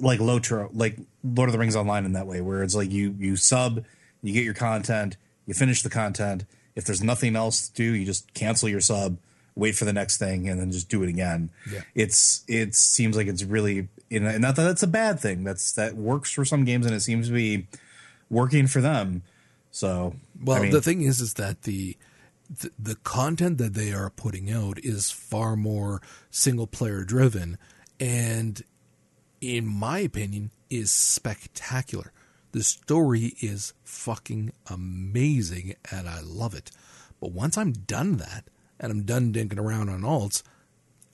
like 0.00 0.18
Lotro, 0.18 0.70
like 0.72 0.96
Lord 1.22 1.50
of 1.50 1.52
the 1.52 1.58
Rings 1.58 1.76
Online 1.76 2.06
in 2.06 2.14
that 2.14 2.26
way, 2.26 2.40
where 2.40 2.62
it's 2.62 2.74
like 2.74 2.90
you 2.90 3.14
you 3.18 3.36
sub, 3.36 3.84
you 4.22 4.32
get 4.32 4.44
your 4.44 4.54
content, 4.54 5.18
you 5.44 5.52
finish 5.52 5.82
the 5.82 5.90
content. 5.90 6.46
If 6.74 6.86
there's 6.86 7.02
nothing 7.02 7.36
else 7.36 7.68
to 7.68 7.74
do, 7.74 7.94
you 7.94 8.06
just 8.06 8.32
cancel 8.32 8.70
your 8.70 8.80
sub, 8.80 9.18
wait 9.54 9.74
for 9.74 9.84
the 9.84 9.92
next 9.92 10.16
thing, 10.16 10.48
and 10.48 10.58
then 10.58 10.72
just 10.72 10.88
do 10.88 11.02
it 11.02 11.10
again. 11.10 11.50
Yeah. 11.70 11.82
It's 11.94 12.44
it 12.48 12.74
seems 12.74 13.14
like 13.14 13.26
it's 13.26 13.44
really 13.44 13.88
and 14.10 14.40
not 14.40 14.56
that 14.56 14.62
that's 14.62 14.82
a 14.82 14.86
bad 14.86 15.20
thing. 15.20 15.44
That's 15.44 15.70
that 15.72 15.96
works 15.96 16.30
for 16.30 16.46
some 16.46 16.64
games, 16.64 16.86
and 16.86 16.94
it 16.94 17.00
seems 17.00 17.26
to 17.26 17.34
be 17.34 17.66
working 18.30 18.66
for 18.66 18.80
them. 18.80 19.22
So 19.70 20.14
well, 20.42 20.58
I 20.58 20.62
mean, 20.62 20.70
the 20.70 20.82
thing 20.82 21.02
is, 21.02 21.20
is 21.20 21.34
that 21.34 21.62
the 21.62 21.96
the, 22.50 22.70
the 22.78 22.94
content 22.96 23.58
that 23.58 23.74
they 23.74 23.92
are 23.92 24.10
putting 24.10 24.50
out 24.50 24.78
is 24.78 25.10
far 25.10 25.56
more 25.56 26.02
single 26.30 26.66
player 26.66 27.02
driven 27.02 27.56
and 27.98 28.62
in 29.44 29.66
my 29.66 29.98
opinion, 29.98 30.50
is 30.70 30.90
spectacular. 30.90 32.12
The 32.52 32.64
story 32.64 33.34
is 33.42 33.74
fucking 33.84 34.52
amazing 34.70 35.74
and 35.92 36.08
I 36.08 36.20
love 36.22 36.54
it. 36.54 36.70
But 37.20 37.32
once 37.32 37.58
I'm 37.58 37.72
done 37.72 38.16
that 38.18 38.44
and 38.80 38.90
I'm 38.90 39.02
done 39.02 39.32
dinking 39.32 39.58
around 39.58 39.90
on 39.90 40.00
alts, 40.00 40.42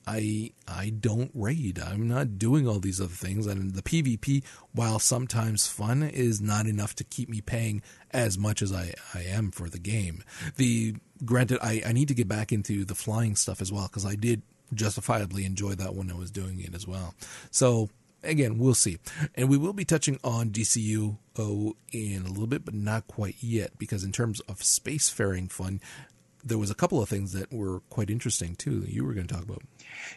I 0.07 0.51
I 0.67 0.89
don't 0.89 1.31
raid. 1.33 1.79
I'm 1.79 2.07
not 2.07 2.37
doing 2.37 2.67
all 2.67 2.79
these 2.79 2.99
other 2.99 3.09
things. 3.09 3.45
And 3.45 3.73
the 3.73 3.81
PvP, 3.81 4.43
while 4.73 4.99
sometimes 4.99 5.67
fun, 5.67 6.03
is 6.03 6.41
not 6.41 6.65
enough 6.65 6.95
to 6.95 7.03
keep 7.03 7.29
me 7.29 7.41
paying 7.41 7.81
as 8.11 8.37
much 8.37 8.61
as 8.61 8.73
I, 8.73 8.93
I 9.13 9.23
am 9.23 9.51
for 9.51 9.69
the 9.69 9.79
game. 9.79 10.23
The 10.55 10.95
granted, 11.23 11.59
I, 11.61 11.81
I 11.85 11.93
need 11.93 12.07
to 12.07 12.13
get 12.13 12.27
back 12.27 12.51
into 12.51 12.83
the 12.85 12.95
flying 12.95 13.35
stuff 13.35 13.61
as 13.61 13.71
well 13.71 13.87
because 13.87 14.05
I 14.05 14.15
did 14.15 14.41
justifiably 14.73 15.45
enjoy 15.45 15.75
that 15.75 15.95
when 15.95 16.09
I 16.11 16.15
was 16.15 16.31
doing 16.31 16.59
it 16.61 16.73
as 16.73 16.87
well. 16.87 17.13
So 17.51 17.89
again, 18.23 18.57
we'll 18.57 18.73
see. 18.73 18.97
And 19.35 19.49
we 19.49 19.57
will 19.57 19.73
be 19.73 19.85
touching 19.85 20.19
on 20.23 20.49
DCU 20.49 21.17
oh, 21.37 21.75
in 21.91 22.23
a 22.25 22.29
little 22.29 22.47
bit, 22.47 22.65
but 22.65 22.73
not 22.73 23.07
quite 23.07 23.35
yet, 23.39 23.77
because 23.77 24.03
in 24.03 24.11
terms 24.11 24.39
of 24.41 24.59
spacefaring 24.59 25.51
fun, 25.51 25.81
there 26.43 26.57
was 26.57 26.71
a 26.71 26.75
couple 26.75 27.01
of 27.01 27.09
things 27.09 27.33
that 27.33 27.51
were 27.53 27.81
quite 27.89 28.09
interesting 28.09 28.55
too 28.55 28.79
that 28.79 28.89
you 28.89 29.05
were 29.05 29.13
going 29.13 29.27
to 29.27 29.33
talk 29.33 29.43
about. 29.43 29.61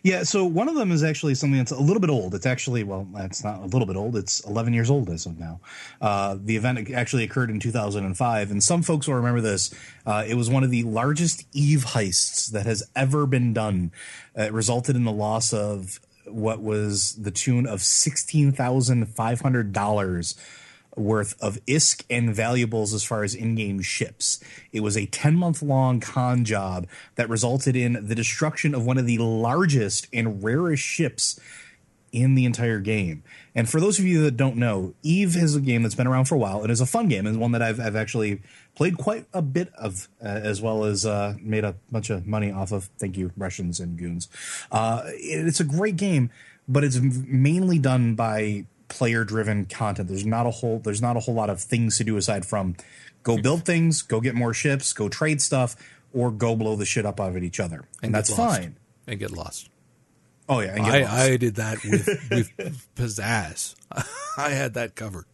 Yeah, 0.03 0.22
so 0.22 0.45
one 0.45 0.68
of 0.68 0.74
them 0.74 0.93
is 0.93 1.03
actually 1.03 1.35
something 1.35 1.59
that's 1.59 1.70
a 1.70 1.80
little 1.80 2.01
bit 2.01 2.11
old. 2.11 2.35
It's 2.35 2.45
actually, 2.47 2.85
well, 2.85 3.09
it's 3.16 3.43
not 3.43 3.62
a 3.62 3.66
little 3.66 3.87
bit 3.87 3.97
old. 3.97 4.16
It's 4.16 4.41
11 4.41 4.74
years 4.74 4.91
old 4.91 5.09
as 5.11 5.26
of 5.26 5.39
now. 5.39 5.61
Uh, 6.01 6.37
the 6.43 6.57
event 6.57 6.91
actually 6.91 7.24
occurred 7.24 7.51
in 7.51 7.61
2005, 7.61 8.51
and 8.51 8.62
some 8.62 8.82
folks 8.82 9.09
will 9.09 9.14
remember 9.14 9.41
this. 9.41 9.74
Uh, 10.07 10.24
it 10.26 10.35
was 10.35 10.51
one 10.51 10.64
of 10.64 10.70
the 10.70 10.82
largest 10.85 11.47
Eve 11.53 11.85
heists 11.89 12.51
that 12.51 12.66
has 12.66 12.82
ever 12.95 13.26
been 13.26 13.53
done. 13.53 13.91
It 14.35 14.53
resulted 14.53 14.97
in 14.97 15.05
the 15.05 15.12
loss 15.12 15.53
of 15.53 16.01
what 16.26 16.62
was 16.62 17.14
the 17.14 17.30
tune 17.30 17.66
of 17.66 17.80
$16,500 17.80 20.35
worth 20.97 21.40
of 21.40 21.59
ISK 21.66 22.05
and 22.09 22.34
valuables 22.34 22.95
as 22.95 23.05
far 23.05 23.24
as 23.24 23.34
in-game 23.34 23.82
ships. 23.82 24.40
It 24.72 24.80
was 24.80 24.97
a 24.97 25.07
10-month-long 25.07 26.01
con 26.01 26.45
job 26.45 26.86
that 27.16 27.28
resulted 27.28 27.76
in 27.76 28.07
the 28.07 28.14
destruction 28.14 28.74
of 28.74 28.86
one 28.86 28.99
of 28.99 29.07
the 29.07 29.18
largest 29.18 30.07
and 30.12 30.42
rarest 30.42 30.82
ships 30.82 31.38
in 32.14 32.36
the 32.36 32.45
entire 32.45 32.78
game. 32.78 33.24
And 33.57 33.68
for 33.68 33.80
those 33.80 33.99
of 33.99 34.05
you 34.05 34.22
that 34.22 34.36
don't 34.36 34.57
know, 34.57 34.95
Eve 35.03 35.36
is 35.36 35.57
a 35.57 35.61
game 35.61 35.82
that's 35.82 35.97
been 35.97 36.07
around 36.07 36.26
for 36.26 36.36
a 36.36 36.38
while 36.38 36.62
and 36.62 36.70
is 36.70 36.80
a 36.80 36.86
fun 36.86 37.09
game 37.09 37.26
and 37.26 37.40
one 37.40 37.51
that 37.53 37.62
I've, 37.62 37.80
I've 37.80 37.97
actually 37.97 38.40
played 38.76 38.97
quite 38.97 39.26
a 39.34 39.42
bit 39.42 39.72
of, 39.74 40.09
uh, 40.22 40.28
as 40.28 40.62
well 40.62 40.84
as 40.84 41.05
uh, 41.05 41.34
made 41.40 41.64
a 41.64 41.74
bunch 41.90 42.11
of 42.11 42.24
money 42.24 42.53
off 42.53 42.70
of. 42.70 42.88
Thank 42.99 43.16
you, 43.16 43.32
Russians 43.36 43.80
and 43.80 43.99
goons. 43.99 44.28
Uh, 44.70 45.03
it's 45.07 45.59
a 45.59 45.64
great 45.64 45.97
game, 45.97 46.30
but 46.68 46.84
it's 46.84 47.01
mainly 47.01 47.80
done 47.80 48.14
by 48.14 48.66
player 48.89 49.24
driven 49.24 49.64
content. 49.66 50.09
There's 50.09 50.26
not 50.26 50.47
a 50.47 50.51
whole 50.51 50.78
there's 50.78 51.03
not 51.03 51.16
a 51.16 51.20
whole 51.20 51.35
lot 51.35 51.51
of 51.51 51.61
things 51.61 51.99
to 51.99 52.05
do 52.05 52.16
aside 52.16 52.45
from 52.47 52.76
go 53.22 53.37
build 53.41 53.64
things, 53.64 54.03
go 54.03 54.20
get 54.20 54.35
more 54.35 54.53
ships, 54.55 54.93
go 54.93 55.09
trade 55.09 55.41
stuff, 55.41 55.76
or 56.12 56.30
go 56.30 56.55
blow 56.57 56.76
the 56.76 56.85
shit 56.85 57.07
up 57.07 57.18
out 57.20 57.35
of 57.37 57.43
each 57.43 57.59
other, 57.61 57.76
and, 57.76 57.87
And 58.05 58.14
that's 58.14 58.30
lost. 58.37 58.59
fine. 58.61 58.76
and 59.07 59.18
get 59.18 59.30
lost. 59.30 59.68
Oh 60.49 60.61
yeah, 60.61 60.76
I. 60.78 61.22
I 61.32 61.37
did 61.39 61.55
that 61.57 61.82
with 61.85 62.07
with 62.30 62.87
pizzazz. 62.97 63.74
I 64.37 64.51
had 64.51 64.74
that 64.74 64.95
covered. 64.95 65.24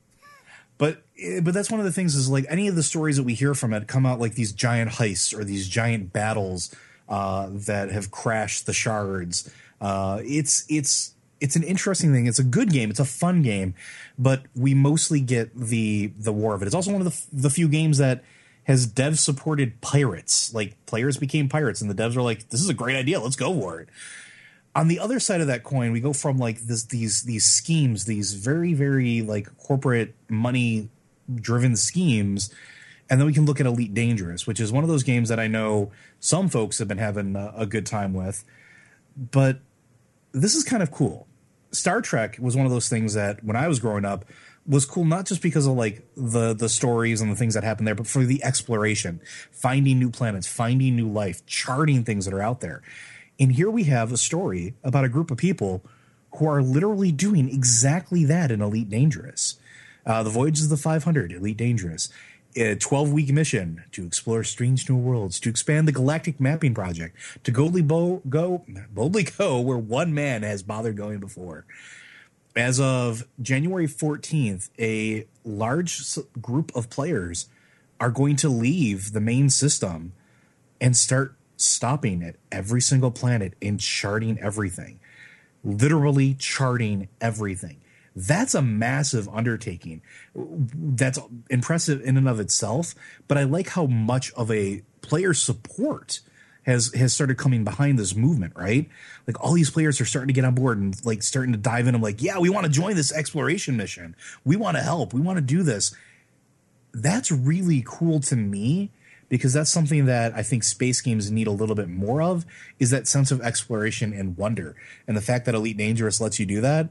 but 0.79 1.03
eh, 1.21 1.41
but 1.41 1.53
that's 1.53 1.71
one 1.71 1.81
of 1.81 1.87
the 1.87 1.93
things 1.93 2.15
is 2.15 2.29
like 2.31 2.47
any 2.49 2.69
of 2.69 2.77
the 2.77 2.83
stories 2.85 3.17
that 3.17 3.25
we 3.25 3.35
hear 3.35 3.55
from 3.55 3.73
it 3.75 3.89
come 3.89 4.07
out 4.07 4.21
like 4.21 4.35
these 4.35 4.53
giant 4.53 4.93
heists 4.93 5.37
or 5.37 5.43
these 5.45 5.69
giant 5.69 6.13
battles 6.13 6.73
uh, 7.09 7.49
that 7.51 7.91
have 7.91 8.11
crashed 8.13 8.67
the 8.67 8.73
shards. 8.73 9.51
Uh, 9.81 10.21
it's 10.25 10.65
it's 10.69 11.15
it's 11.41 11.57
an 11.57 11.63
interesting 11.63 12.13
thing. 12.13 12.27
It's 12.27 12.39
a 12.39 12.45
good 12.45 12.71
game. 12.71 12.91
It's 12.91 13.01
a 13.01 13.05
fun 13.05 13.43
game, 13.43 13.75
but 14.19 14.43
we 14.55 14.75
mostly 14.75 15.21
get 15.21 15.55
the 15.57 16.09
the 16.19 16.33
war 16.33 16.55
of 16.55 16.63
it. 16.63 16.67
It's 16.67 16.75
also 16.75 16.93
one 16.93 17.01
of 17.01 17.07
the 17.07 17.43
the 17.43 17.51
few 17.51 17.69
games 17.69 17.99
that 17.99 18.23
has 18.65 18.87
dev 18.87 19.19
supported 19.19 19.81
pirates. 19.81 20.53
Like 20.55 20.77
players 20.87 21.17
became 21.17 21.49
pirates, 21.49 21.81
and 21.81 21.91
the 21.91 21.95
devs 21.95 22.17
were 22.17 22.23
like, 22.23 22.51
"This 22.51 22.61
is 22.61 22.69
a 22.69 22.75
great 22.75 22.97
idea. 22.97 23.21
Let's 23.21 23.37
go 23.37 23.53
for 23.53 23.81
it." 23.81 23.89
on 24.75 24.89
the 24.89 24.99
other 24.99 25.19
side 25.19 25.41
of 25.41 25.47
that 25.49 25.65
coin, 25.65 25.93
we 25.93 26.01
go 26.01 26.13
from 26.13 26.39
like 26.39 26.61
this 26.61 26.85
these 26.85 27.23
these 27.23 27.47
schemes, 27.47 28.05
these 28.05 28.35
very 28.35 28.75
very 28.75 29.23
like 29.23 29.57
corporate 29.59 30.15
money 30.29 30.89
driven 31.35 31.77
schemes, 31.77 32.53
and 33.09 33.21
then 33.21 33.27
we 33.27 33.33
can 33.33 33.47
look 33.47 33.61
at 33.61 33.67
Elite 33.67 33.95
Dangerous, 33.95 34.47
which 34.47 34.61
is 34.61 34.71
one 34.71 34.85
of 34.85 34.91
those 34.91 35.03
games 35.03 35.29
that 35.29 35.41
I 35.41 35.49
know 35.49 35.91
some 36.21 36.49
folks 36.49 36.79
have 36.79 36.89
been 36.89 36.99
having 36.99 37.35
a, 37.35 37.53
a 37.57 37.67
good 37.67 37.87
time 37.87 38.15
with, 38.15 38.45
but 39.17 39.61
this 40.33 40.55
is 40.55 40.63
kind 40.63 40.83
of 40.83 40.91
cool. 40.91 41.27
Star 41.73 42.01
Trek 42.01 42.37
was 42.41 42.57
one 42.57 42.67
of 42.67 42.73
those 42.73 42.89
things 42.89 43.15
that 43.15 43.45
when 43.45 43.57
I 43.57 43.69
was 43.69 43.79
growing 43.79 44.05
up 44.05 44.25
was 44.67 44.85
cool 44.85 45.05
not 45.05 45.27
just 45.27 45.43
because 45.43 45.67
of 45.67 45.75
like 45.75 46.07
the 46.17 46.55
the 46.55 46.69
stories 46.69 47.21
and 47.21 47.31
the 47.31 47.37
things 47.37 47.55
that 47.55 47.65
happen 47.65 47.85
there, 47.85 47.95
but 47.95 48.07
for 48.07 48.25
the 48.25 48.43
exploration, 48.45 49.21
finding 49.51 49.99
new 49.99 50.11
planets, 50.11 50.47
finding 50.47 50.97
new 50.97 51.09
life, 51.09 51.45
charting 51.47 52.05
things 52.05 52.25
that 52.25 52.35
are 52.35 52.43
out 52.43 52.61
there. 52.61 52.83
And 53.39 53.53
here 53.53 53.71
we 53.71 53.85
have 53.85 54.13
a 54.13 54.17
story 54.17 54.75
about 54.85 55.05
a 55.05 55.09
group 55.09 55.31
of 55.31 55.39
people 55.39 55.83
who 56.37 56.47
are 56.47 56.63
literally 56.63 57.11
doing 57.11 57.49
exactly 57.49 58.25
that 58.27 58.51
in 58.51 58.61
Elite 58.61 58.91
Dangerous. 58.91 59.59
Uh, 60.07 60.23
the 60.23 60.31
Voyages 60.31 60.65
of 60.65 60.71
the 60.71 60.77
500, 60.77 61.33
Elite 61.33 61.57
Dangerous. 61.57 62.09
A 62.57 62.75
12 62.75 63.13
week 63.13 63.33
mission 63.33 63.85
to 63.93 64.05
explore 64.05 64.43
strange 64.43 64.89
new 64.89 64.97
worlds, 64.97 65.39
to 65.41 65.49
expand 65.49 65.87
the 65.87 65.93
galactic 65.93 66.41
mapping 66.41 66.75
project, 66.75 67.17
to 67.45 67.53
boldly 67.53 67.83
bo- 67.83 68.23
go, 68.29 68.65
boldly 68.93 69.23
go 69.23 69.61
where 69.61 69.79
one 69.79 70.13
man 70.13 70.43
has 70.43 70.63
bothered 70.63 70.97
going 70.97 71.21
before. 71.21 71.65
As 72.57 72.81
of 72.81 73.25
January 73.41 73.87
14th, 73.87 74.71
a 74.81 75.27
large 75.45 76.19
group 76.41 76.75
of 76.75 76.91
players 76.91 77.47
are 78.01 78.11
going 78.11 78.35
to 78.37 78.49
leave 78.49 79.13
the 79.13 79.21
main 79.21 79.49
system 79.51 80.13
and 80.81 80.97
start 80.97 81.37
stopping 81.57 82.23
at 82.23 82.37
every 82.51 82.81
single 82.81 83.11
planet 83.11 83.55
and 83.63 83.79
charting 83.79 84.39
everything. 84.41 84.99
Literally 85.63 86.35
charting 86.35 87.09
everything. 87.21 87.81
That's 88.15 88.55
a 88.55 88.63
massive 88.63 89.29
undertaking. 89.29 90.03
That's 90.35 91.19
impressive 91.49 92.03
in 92.03 92.17
and 92.17 92.29
of 92.29 92.41
itself, 92.41 92.95
but 93.29 93.39
I 93.39 93.45
like 93.45 93.69
how 93.69 93.87
much 93.87 94.33
of 94.33 94.51
a 94.51 94.83
player 95.01 95.33
support 95.33 96.21
has 96.65 96.93
has 96.95 97.15
started 97.15 97.39
coming 97.39 97.65
behind 97.65 97.99
this 97.99 98.15
movement, 98.15 98.55
right? 98.57 98.89
Like 99.27 99.43
all 99.43 99.53
these 99.53 99.71
players 99.71 100.01
are 100.01 100.05
starting 100.05 100.29
to 100.29 100.35
get 100.35 100.45
on 100.45 100.55
board 100.55 100.79
and 100.79 100.95
like 101.05 101.23
starting 101.23 101.53
to 101.53 101.59
dive 101.59 101.87
in. 101.87 101.95
I'm 101.95 102.03
like, 102.03 102.23
yeah, 102.23 102.39
we 102.39 102.51
want 102.51 102.67
to 102.67 102.73
join 102.73 102.97
this 102.97 103.13
exploration 103.13 103.77
mission. 103.77 104.17
We 104.45 104.57
want 104.57 104.77
to 104.77 104.83
help. 104.83 105.15
We 105.15 105.21
want 105.21 105.39
to 105.39 105.43
do 105.43 105.63
this. 105.63 105.95
That's 106.93 107.31
really 107.31 107.83
cool 107.87 108.21
to 108.21 108.37
me 108.37 108.91
because 109.29 109.53
that's 109.53 109.71
something 109.71 110.07
that 110.07 110.35
I 110.35 110.43
think 110.43 110.65
space 110.65 111.01
games 111.01 111.31
need 111.31 111.47
a 111.47 111.53
little 111.53 111.77
bit 111.77 111.89
more 111.89 112.21
of 112.21 112.45
is 112.79 112.91
that 112.91 113.07
sense 113.07 113.31
of 113.31 113.41
exploration 113.41 114.13
and 114.13 114.37
wonder. 114.37 114.77
And 115.07 115.17
the 115.17 115.23
fact 115.23 115.47
that 115.47 115.55
Elite 115.55 115.77
Dangerous 115.77 116.21
lets 116.21 116.39
you 116.39 116.47
do 116.47 116.61
that, 116.61 116.91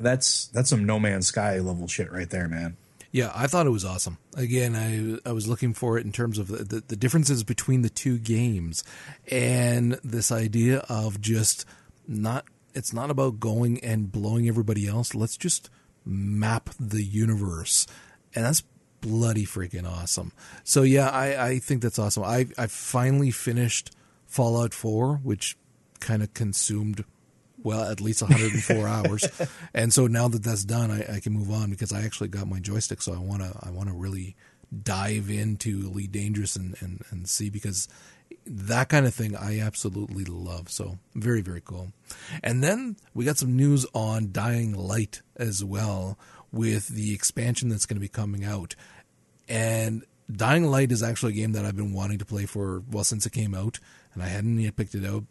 that's 0.00 0.46
that's 0.48 0.70
some 0.70 0.84
no 0.84 0.98
man's 0.98 1.26
sky 1.26 1.58
level 1.58 1.86
shit 1.86 2.10
right 2.12 2.28
there, 2.28 2.48
man. 2.48 2.76
Yeah, 3.12 3.32
I 3.34 3.48
thought 3.48 3.66
it 3.66 3.70
was 3.70 3.84
awesome. 3.84 4.18
Again, 4.36 4.76
I 4.76 5.28
I 5.28 5.32
was 5.32 5.48
looking 5.48 5.74
for 5.74 5.98
it 5.98 6.06
in 6.06 6.12
terms 6.12 6.38
of 6.38 6.48
the, 6.48 6.64
the, 6.64 6.80
the 6.86 6.96
differences 6.96 7.42
between 7.42 7.82
the 7.82 7.90
two 7.90 8.18
games, 8.18 8.84
and 9.30 9.94
this 10.04 10.30
idea 10.30 10.78
of 10.88 11.20
just 11.20 11.64
not. 12.06 12.44
It's 12.72 12.92
not 12.92 13.10
about 13.10 13.40
going 13.40 13.82
and 13.82 14.12
blowing 14.12 14.46
everybody 14.46 14.86
else. 14.86 15.12
Let's 15.12 15.36
just 15.36 15.70
map 16.04 16.70
the 16.78 17.02
universe, 17.02 17.86
and 18.32 18.44
that's 18.44 18.62
bloody 19.00 19.44
freaking 19.44 19.90
awesome. 19.90 20.32
So 20.62 20.82
yeah, 20.82 21.08
I 21.08 21.46
I 21.48 21.58
think 21.58 21.82
that's 21.82 21.98
awesome. 21.98 22.22
I 22.22 22.46
I 22.56 22.68
finally 22.68 23.32
finished 23.32 23.90
Fallout 24.26 24.72
Four, 24.72 25.16
which 25.16 25.56
kind 25.98 26.22
of 26.22 26.32
consumed 26.32 27.04
well 27.62 27.82
at 27.82 28.00
least 28.00 28.22
104 28.22 28.88
hours. 28.88 29.28
And 29.74 29.92
so 29.92 30.06
now 30.06 30.28
that 30.28 30.42
that's 30.42 30.64
done 30.64 30.90
I, 30.90 31.16
I 31.16 31.20
can 31.20 31.32
move 31.32 31.50
on 31.50 31.70
because 31.70 31.92
i 31.92 32.02
actually 32.02 32.28
got 32.28 32.46
my 32.46 32.60
joystick. 32.60 33.02
So 33.02 33.12
i 33.14 33.18
want 33.18 33.42
to 33.42 33.52
i 33.62 33.70
want 33.70 33.88
to 33.88 33.94
really 33.94 34.36
dive 34.82 35.28
into 35.30 35.86
elite 35.86 36.12
dangerous 36.12 36.56
and, 36.56 36.76
and 36.80 37.02
and 37.10 37.28
see 37.28 37.50
because 37.50 37.88
that 38.46 38.88
kind 38.88 39.06
of 39.06 39.14
thing 39.14 39.36
i 39.36 39.60
absolutely 39.60 40.24
love. 40.24 40.70
So 40.70 40.98
very 41.14 41.40
very 41.42 41.60
cool. 41.60 41.92
And 42.42 42.62
then 42.62 42.96
we 43.14 43.24
got 43.24 43.38
some 43.38 43.56
news 43.56 43.86
on 43.94 44.32
dying 44.32 44.74
light 44.74 45.22
as 45.36 45.64
well 45.64 46.18
with 46.52 46.88
the 46.88 47.14
expansion 47.14 47.68
that's 47.68 47.86
going 47.86 47.96
to 47.96 48.00
be 48.00 48.08
coming 48.08 48.44
out. 48.44 48.74
And 49.48 50.04
dying 50.36 50.64
light 50.64 50.92
is 50.92 51.02
actually 51.02 51.32
a 51.32 51.36
game 51.36 51.52
that 51.52 51.64
i've 51.64 51.76
been 51.76 51.92
wanting 51.92 52.18
to 52.18 52.24
play 52.24 52.46
for 52.46 52.82
well 52.90 53.04
since 53.04 53.26
it 53.26 53.32
came 53.32 53.54
out 53.54 53.78
and 54.14 54.22
i 54.22 54.26
hadn't 54.26 54.58
yet 54.58 54.76
picked 54.76 54.94
it 54.94 55.04
out 55.04 55.24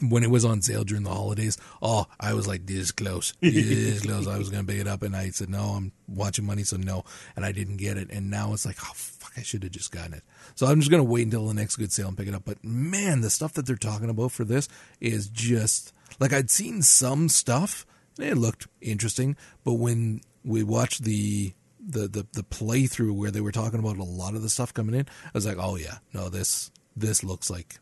when 0.00 0.22
it 0.22 0.30
was 0.30 0.44
on 0.44 0.62
sale 0.62 0.84
during 0.84 1.04
the 1.04 1.10
holidays, 1.10 1.58
oh, 1.82 2.06
I 2.18 2.34
was 2.34 2.46
like 2.46 2.66
this 2.66 2.92
close, 2.92 3.34
this 3.40 4.02
close. 4.02 4.26
I 4.26 4.38
was 4.38 4.50
gonna 4.50 4.64
pick 4.64 4.80
it 4.80 4.88
up, 4.88 5.02
and 5.02 5.16
I 5.16 5.30
said 5.30 5.48
no, 5.48 5.62
I'm 5.76 5.92
watching 6.08 6.44
money, 6.44 6.64
so 6.64 6.76
no, 6.76 7.04
and 7.34 7.44
I 7.44 7.52
didn't 7.52 7.76
get 7.76 7.96
it. 7.96 8.10
And 8.10 8.30
now 8.30 8.52
it's 8.52 8.66
like, 8.66 8.76
oh 8.82 8.92
fuck, 8.94 9.32
I 9.36 9.42
should 9.42 9.62
have 9.62 9.72
just 9.72 9.92
gotten 9.92 10.14
it. 10.14 10.22
So 10.54 10.66
I'm 10.66 10.80
just 10.80 10.90
gonna 10.90 11.04
wait 11.04 11.24
until 11.24 11.46
the 11.46 11.54
next 11.54 11.76
good 11.76 11.92
sale 11.92 12.08
and 12.08 12.16
pick 12.16 12.28
it 12.28 12.34
up. 12.34 12.44
But 12.44 12.64
man, 12.64 13.20
the 13.20 13.30
stuff 13.30 13.52
that 13.54 13.66
they're 13.66 13.76
talking 13.76 14.10
about 14.10 14.32
for 14.32 14.44
this 14.44 14.68
is 15.00 15.28
just 15.28 15.92
like 16.20 16.32
I'd 16.32 16.50
seen 16.50 16.82
some 16.82 17.28
stuff, 17.28 17.86
and 18.18 18.28
it 18.28 18.36
looked 18.36 18.66
interesting, 18.80 19.36
but 19.64 19.74
when 19.74 20.20
we 20.44 20.62
watched 20.62 21.04
the 21.04 21.52
the 21.80 22.08
the, 22.08 22.26
the 22.32 22.42
playthrough 22.42 23.14
where 23.14 23.30
they 23.30 23.40
were 23.40 23.52
talking 23.52 23.78
about 23.78 23.98
a 23.98 24.04
lot 24.04 24.34
of 24.34 24.42
the 24.42 24.50
stuff 24.50 24.74
coming 24.74 24.94
in, 24.94 25.06
I 25.24 25.30
was 25.34 25.46
like, 25.46 25.58
oh 25.58 25.76
yeah, 25.76 25.98
no, 26.12 26.28
this 26.28 26.70
this 26.96 27.22
looks 27.22 27.50
like 27.50 27.78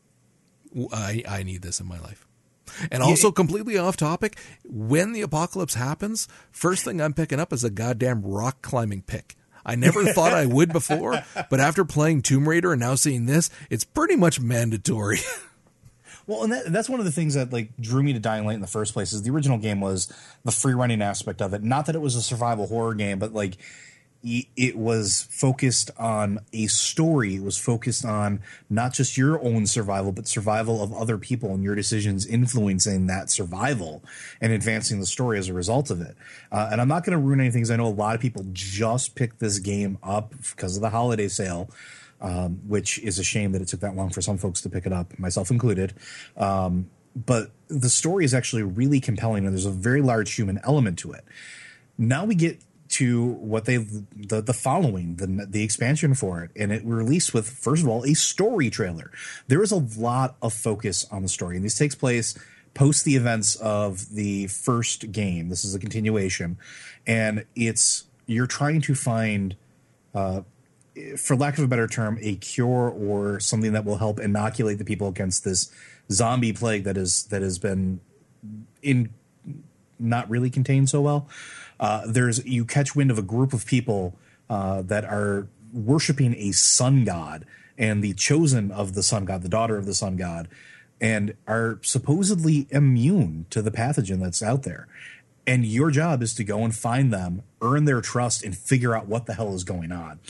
I, 0.92 1.22
I 1.28 1.42
need 1.42 1.62
this 1.62 1.80
in 1.80 1.86
my 1.86 1.98
life. 2.00 2.26
And 2.90 3.02
also, 3.02 3.30
completely 3.30 3.76
off 3.78 3.96
topic, 3.96 4.38
when 4.64 5.12
the 5.12 5.20
apocalypse 5.20 5.74
happens, 5.74 6.26
first 6.50 6.84
thing 6.84 7.00
I'm 7.00 7.12
picking 7.12 7.38
up 7.38 7.52
is 7.52 7.62
a 7.62 7.70
goddamn 7.70 8.22
rock 8.22 8.62
climbing 8.62 9.02
pick. 9.02 9.36
I 9.66 9.76
never 9.76 10.04
thought 10.12 10.32
I 10.32 10.46
would 10.46 10.72
before, 10.72 11.22
but 11.50 11.60
after 11.60 11.84
playing 11.84 12.22
Tomb 12.22 12.48
Raider 12.48 12.72
and 12.72 12.80
now 12.80 12.94
seeing 12.94 13.26
this, 13.26 13.50
it's 13.70 13.84
pretty 13.84 14.16
much 14.16 14.40
mandatory. 14.40 15.18
Well, 16.26 16.42
and 16.44 16.52
that, 16.52 16.72
that's 16.72 16.88
one 16.88 17.00
of 17.00 17.04
the 17.04 17.12
things 17.12 17.34
that 17.34 17.52
like 17.52 17.76
drew 17.78 18.02
me 18.02 18.14
to 18.14 18.18
Dying 18.18 18.46
Light 18.46 18.54
in 18.54 18.62
the 18.62 18.66
first 18.66 18.94
place. 18.94 19.12
Is 19.12 19.22
the 19.22 19.30
original 19.30 19.58
game 19.58 19.80
was 19.80 20.10
the 20.42 20.52
free 20.52 20.72
running 20.72 21.02
aspect 21.02 21.42
of 21.42 21.52
it. 21.52 21.62
Not 21.62 21.86
that 21.86 21.94
it 21.94 22.00
was 22.00 22.16
a 22.16 22.22
survival 22.22 22.66
horror 22.66 22.94
game, 22.94 23.18
but 23.18 23.34
like 23.34 23.58
it 24.24 24.76
was 24.76 25.28
focused 25.30 25.90
on 25.98 26.40
a 26.52 26.66
story. 26.66 27.36
It 27.36 27.42
was 27.42 27.58
focused 27.58 28.04
on 28.04 28.40
not 28.70 28.94
just 28.94 29.18
your 29.18 29.42
own 29.44 29.66
survival, 29.66 30.12
but 30.12 30.26
survival 30.26 30.82
of 30.82 30.92
other 30.94 31.18
people 31.18 31.52
and 31.52 31.62
your 31.62 31.74
decisions 31.74 32.26
influencing 32.26 33.06
that 33.08 33.30
survival 33.30 34.02
and 34.40 34.52
advancing 34.52 34.98
the 34.98 35.06
story 35.06 35.38
as 35.38 35.48
a 35.48 35.52
result 35.52 35.90
of 35.90 36.00
it. 36.00 36.16
Uh, 36.50 36.68
and 36.72 36.80
I'm 36.80 36.88
not 36.88 37.04
going 37.04 37.18
to 37.18 37.22
ruin 37.22 37.40
anything 37.40 37.60
because 37.60 37.70
I 37.70 37.76
know 37.76 37.86
a 37.86 37.88
lot 37.88 38.14
of 38.14 38.20
people 38.20 38.46
just 38.52 39.14
picked 39.14 39.40
this 39.40 39.58
game 39.58 39.98
up 40.02 40.32
because 40.50 40.76
of 40.76 40.82
the 40.82 40.90
holiday 40.90 41.28
sale 41.28 41.68
um, 42.20 42.60
which 42.66 42.98
is 43.00 43.18
a 43.18 43.24
shame 43.24 43.52
that 43.52 43.60
it 43.60 43.68
took 43.68 43.80
that 43.80 43.94
long 43.94 44.08
for 44.08 44.22
some 44.22 44.38
folks 44.38 44.62
to 44.62 44.70
pick 44.70 44.86
it 44.86 44.92
up, 44.92 45.18
myself 45.18 45.50
included. 45.50 45.92
Um, 46.38 46.88
but 47.14 47.50
the 47.68 47.90
story 47.90 48.24
is 48.24 48.32
actually 48.32 48.62
really 48.62 48.98
compelling, 48.98 49.44
and 49.44 49.54
there's 49.54 49.66
a 49.66 49.70
very 49.70 50.00
large 50.00 50.34
human 50.34 50.58
element 50.64 50.98
to 51.00 51.12
it. 51.12 51.24
Now 51.98 52.24
we 52.24 52.34
get 52.34 52.60
to 52.88 53.24
what 53.24 53.64
they 53.64 53.78
the 53.78 54.42
the 54.42 54.52
following 54.52 55.16
the 55.16 55.46
the 55.48 55.62
expansion 55.62 56.14
for 56.14 56.42
it, 56.42 56.50
and 56.56 56.72
it 56.72 56.84
released 56.84 57.34
with 57.34 57.48
first 57.48 57.82
of 57.82 57.88
all 57.88 58.04
a 58.04 58.14
story 58.14 58.70
trailer. 58.70 59.10
There 59.48 59.62
is 59.62 59.72
a 59.72 59.76
lot 59.98 60.36
of 60.42 60.52
focus 60.52 61.06
on 61.10 61.22
the 61.22 61.28
story, 61.28 61.56
and 61.56 61.64
this 61.64 61.78
takes 61.78 61.94
place 61.94 62.38
post 62.74 63.04
the 63.04 63.14
events 63.14 63.54
of 63.56 64.14
the 64.14 64.48
first 64.48 65.12
game. 65.12 65.48
This 65.48 65.64
is 65.64 65.74
a 65.74 65.78
continuation, 65.78 66.58
and 67.06 67.44
it's 67.56 68.04
you're 68.26 68.46
trying 68.46 68.80
to 68.82 68.94
find. 68.94 69.56
Uh, 70.14 70.42
for 71.18 71.34
lack 71.34 71.58
of 71.58 71.64
a 71.64 71.66
better 71.66 71.88
term, 71.88 72.18
a 72.20 72.36
cure 72.36 72.88
or 72.88 73.40
something 73.40 73.72
that 73.72 73.84
will 73.84 73.96
help 73.96 74.20
inoculate 74.20 74.78
the 74.78 74.84
people 74.84 75.08
against 75.08 75.42
this 75.42 75.72
zombie 76.12 76.52
plague 76.52 76.84
that 76.84 76.96
is 76.96 77.24
that 77.24 77.42
has 77.42 77.58
been 77.58 77.98
in 78.80 79.12
not 79.98 80.28
really 80.30 80.50
contained 80.50 80.88
so 80.88 81.00
well. 81.00 81.28
Uh, 81.80 82.02
there's 82.06 82.44
you 82.44 82.64
catch 82.64 82.94
wind 82.94 83.10
of 83.10 83.18
a 83.18 83.22
group 83.22 83.52
of 83.52 83.66
people 83.66 84.16
uh, 84.48 84.82
that 84.82 85.04
are 85.04 85.48
worshiping 85.72 86.34
a 86.36 86.52
sun 86.52 87.04
god 87.04 87.44
and 87.76 88.02
the 88.02 88.14
chosen 88.14 88.70
of 88.70 88.94
the 88.94 89.02
sun 89.02 89.24
god, 89.24 89.42
the 89.42 89.48
daughter 89.48 89.76
of 89.76 89.86
the 89.86 89.94
sun 89.94 90.16
god, 90.16 90.48
and 91.00 91.34
are 91.46 91.78
supposedly 91.82 92.66
immune 92.70 93.46
to 93.50 93.60
the 93.60 93.70
pathogen 93.70 94.20
that's 94.20 94.42
out 94.42 94.62
there. 94.62 94.86
And 95.46 95.66
your 95.66 95.90
job 95.90 96.22
is 96.22 96.34
to 96.34 96.44
go 96.44 96.64
and 96.64 96.74
find 96.74 97.12
them, 97.12 97.42
earn 97.60 97.84
their 97.84 98.00
trust, 98.00 98.44
and 98.44 98.56
figure 98.56 98.96
out 98.96 99.08
what 99.08 99.26
the 99.26 99.34
hell 99.34 99.54
is 99.54 99.64
going 99.64 99.92
on. 99.92 100.20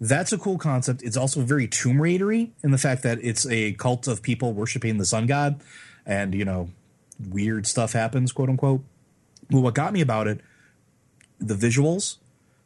That's 0.00 0.32
a 0.32 0.38
cool 0.38 0.58
concept. 0.58 1.02
It's 1.02 1.16
also 1.16 1.42
very 1.42 1.68
Tomb 1.68 2.00
Raidery 2.00 2.52
in 2.62 2.70
the 2.70 2.78
fact 2.78 3.02
that 3.02 3.18
it's 3.22 3.46
a 3.46 3.72
cult 3.74 4.08
of 4.08 4.22
people 4.22 4.52
worshiping 4.52 4.98
the 4.98 5.04
sun 5.04 5.26
god, 5.26 5.60
and 6.06 6.34
you 6.34 6.44
know, 6.44 6.70
weird 7.28 7.66
stuff 7.66 7.92
happens, 7.92 8.32
quote 8.32 8.48
unquote. 8.48 8.82
Well, 9.50 9.62
what 9.62 9.74
got 9.74 9.92
me 9.92 10.00
about 10.00 10.28
it 10.28 10.40
the 11.46 11.54
visuals, 11.54 12.16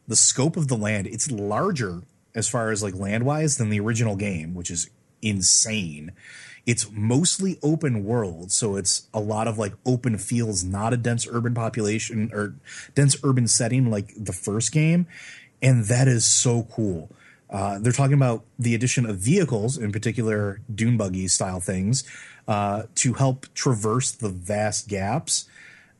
the 0.06 0.16
scope 0.16 0.56
of 0.56 0.68
the 0.68 0.76
land, 0.76 1.06
it's 1.06 1.30
larger 1.30 2.02
as 2.34 2.48
far 2.48 2.70
as 2.70 2.82
like 2.82 2.94
land 2.94 3.24
wise 3.24 3.56
than 3.56 3.70
the 3.70 3.80
original 3.80 4.16
game, 4.16 4.54
which 4.54 4.70
is 4.70 4.90
insane. 5.22 6.12
It's 6.66 6.90
mostly 6.90 7.58
open 7.62 8.04
world, 8.04 8.50
so 8.50 8.76
it's 8.76 9.06
a 9.14 9.20
lot 9.20 9.46
of 9.46 9.56
like 9.56 9.72
open 9.86 10.18
fields, 10.18 10.64
not 10.64 10.92
a 10.92 10.96
dense 10.96 11.26
urban 11.30 11.54
population 11.54 12.30
or 12.32 12.54
dense 12.94 13.16
urban 13.22 13.46
setting 13.46 13.90
like 13.90 14.12
the 14.16 14.32
first 14.32 14.72
game. 14.72 15.06
And 15.62 15.84
that 15.84 16.08
is 16.08 16.24
so 16.24 16.64
cool. 16.70 17.08
Uh, 17.48 17.78
they're 17.78 17.92
talking 17.92 18.14
about 18.14 18.44
the 18.58 18.74
addition 18.74 19.06
of 19.06 19.18
vehicles, 19.18 19.78
in 19.78 19.92
particular 19.92 20.60
dune 20.72 20.96
buggy 20.96 21.28
style 21.28 21.60
things, 21.60 22.04
uh, 22.48 22.82
to 22.96 23.14
help 23.14 23.46
traverse 23.54 24.10
the 24.10 24.28
vast 24.28 24.88
gaps, 24.88 25.48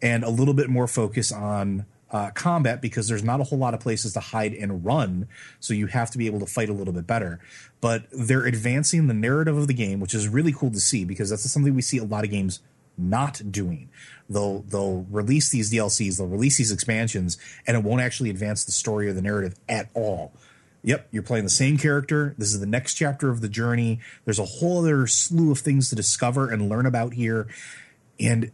and 0.03 0.25
a 0.25 0.31
little 0.31 0.55
bit 0.55 0.69
more 0.69 0.89
focus 0.89 1.33
on 1.33 1.87
uh, 2.11 2.31
combat 2.31 2.81
because 2.81 3.09
there's 3.09 3.25
not 3.25 3.41
a 3.41 3.45
whole 3.45 3.59
lot 3.59 3.75
of 3.75 3.81
places 3.81 4.13
to 4.13 4.21
hide 4.21 4.55
and 4.55 4.85
run, 4.85 5.29
so 5.61 5.75
you 5.75 5.87
have 5.87 6.11
to 6.11 6.19
be 6.19 6.27
able 6.27 6.41
to 6.41 6.47
fight 6.47 6.69
a 6.69 6.73
little 6.73 6.93
bit 6.93 7.07
better. 7.07 7.41
But 7.81 8.05
they're 8.13 8.45
advancing 8.45 9.07
the 9.07 9.15
narrative 9.15 9.57
of 9.57 9.67
the 9.67 9.75
game, 9.75 10.01
which 10.01 10.15
is 10.15 10.29
really 10.29 10.53
cool 10.53 10.71
to 10.71 10.81
see 10.81 11.05
because 11.05 11.31
that's 11.31 11.51
something 11.51 11.75
we 11.75 11.83
see 11.83 11.99
a 11.99 12.05
lot 12.05 12.25
of 12.25 12.31
games 12.31 12.61
not 12.99 13.43
doing. 13.51 13.91
They'll 14.29 14.61
they'll 14.61 15.07
release 15.11 15.51
these 15.51 15.73
DLCs, 15.73 16.19
they'll 16.19 16.27
release 16.27 16.59
these 16.59 16.73
expansions, 16.73 17.39
and 17.67 17.77
it 17.77 17.83
won't 17.83 18.01
actually 18.01 18.31
advance 18.31 18.65
the 18.65 18.73
story 18.73 19.09
or 19.09 19.13
the 19.13 19.23
narrative 19.23 19.55
at 19.69 19.89
all. 19.95 20.33
Yep, 20.83 21.09
you're 21.11 21.25
playing 21.25 21.45
the 21.45 21.51
same 21.51 21.79
character. 21.79 22.35
This 22.39 22.55
is 22.55 22.61
the 22.61 22.67
next 22.67 22.95
chapter 22.95 23.29
of 23.29 23.41
the 23.41 23.49
journey. 23.49 23.99
There's 24.25 24.39
a 24.39 24.45
whole 24.45 24.79
other 24.79 25.09
slew 25.09 25.51
of 25.51 25.59
things 25.59 25.91
to 25.91 25.97
discover 25.97 26.49
and 26.49 26.69
learn 26.69 26.87
about 26.87 27.15
here. 27.15 27.49
And 28.21 28.53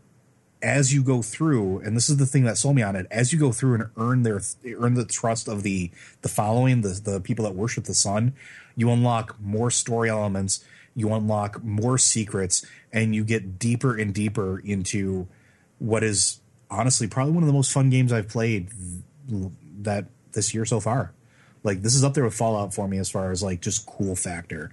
as 0.62 0.94
you 0.94 1.02
go 1.02 1.22
through, 1.22 1.80
and 1.80 1.96
this 1.96 2.08
is 2.08 2.16
the 2.16 2.26
thing 2.26 2.44
that 2.44 2.56
sold 2.56 2.76
me 2.76 2.82
on 2.82 2.94
it, 2.94 3.06
as 3.10 3.32
you 3.32 3.38
go 3.38 3.52
through 3.52 3.74
and 3.74 3.84
earn 3.96 4.22
their 4.22 4.40
earn 4.78 4.94
the 4.94 5.04
trust 5.04 5.48
of 5.48 5.62
the 5.62 5.90
the 6.22 6.28
following, 6.28 6.82
the 6.82 7.00
the 7.02 7.20
people 7.20 7.44
that 7.44 7.54
worship 7.54 7.84
the 7.84 7.94
sun, 7.94 8.34
you 8.76 8.90
unlock 8.90 9.36
more 9.40 9.70
story 9.70 10.08
elements, 10.08 10.64
you 10.94 11.12
unlock 11.12 11.62
more 11.64 11.98
secrets, 11.98 12.64
and 12.92 13.14
you 13.14 13.24
get 13.24 13.58
deeper 13.58 13.96
and 13.96 14.14
deeper 14.14 14.58
into 14.60 15.26
what 15.78 16.04
is 16.04 16.40
honestly 16.70 17.08
probably 17.08 17.32
one 17.32 17.42
of 17.42 17.48
the 17.48 17.52
most 17.52 17.72
fun 17.72 17.90
games 17.90 18.12
I've 18.12 18.28
played 18.28 18.68
that 19.80 20.06
this 20.32 20.54
year 20.54 20.64
so 20.64 20.80
far. 20.80 21.12
Like 21.64 21.82
this 21.82 21.94
is 21.94 22.04
up 22.04 22.14
there 22.14 22.24
with 22.24 22.34
Fallout 22.34 22.72
for 22.72 22.86
me 22.86 22.98
as 22.98 23.10
far 23.10 23.32
as 23.32 23.42
like 23.42 23.60
just 23.60 23.86
cool 23.86 24.14
factor. 24.14 24.72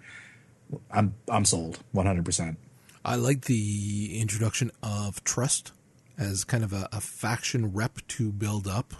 I'm 0.91 1.15
I'm 1.27 1.45
sold 1.45 1.79
100%. 1.95 2.57
I 3.03 3.15
like 3.15 3.45
the 3.45 4.19
introduction 4.19 4.71
of 4.83 5.23
trust 5.23 5.71
as 6.20 6.43
kind 6.43 6.63
of 6.63 6.74
a, 6.74 6.88
a 6.91 7.01
faction 7.01 7.74
rep 7.74 7.99
to 8.09 8.32
build 8.32 8.67
up. 8.67 8.93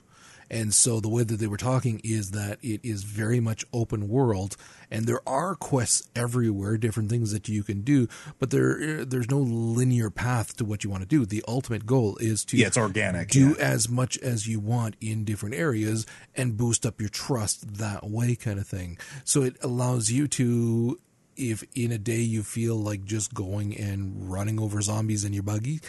And 0.52 0.74
so 0.74 1.00
the 1.00 1.10
way 1.10 1.24
that 1.24 1.36
they 1.36 1.46
were 1.46 1.58
talking 1.58 2.02
is 2.04 2.32
that 2.32 2.58
it 2.64 2.82
is 2.84 3.04
very 3.04 3.40
much 3.40 3.64
open 3.72 4.10
world, 4.10 4.58
and 4.90 5.06
there 5.06 5.22
are 5.30 5.54
quests 5.54 6.10
everywhere, 6.16 6.76
different 6.76 7.12
things 7.12 7.32
that 7.34 7.48
you 7.48 7.62
can 7.62 7.82
do, 7.82 8.08
but 8.40 8.50
there 8.50 9.06
there's 9.06 9.30
no 9.30 9.38
linear 9.38 10.10
path 10.10 10.58
to 10.58 10.66
what 10.66 10.84
you 10.84 10.90
want 10.90 11.04
to 11.04 11.08
do. 11.08 11.24
The 11.24 11.44
ultimate 11.48 11.86
goal 11.86 12.18
is 12.18 12.44
to 12.46 12.58
yeah, 12.58 12.66
it's 12.66 12.78
organic. 12.78 13.30
Do 13.30 13.50
yeah. 13.50 13.64
as 13.64 13.90
much 13.90 14.18
as 14.18 14.48
you 14.48 14.60
want 14.60 14.96
in 15.00 15.24
different 15.24 15.54
areas 15.54 16.08
and 16.36 16.58
boost 16.58 16.84
up 16.84 17.00
your 17.00 17.10
trust 17.10 17.76
that 17.76 18.10
way, 18.10 18.34
kind 18.34 18.58
of 18.58 18.66
thing. 18.66 18.98
So 19.26 19.44
it 19.44 19.56
allows 19.62 20.10
you 20.10 20.28
to 20.30 21.00
if 21.38 21.64
in 21.76 21.92
a 21.92 21.98
day 22.00 22.22
you 22.22 22.42
feel 22.42 22.76
like 22.76 23.06
just 23.06 23.36
going 23.36 23.78
and 23.78 24.32
running 24.32 24.60
over 24.60 24.82
zombies 24.82 25.24
in 25.24 25.32
your 25.32 25.44
buggy, 25.44 25.80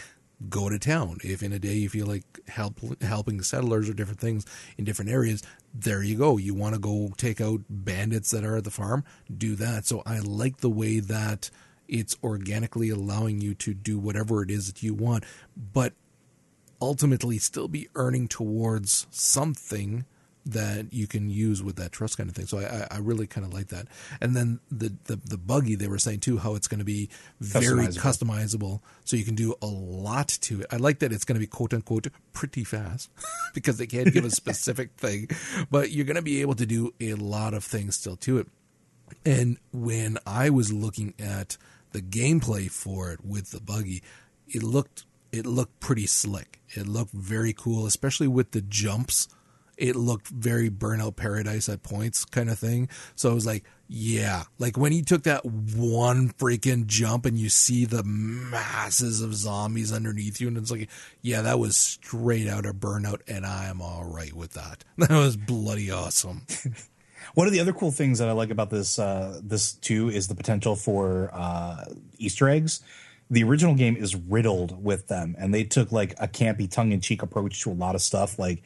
go 0.49 0.69
to 0.69 0.79
town. 0.79 1.17
If 1.23 1.43
in 1.43 1.53
a 1.53 1.59
day 1.59 1.73
you 1.73 1.89
feel 1.89 2.07
like 2.07 2.23
help 2.47 2.79
helping 3.01 3.37
the 3.37 3.43
settlers 3.43 3.89
or 3.89 3.93
different 3.93 4.19
things 4.19 4.45
in 4.77 4.85
different 4.85 5.11
areas, 5.11 5.43
there 5.73 6.03
you 6.03 6.17
go. 6.17 6.37
You 6.37 6.53
want 6.53 6.75
to 6.75 6.81
go 6.81 7.11
take 7.17 7.39
out 7.41 7.61
bandits 7.69 8.31
that 8.31 8.43
are 8.43 8.57
at 8.57 8.63
the 8.63 8.71
farm, 8.71 9.03
do 9.35 9.55
that. 9.55 9.85
So 9.85 10.01
I 10.05 10.19
like 10.19 10.57
the 10.57 10.69
way 10.69 10.99
that 10.99 11.49
it's 11.87 12.17
organically 12.23 12.89
allowing 12.89 13.41
you 13.41 13.53
to 13.55 13.73
do 13.73 13.99
whatever 13.99 14.41
it 14.41 14.49
is 14.49 14.67
that 14.67 14.81
you 14.81 14.93
want, 14.93 15.25
but 15.73 15.93
ultimately 16.81 17.37
still 17.37 17.67
be 17.67 17.89
earning 17.95 18.27
towards 18.27 19.05
something 19.11 20.05
that 20.45 20.91
you 20.91 21.07
can 21.07 21.29
use 21.29 21.61
with 21.61 21.75
that 21.75 21.91
trust 21.91 22.17
kind 22.17 22.29
of 22.29 22.35
thing. 22.35 22.47
So 22.47 22.59
I, 22.59 22.87
I 22.89 22.97
really 22.99 23.27
kind 23.27 23.45
of 23.45 23.53
like 23.53 23.67
that. 23.67 23.87
And 24.19 24.35
then 24.35 24.59
the, 24.71 24.93
the, 25.05 25.17
the 25.17 25.37
buggy 25.37 25.75
they 25.75 25.87
were 25.87 25.99
saying 25.99 26.21
too, 26.21 26.37
how 26.37 26.55
it's 26.55 26.67
going 26.67 26.79
to 26.79 26.85
be 26.85 27.09
very 27.39 27.87
customizable. 27.87 27.99
customizable. 27.99 28.79
So 29.05 29.17
you 29.17 29.23
can 29.23 29.35
do 29.35 29.55
a 29.61 29.67
lot 29.67 30.27
to 30.27 30.61
it. 30.61 30.67
I 30.71 30.77
like 30.77 30.99
that 30.99 31.11
it's 31.11 31.25
going 31.25 31.35
to 31.35 31.39
be 31.39 31.47
quote 31.47 31.73
unquote 31.73 32.07
pretty 32.33 32.63
fast 32.63 33.09
because 33.53 33.77
they 33.77 33.87
can't 33.87 34.11
give 34.11 34.25
a 34.25 34.31
specific 34.31 34.93
thing, 34.97 35.29
but 35.69 35.91
you're 35.91 36.05
going 36.05 36.15
to 36.15 36.21
be 36.21 36.41
able 36.41 36.55
to 36.55 36.65
do 36.65 36.93
a 36.99 37.13
lot 37.13 37.53
of 37.53 37.63
things 37.63 37.95
still 37.95 38.15
to 38.17 38.39
it. 38.39 38.47
And 39.25 39.57
when 39.71 40.17
I 40.25 40.49
was 40.49 40.71
looking 40.71 41.13
at 41.19 41.57
the 41.91 42.01
gameplay 42.01 42.71
for 42.71 43.11
it 43.11 43.23
with 43.23 43.51
the 43.51 43.59
buggy, 43.59 44.01
it 44.47 44.63
looked 44.63 45.05
it 45.31 45.45
looked 45.45 45.79
pretty 45.79 46.07
slick. 46.07 46.59
It 46.69 46.87
looked 46.87 47.13
very 47.13 47.53
cool, 47.53 47.85
especially 47.85 48.27
with 48.27 48.51
the 48.51 48.61
jumps 48.61 49.29
it 49.81 49.95
looked 49.95 50.27
very 50.27 50.69
burnout 50.69 51.15
paradise 51.15 51.67
at 51.67 51.81
points 51.81 52.23
kind 52.23 52.51
of 52.51 52.59
thing. 52.59 52.87
So 53.15 53.31
I 53.31 53.33
was 53.33 53.47
like, 53.47 53.65
yeah, 53.87 54.43
like 54.59 54.77
when 54.77 54.91
he 54.91 55.01
took 55.01 55.23
that 55.23 55.43
one 55.43 56.29
freaking 56.29 56.85
jump 56.85 57.25
and 57.25 57.37
you 57.37 57.49
see 57.49 57.85
the 57.85 58.03
masses 58.03 59.21
of 59.21 59.33
zombies 59.33 59.91
underneath 59.91 60.39
you, 60.39 60.47
and 60.47 60.55
it's 60.55 60.69
like, 60.69 60.87
yeah, 61.23 61.41
that 61.41 61.57
was 61.57 61.75
straight 61.75 62.47
out 62.47 62.67
of 62.67 62.75
burnout, 62.75 63.21
and 63.27 63.43
I 63.43 63.65
am 63.65 63.81
all 63.81 64.05
right 64.05 64.33
with 64.33 64.53
that. 64.53 64.85
That 64.97 65.09
was 65.09 65.35
bloody 65.35 65.89
awesome. 65.89 66.45
One 67.33 67.47
of 67.47 67.53
the 67.53 67.59
other 67.59 67.73
cool 67.73 67.91
things 67.91 68.19
that 68.19 68.29
I 68.29 68.33
like 68.33 68.51
about 68.51 68.69
this 68.69 68.99
uh, 68.99 69.41
this 69.43 69.73
too 69.73 70.09
is 70.09 70.27
the 70.27 70.35
potential 70.35 70.75
for 70.75 71.31
uh, 71.33 71.85
Easter 72.19 72.47
eggs. 72.47 72.81
The 73.31 73.43
original 73.43 73.73
game 73.73 73.95
is 73.95 74.15
riddled 74.15 74.83
with 74.83 75.07
them, 75.07 75.35
and 75.39 75.53
they 75.53 75.63
took 75.63 75.91
like 75.91 76.13
a 76.19 76.27
campy, 76.27 76.69
tongue 76.69 76.91
in 76.91 77.01
cheek 77.01 77.23
approach 77.23 77.61
to 77.63 77.71
a 77.71 77.73
lot 77.73 77.95
of 77.95 78.01
stuff. 78.01 78.37
Like 78.37 78.61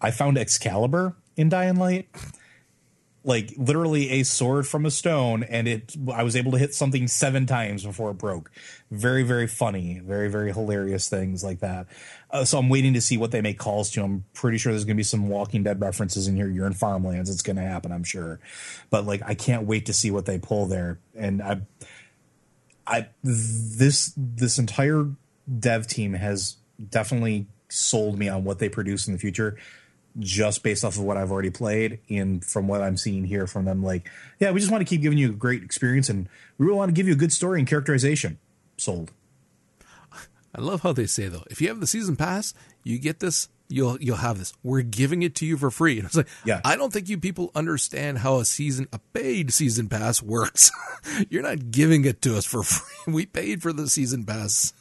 I 0.00 0.10
found 0.10 0.38
Excalibur 0.38 1.16
in 1.36 1.48
Dying 1.48 1.76
Light. 1.76 2.08
Like 3.24 3.54
literally 3.56 4.10
a 4.10 4.22
sword 4.22 4.68
from 4.68 4.86
a 4.86 4.90
stone, 4.90 5.42
and 5.42 5.66
it 5.66 5.96
I 6.14 6.22
was 6.22 6.36
able 6.36 6.52
to 6.52 6.58
hit 6.58 6.74
something 6.74 7.08
seven 7.08 7.44
times 7.44 7.84
before 7.84 8.12
it 8.12 8.18
broke. 8.18 8.52
Very, 8.92 9.24
very 9.24 9.48
funny, 9.48 9.98
very, 9.98 10.30
very 10.30 10.52
hilarious 10.52 11.08
things 11.08 11.42
like 11.42 11.58
that. 11.58 11.88
Uh, 12.30 12.44
so 12.44 12.56
I'm 12.56 12.68
waiting 12.68 12.94
to 12.94 13.00
see 13.00 13.16
what 13.16 13.32
they 13.32 13.40
make 13.40 13.58
calls 13.58 13.90
to. 13.90 14.04
I'm 14.04 14.24
pretty 14.32 14.58
sure 14.58 14.70
there's 14.70 14.84
going 14.84 14.94
to 14.94 15.00
be 15.00 15.02
some 15.02 15.28
Walking 15.28 15.64
Dead 15.64 15.80
references 15.80 16.28
in 16.28 16.36
here. 16.36 16.48
You're 16.48 16.68
in 16.68 16.72
farmlands. 16.72 17.28
It's 17.28 17.42
going 17.42 17.56
to 17.56 17.62
happen, 17.62 17.90
I'm 17.90 18.04
sure. 18.04 18.38
But 18.90 19.06
like, 19.06 19.22
I 19.26 19.34
can't 19.34 19.66
wait 19.66 19.86
to 19.86 19.92
see 19.92 20.12
what 20.12 20.26
they 20.26 20.38
pull 20.38 20.66
there. 20.66 21.00
And 21.16 21.42
I, 21.42 21.62
I 22.86 23.08
this 23.24 24.12
this 24.16 24.56
entire 24.56 25.10
dev 25.58 25.88
team 25.88 26.12
has 26.12 26.58
definitely 26.90 27.48
sold 27.68 28.20
me 28.20 28.28
on 28.28 28.44
what 28.44 28.60
they 28.60 28.68
produce 28.68 29.08
in 29.08 29.12
the 29.12 29.18
future 29.18 29.56
just 30.18 30.62
based 30.62 30.84
off 30.84 30.96
of 30.96 31.02
what 31.02 31.16
I've 31.16 31.30
already 31.30 31.50
played 31.50 32.00
and 32.08 32.44
from 32.44 32.68
what 32.68 32.80
I'm 32.80 32.96
seeing 32.96 33.24
here 33.24 33.46
from 33.46 33.64
them. 33.64 33.82
Like, 33.82 34.08
yeah, 34.38 34.50
we 34.50 34.60
just 34.60 34.72
want 34.72 34.80
to 34.80 34.88
keep 34.88 35.02
giving 35.02 35.18
you 35.18 35.30
a 35.30 35.34
great 35.34 35.62
experience 35.62 36.08
and 36.08 36.28
we 36.58 36.66
really 36.66 36.78
want 36.78 36.88
to 36.88 36.94
give 36.94 37.06
you 37.06 37.12
a 37.12 37.16
good 37.16 37.32
story 37.32 37.58
and 37.58 37.68
characterization. 37.68 38.38
Sold. 38.76 39.12
I 40.54 40.60
love 40.60 40.82
how 40.82 40.92
they 40.92 41.06
say 41.06 41.28
though, 41.28 41.44
if 41.50 41.60
you 41.60 41.68
have 41.68 41.80
the 41.80 41.86
season 41.86 42.16
pass, 42.16 42.54
you 42.82 42.98
get 42.98 43.20
this 43.20 43.48
you'll 43.68 44.00
you'll 44.00 44.16
have 44.16 44.38
this. 44.38 44.52
We're 44.62 44.82
giving 44.82 45.22
it 45.22 45.34
to 45.36 45.46
you 45.46 45.56
for 45.56 45.70
free. 45.70 45.98
And 45.98 46.06
it's 46.06 46.16
like, 46.16 46.28
Yeah. 46.44 46.60
I 46.64 46.76
don't 46.76 46.92
think 46.92 47.08
you 47.08 47.18
people 47.18 47.50
understand 47.54 48.18
how 48.18 48.38
a 48.38 48.44
season, 48.44 48.88
a 48.92 48.98
paid 49.12 49.52
season 49.52 49.88
pass 49.88 50.22
works. 50.22 50.70
You're 51.30 51.42
not 51.42 51.70
giving 51.70 52.04
it 52.04 52.22
to 52.22 52.36
us 52.36 52.44
for 52.44 52.62
free. 52.62 52.86
We 53.12 53.26
paid 53.26 53.62
for 53.62 53.72
the 53.72 53.88
season 53.88 54.24
pass. 54.24 54.72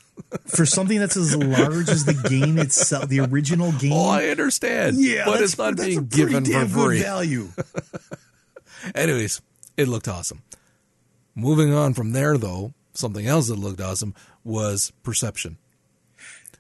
For 0.48 0.66
something 0.66 1.00
that's 1.00 1.18
as 1.18 1.36
large 1.36 1.90
as 1.90 2.06
the 2.06 2.14
game 2.30 2.58
itself, 2.58 3.08
the 3.10 3.20
original 3.22 3.72
game. 3.74 3.92
Oh, 3.96 4.10
I 4.10 4.28
understand. 4.30 4.98
yeah, 5.00 5.24
but 5.26 5.42
it's 5.42 5.58
not 5.58 5.78
being 5.78 6.06
given 6.08 6.46
for 6.46 6.88
free. 6.88 7.02
value. 7.02 7.50
Anyways, 8.96 9.42
it 9.78 9.88
looked 9.88 10.08
awesome. 10.08 10.42
Moving 11.36 11.74
on 11.74 11.94
from 11.94 12.12
there, 12.12 12.38
though, 12.38 12.74
something 12.94 13.26
else 13.28 13.48
that 13.48 13.56
looked 13.56 13.82
awesome 13.82 14.14
was 14.44 14.92
Perception. 15.04 15.58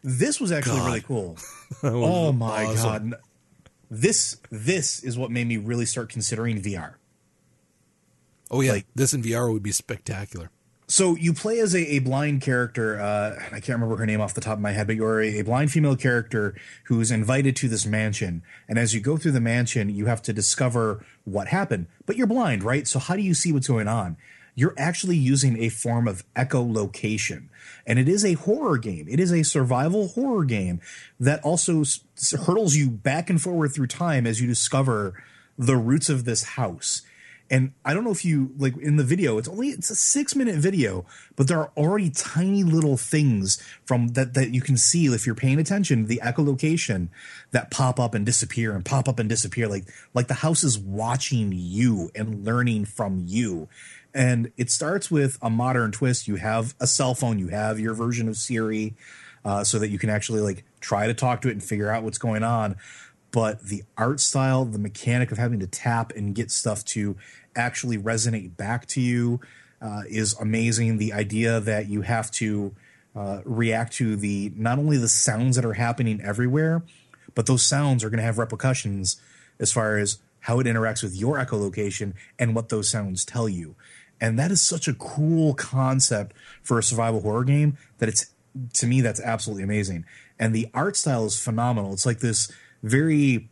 This 0.03 0.39
was 0.39 0.51
actually 0.51 0.77
God. 0.79 0.85
really 0.87 1.01
cool. 1.01 1.37
Oh 1.83 2.31
my 2.31 2.65
awesome. 2.65 3.09
god. 3.11 3.19
This 3.89 4.37
this 4.51 5.03
is 5.03 5.17
what 5.17 5.31
made 5.31 5.47
me 5.47 5.57
really 5.57 5.85
start 5.85 6.09
considering 6.09 6.61
VR. 6.61 6.95
Oh 8.51 8.61
yeah, 8.61 8.73
Like- 8.73 8.85
this 8.95 9.13
in 9.13 9.23
VR 9.23 9.51
would 9.51 9.63
be 9.63 9.71
spectacular. 9.71 10.51
So 10.87 11.15
you 11.15 11.33
play 11.33 11.59
as 11.59 11.73
a, 11.73 11.95
a 11.95 11.99
blind 11.99 12.41
character. 12.41 12.99
Uh, 12.99 13.43
I 13.47 13.59
can't 13.59 13.79
remember 13.79 13.97
her 13.97 14.05
name 14.05 14.21
off 14.21 14.35
the 14.35 14.41
top 14.41 14.53
of 14.53 14.61
my 14.61 14.71
head, 14.71 14.85
but 14.85 14.95
you're 14.95 15.19
a, 15.19 15.39
a 15.39 15.43
blind 15.43 15.71
female 15.71 15.95
character 15.95 16.55
who's 16.85 17.09
invited 17.11 17.55
to 17.57 17.67
this 17.67 17.85
mansion. 17.85 18.43
And 18.67 18.77
as 18.77 18.93
you 18.93 19.01
go 19.01 19.17
through 19.17 19.31
the 19.31 19.41
mansion, 19.41 19.89
you 19.89 20.05
have 20.05 20.21
to 20.23 20.33
discover 20.33 21.03
what 21.23 21.47
happened. 21.47 21.87
But 22.05 22.17
you're 22.17 22.27
blind, 22.27 22.63
right? 22.63 22.87
So 22.87 22.99
how 22.99 23.15
do 23.15 23.23
you 23.23 23.33
see 23.33 23.51
what's 23.51 23.67
going 23.67 23.87
on? 23.87 24.17
You're 24.53 24.75
actually 24.77 25.17
using 25.17 25.61
a 25.61 25.69
form 25.69 26.07
of 26.07 26.23
echolocation. 26.35 27.49
And 27.87 27.97
it 27.97 28.07
is 28.07 28.23
a 28.23 28.33
horror 28.33 28.77
game. 28.77 29.07
It 29.09 29.19
is 29.19 29.33
a 29.33 29.43
survival 29.43 30.09
horror 30.09 30.45
game 30.45 30.81
that 31.19 31.43
also 31.43 31.81
s- 31.81 32.01
hurdles 32.45 32.75
you 32.75 32.89
back 32.89 33.29
and 33.29 33.41
forward 33.41 33.69
through 33.73 33.87
time 33.87 34.27
as 34.27 34.39
you 34.39 34.47
discover 34.47 35.21
the 35.57 35.77
roots 35.77 36.09
of 36.09 36.25
this 36.25 36.43
house. 36.43 37.01
And 37.49 37.73
I 37.83 37.93
don't 37.93 38.03
know 38.03 38.11
if 38.11 38.25
you 38.25 38.51
like 38.57 38.75
in 38.77 38.95
the 38.95 39.03
video, 39.03 39.37
it's 39.37 39.47
only 39.47 39.69
it's 39.69 39.91
a 39.91 39.95
six 39.95 40.35
minute 40.35 40.55
video, 40.55 41.05
but 41.35 41.47
there 41.47 41.59
are 41.59 41.71
already 41.77 42.09
tiny 42.09 42.63
little 42.63 42.97
things 42.97 43.61
from 43.85 44.09
that 44.09 44.33
that 44.33 44.49
you 44.49 44.61
can 44.61 44.77
see 44.77 45.05
if 45.05 45.25
you're 45.25 45.35
paying 45.35 45.59
attention 45.59 46.07
the 46.07 46.19
echolocation 46.23 47.09
that 47.51 47.69
pop 47.69 47.99
up 47.99 48.15
and 48.15 48.25
disappear 48.25 48.73
and 48.73 48.83
pop 48.83 49.07
up 49.07 49.19
and 49.19 49.29
disappear. 49.29 49.67
Like 49.67 49.85
like 50.15 50.27
the 50.27 50.35
house 50.35 50.63
is 50.63 50.79
watching 50.79 51.51
you 51.53 52.09
and 52.15 52.43
learning 52.43 52.85
from 52.85 53.23
you. 53.27 53.67
And 54.13 54.51
it 54.57 54.71
starts 54.71 55.11
with 55.11 55.37
a 55.41 55.49
modern 55.49 55.91
twist. 55.91 56.27
You 56.27 56.37
have 56.37 56.73
a 56.79 56.87
cell 56.87 57.13
phone, 57.13 57.37
you 57.37 57.49
have 57.49 57.79
your 57.79 57.93
version 57.93 58.27
of 58.27 58.37
Siri, 58.37 58.95
uh, 59.43 59.63
so 59.63 59.77
that 59.77 59.89
you 59.89 59.99
can 59.99 60.09
actually 60.09 60.41
like 60.41 60.63
try 60.79 61.05
to 61.05 61.13
talk 61.13 61.41
to 61.41 61.49
it 61.49 61.51
and 61.51 61.63
figure 61.63 61.91
out 61.91 62.03
what's 62.03 62.17
going 62.17 62.43
on 62.43 62.75
but 63.35 63.63
the 63.63 63.83
art 63.97 64.21
style, 64.21 64.63
the 64.63 64.79
mechanic 64.79 65.29
of 65.29 65.37
having 65.37 65.59
to 65.59 65.67
tap 65.67 66.13
and 66.15 66.33
get 66.33 66.49
stuff 66.49 66.85
to 66.85 67.17
actually 67.53 67.97
resonate 67.97 68.55
back 68.55 68.85
to 68.85 69.01
you 69.01 69.41
uh, 69.81 70.03
is 70.07 70.39
amazing. 70.39 70.99
The 70.99 71.11
idea 71.11 71.59
that 71.59 71.89
you 71.89 72.03
have 72.03 72.31
to 72.31 72.73
uh, 73.13 73.41
react 73.43 73.91
to 73.95 74.15
the 74.15 74.53
not 74.55 74.79
only 74.79 74.95
the 74.95 75.09
sounds 75.09 75.57
that 75.57 75.65
are 75.65 75.73
happening 75.73 76.21
everywhere, 76.21 76.83
but 77.33 77.45
those 77.45 77.61
sounds 77.61 78.05
are 78.05 78.09
going 78.09 78.19
to 78.19 78.23
have 78.23 78.37
repercussions 78.37 79.21
as 79.59 79.69
far 79.69 79.97
as 79.97 80.19
how 80.39 80.61
it 80.61 80.65
interacts 80.65 81.03
with 81.03 81.13
your 81.13 81.35
echolocation 81.35 82.13
and 82.39 82.55
what 82.55 82.69
those 82.69 82.87
sounds 82.87 83.25
tell 83.25 83.49
you. 83.49 83.75
And 84.21 84.39
that 84.39 84.49
is 84.49 84.61
such 84.61 84.87
a 84.87 84.93
cool 84.93 85.55
concept 85.55 86.37
for 86.63 86.79
a 86.79 86.83
survival 86.83 87.19
horror 87.19 87.43
game 87.43 87.77
that 87.97 88.07
it's 88.07 88.27
to 88.75 88.87
me 88.87 89.01
that's 89.01 89.19
absolutely 89.19 89.63
amazing. 89.63 90.05
And 90.39 90.55
the 90.55 90.69
art 90.73 90.95
style 90.95 91.25
is 91.25 91.37
phenomenal. 91.37 91.91
It's 91.91 92.05
like 92.05 92.19
this 92.19 92.49
very 92.85 93.49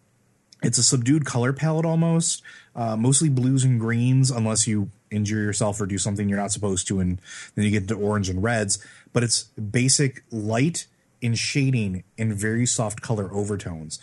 it's 0.61 0.77
a 0.77 0.83
subdued 0.83 1.25
color 1.25 1.51
palette 1.51 1.85
almost 1.85 2.41
uh, 2.75 2.95
mostly 2.95 3.29
blues 3.29 3.63
and 3.63 3.79
greens 3.79 4.31
unless 4.31 4.67
you 4.67 4.89
injure 5.11 5.41
yourself 5.41 5.79
or 5.79 5.85
do 5.85 5.97
something 5.97 6.27
you're 6.27 6.39
not 6.39 6.51
supposed 6.51 6.87
to 6.87 6.99
and 6.99 7.19
then 7.55 7.65
you 7.65 7.71
get 7.71 7.83
into 7.83 7.95
orange 7.95 8.29
and 8.29 8.41
reds. 8.41 8.83
But 9.11 9.23
it's 9.23 9.43
basic 9.43 10.23
light 10.31 10.87
in 11.21 11.35
shading 11.35 12.03
and 12.17 12.33
very 12.33 12.65
soft 12.65 13.01
color 13.01 13.31
overtones. 13.31 13.99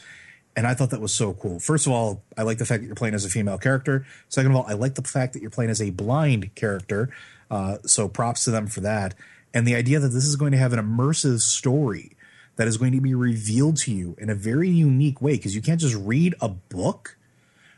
And 0.57 0.67
i 0.67 0.75
thought 0.75 0.91
that 0.91 1.01
was 1.01 1.13
so 1.13 1.33
cool. 1.35 1.59
First 1.59 1.87
of 1.87 1.93
all 1.93 2.23
i 2.37 2.43
like 2.43 2.59
the 2.59 2.67
fact 2.67 2.83
that 2.83 2.87
you're 2.87 2.95
playing 2.95 3.15
as 3.15 3.25
a 3.25 3.31
female 3.31 3.59
character. 3.59 4.07
Second 4.29 4.53
of 4.53 4.57
all 4.57 4.67
i 4.69 4.75
like 4.75 4.95
the 4.95 5.03
fact 5.03 5.33
that 5.33 5.43
you're 5.43 5.51
playing 5.51 5.71
as 5.71 5.81
a 5.81 5.91
blind 5.91 6.55
character 6.55 7.11
uh, 7.51 7.79
so 7.85 8.09
props 8.09 8.45
to 8.45 8.51
them 8.51 8.67
for 8.67 8.81
that. 8.81 9.15
And 9.53 9.67
the 9.67 9.75
idea 9.75 9.99
that 9.99 10.09
this 10.09 10.25
is 10.25 10.37
going 10.37 10.53
to 10.53 10.59
have 10.59 10.73
an 10.73 10.79
immersive 10.79 11.41
story 11.41 12.13
that 12.61 12.69
is 12.69 12.77
going 12.77 12.93
to 12.93 13.01
be 13.01 13.15
revealed 13.15 13.79
to 13.79 13.91
you 13.91 14.15
in 14.19 14.29
a 14.29 14.35
very 14.35 14.69
unique 14.69 15.23
way 15.23 15.33
because 15.33 15.55
you 15.55 15.63
can't 15.63 15.81
just 15.81 15.97
read 15.97 16.35
a 16.43 16.49
book 16.51 17.17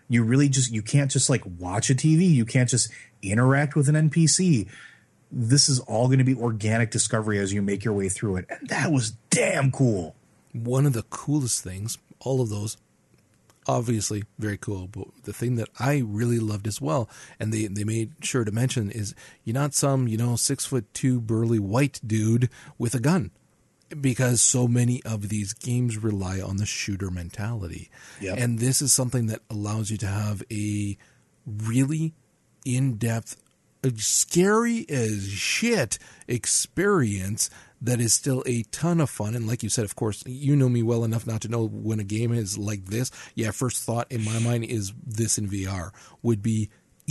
you 0.09 0.24
really 0.24 0.49
just 0.49 0.72
you 0.72 0.83
can't 0.83 1.09
just 1.09 1.30
like 1.30 1.43
watch 1.59 1.89
a 1.89 1.95
tv 1.95 2.28
you 2.28 2.45
can't 2.45 2.68
just 2.68 2.91
interact 3.22 3.76
with 3.76 3.89
an 3.89 4.11
npc 4.11 4.68
this 5.30 5.68
is 5.68 5.78
all 5.78 6.09
going 6.09 6.18
to 6.18 6.24
be 6.24 6.35
organic 6.35 6.91
discovery 6.91 7.39
as 7.39 7.53
you 7.53 7.62
make 7.62 7.85
your 7.85 7.95
way 7.95 8.09
through 8.09 8.35
it 8.35 8.45
and 8.51 8.68
that 8.68 8.91
was 8.91 9.12
damn 9.30 9.70
cool 9.70 10.16
One 10.53 10.85
of 10.85 10.93
the 10.93 11.05
coolest 11.05 11.62
things, 11.64 11.99
all 12.20 12.43
of 12.43 12.51
those, 12.51 12.76
obviously 13.66 14.24
very 14.39 14.59
cool. 14.59 14.87
But 14.87 15.09
the 15.24 15.33
thing 15.33 15.57
that 15.57 15.70
I 15.78 16.03
really 16.05 16.39
loved 16.39 16.66
as 16.66 16.80
well, 16.80 17.09
and 17.41 17.53
they 17.53 17.66
they 17.66 17.85
made 17.85 18.12
sure 18.20 18.45
to 18.45 18.53
mention 18.53 18.91
is 18.91 19.14
you're 19.45 19.55
not 19.55 19.74
some 19.74 20.09
you 20.09 20.18
know 20.18 20.37
six 20.37 20.66
foot 20.66 20.93
two 20.93 21.20
burly 21.20 21.59
white 21.59 22.01
dude 22.07 22.51
with 22.78 22.95
a 22.95 23.01
gun. 23.01 23.30
Because 24.01 24.40
so 24.43 24.66
many 24.66 25.03
of 25.05 25.28
these 25.28 25.53
games 25.53 25.97
rely 25.97 26.40
on 26.40 26.57
the 26.57 26.66
shooter 26.66 27.11
mentality. 27.11 27.90
Yep. 28.20 28.38
And 28.38 28.59
this 28.59 28.80
is 28.80 28.93
something 28.93 29.26
that 29.26 29.40
allows 29.51 29.90
you 29.90 29.97
to 29.99 30.07
have 30.07 30.43
a 30.51 30.97
really 31.47 32.14
in 32.64 32.97
depth, 32.97 33.36
scary 33.97 34.86
as 34.88 35.28
shit 35.28 35.99
experience 36.28 37.51
that 37.80 38.01
is 38.01 38.14
still 38.14 38.45
a 38.47 38.62
ton 38.64 39.01
of 39.01 39.11
fun. 39.11 39.34
And 39.34 39.49
like 39.49 39.64
you 39.64 39.68
said, 39.68 39.84
of 39.84 39.97
course, 39.97 40.22
you 40.24 40.55
know 40.55 40.68
me 40.68 40.84
well 40.84 41.03
enough 41.03 41.26
not 41.26 41.40
to 41.40 41.49
know 41.49 41.66
when 41.66 41.99
a 41.99 42.05
game 42.05 42.32
is 42.32 42.57
like 42.57 42.86
this. 42.86 43.11
Yeah, 43.34 43.51
first 43.51 43.82
thought 43.82 44.11
in 44.11 44.24
my 44.24 44.38
mind 44.38 44.64
is 44.64 44.93
this 45.05 45.36
in 45.36 45.49
VR 45.49 45.90
would 46.22 46.43
be 46.43 46.70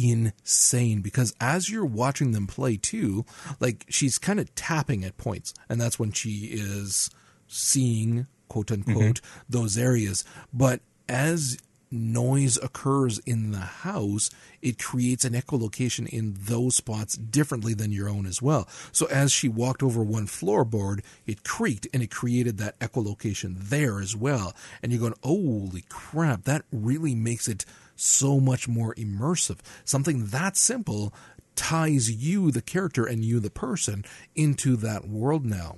insane 0.09 1.01
because 1.01 1.33
as 1.39 1.69
you're 1.69 1.85
watching 1.85 2.31
them 2.31 2.47
play 2.47 2.77
too, 2.77 3.25
like 3.59 3.85
she's 3.89 4.17
kind 4.17 4.39
of 4.39 4.53
tapping 4.55 5.03
at 5.03 5.17
points, 5.17 5.53
and 5.69 5.79
that's 5.79 5.99
when 5.99 6.11
she 6.11 6.49
is 6.51 7.09
seeing 7.47 8.27
quote 8.47 8.71
unquote 8.71 9.21
mm-hmm. 9.21 9.43
those 9.49 9.77
areas. 9.77 10.23
But 10.53 10.81
as 11.07 11.57
noise 11.91 12.57
occurs 12.57 13.19
in 13.19 13.51
the 13.51 13.59
house, 13.59 14.29
it 14.61 14.79
creates 14.79 15.25
an 15.25 15.33
echolocation 15.33 16.07
in 16.07 16.35
those 16.39 16.75
spots 16.75 17.17
differently 17.17 17.73
than 17.73 17.91
your 17.91 18.09
own 18.09 18.25
as 18.25 18.41
well. 18.41 18.67
So 18.91 19.05
as 19.07 19.31
she 19.31 19.49
walked 19.49 19.83
over 19.83 20.01
one 20.01 20.27
floorboard, 20.27 21.01
it 21.25 21.43
creaked 21.43 21.87
and 21.93 22.01
it 22.01 22.09
created 22.09 22.57
that 22.57 22.79
echolocation 22.79 23.55
there 23.57 23.99
as 23.99 24.15
well. 24.15 24.55
And 24.81 24.91
you're 24.91 25.01
going, 25.01 25.15
holy 25.23 25.83
crap, 25.89 26.45
that 26.45 26.63
really 26.71 27.15
makes 27.15 27.47
it 27.47 27.65
so 28.01 28.39
much 28.39 28.67
more 28.67 28.95
immersive. 28.95 29.59
Something 29.85 30.27
that 30.27 30.57
simple 30.57 31.13
ties 31.55 32.09
you, 32.09 32.51
the 32.51 32.61
character, 32.61 33.05
and 33.05 33.23
you, 33.23 33.39
the 33.39 33.49
person, 33.49 34.03
into 34.35 34.75
that 34.77 35.07
world 35.07 35.45
now. 35.45 35.77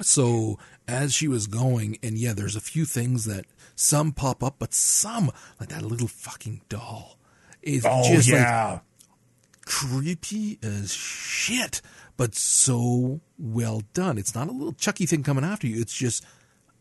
So 0.00 0.58
as 0.88 1.12
she 1.12 1.28
was 1.28 1.46
going, 1.46 1.98
and 2.02 2.16
yeah, 2.16 2.32
there's 2.32 2.56
a 2.56 2.60
few 2.60 2.84
things 2.84 3.26
that 3.26 3.44
some 3.74 4.12
pop 4.12 4.42
up, 4.42 4.56
but 4.58 4.72
some, 4.72 5.30
like 5.60 5.68
that 5.68 5.82
little 5.82 6.08
fucking 6.08 6.62
doll, 6.68 7.18
is 7.62 7.84
oh 7.86 8.02
just 8.04 8.30
like 8.30 8.80
creepy 9.64 10.58
as 10.62 10.92
shit, 10.92 11.82
but 12.16 12.34
so 12.34 13.20
well 13.38 13.82
done. 13.92 14.18
It's 14.18 14.34
not 14.34 14.48
a 14.48 14.52
little 14.52 14.72
Chucky 14.72 15.06
thing 15.06 15.22
coming 15.22 15.44
after 15.44 15.66
you. 15.66 15.80
It's 15.80 15.94
just 15.94 16.24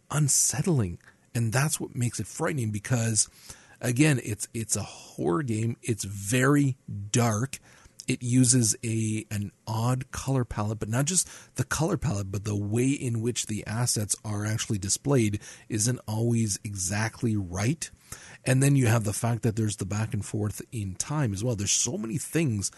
unsettling, 0.09 0.99
and 1.36 1.51
that's 1.51 1.80
what 1.80 1.95
makes 1.95 2.19
it 2.19 2.28
frightening. 2.28 2.72
Because 2.72 3.30
again, 3.82 4.20
it's 4.24 4.48
it's 4.54 4.76
a 4.76 4.84
horror 4.84 5.44
game. 5.44 5.78
It's 5.82 6.04
very 6.04 6.78
dark. 7.12 7.60
It 8.08 8.24
uses 8.24 8.76
a 8.84 9.26
an 9.32 9.52
odd 9.68 10.12
color 10.12 10.46
palette, 10.46 10.80
but 10.80 10.90
not 10.90 11.06
just 11.06 11.28
the 11.56 11.64
color 11.64 11.98
palette, 11.98 12.32
but 12.32 12.46
the 12.46 12.56
way 12.56 12.90
in 12.90 13.22
which 13.22 13.48
the 13.48 13.66
assets 13.68 14.16
are 14.24 14.46
actually 14.46 14.78
displayed 14.78 15.40
isn't 15.70 16.00
always 16.08 16.60
exactly 16.64 17.36
right. 17.36 17.90
And 18.44 18.62
then 18.62 18.76
you 18.76 18.88
have 18.88 19.04
the 19.04 19.14
fact 19.14 19.44
that 19.44 19.56
there's 19.56 19.78
the 19.78 19.86
back 19.86 20.14
and 20.14 20.26
forth 20.26 20.62
in 20.72 20.96
time 20.96 21.32
as 21.34 21.44
well. 21.44 21.56
There's 21.56 21.72
so 21.72 21.98
many 21.98 22.18
things 22.18 22.72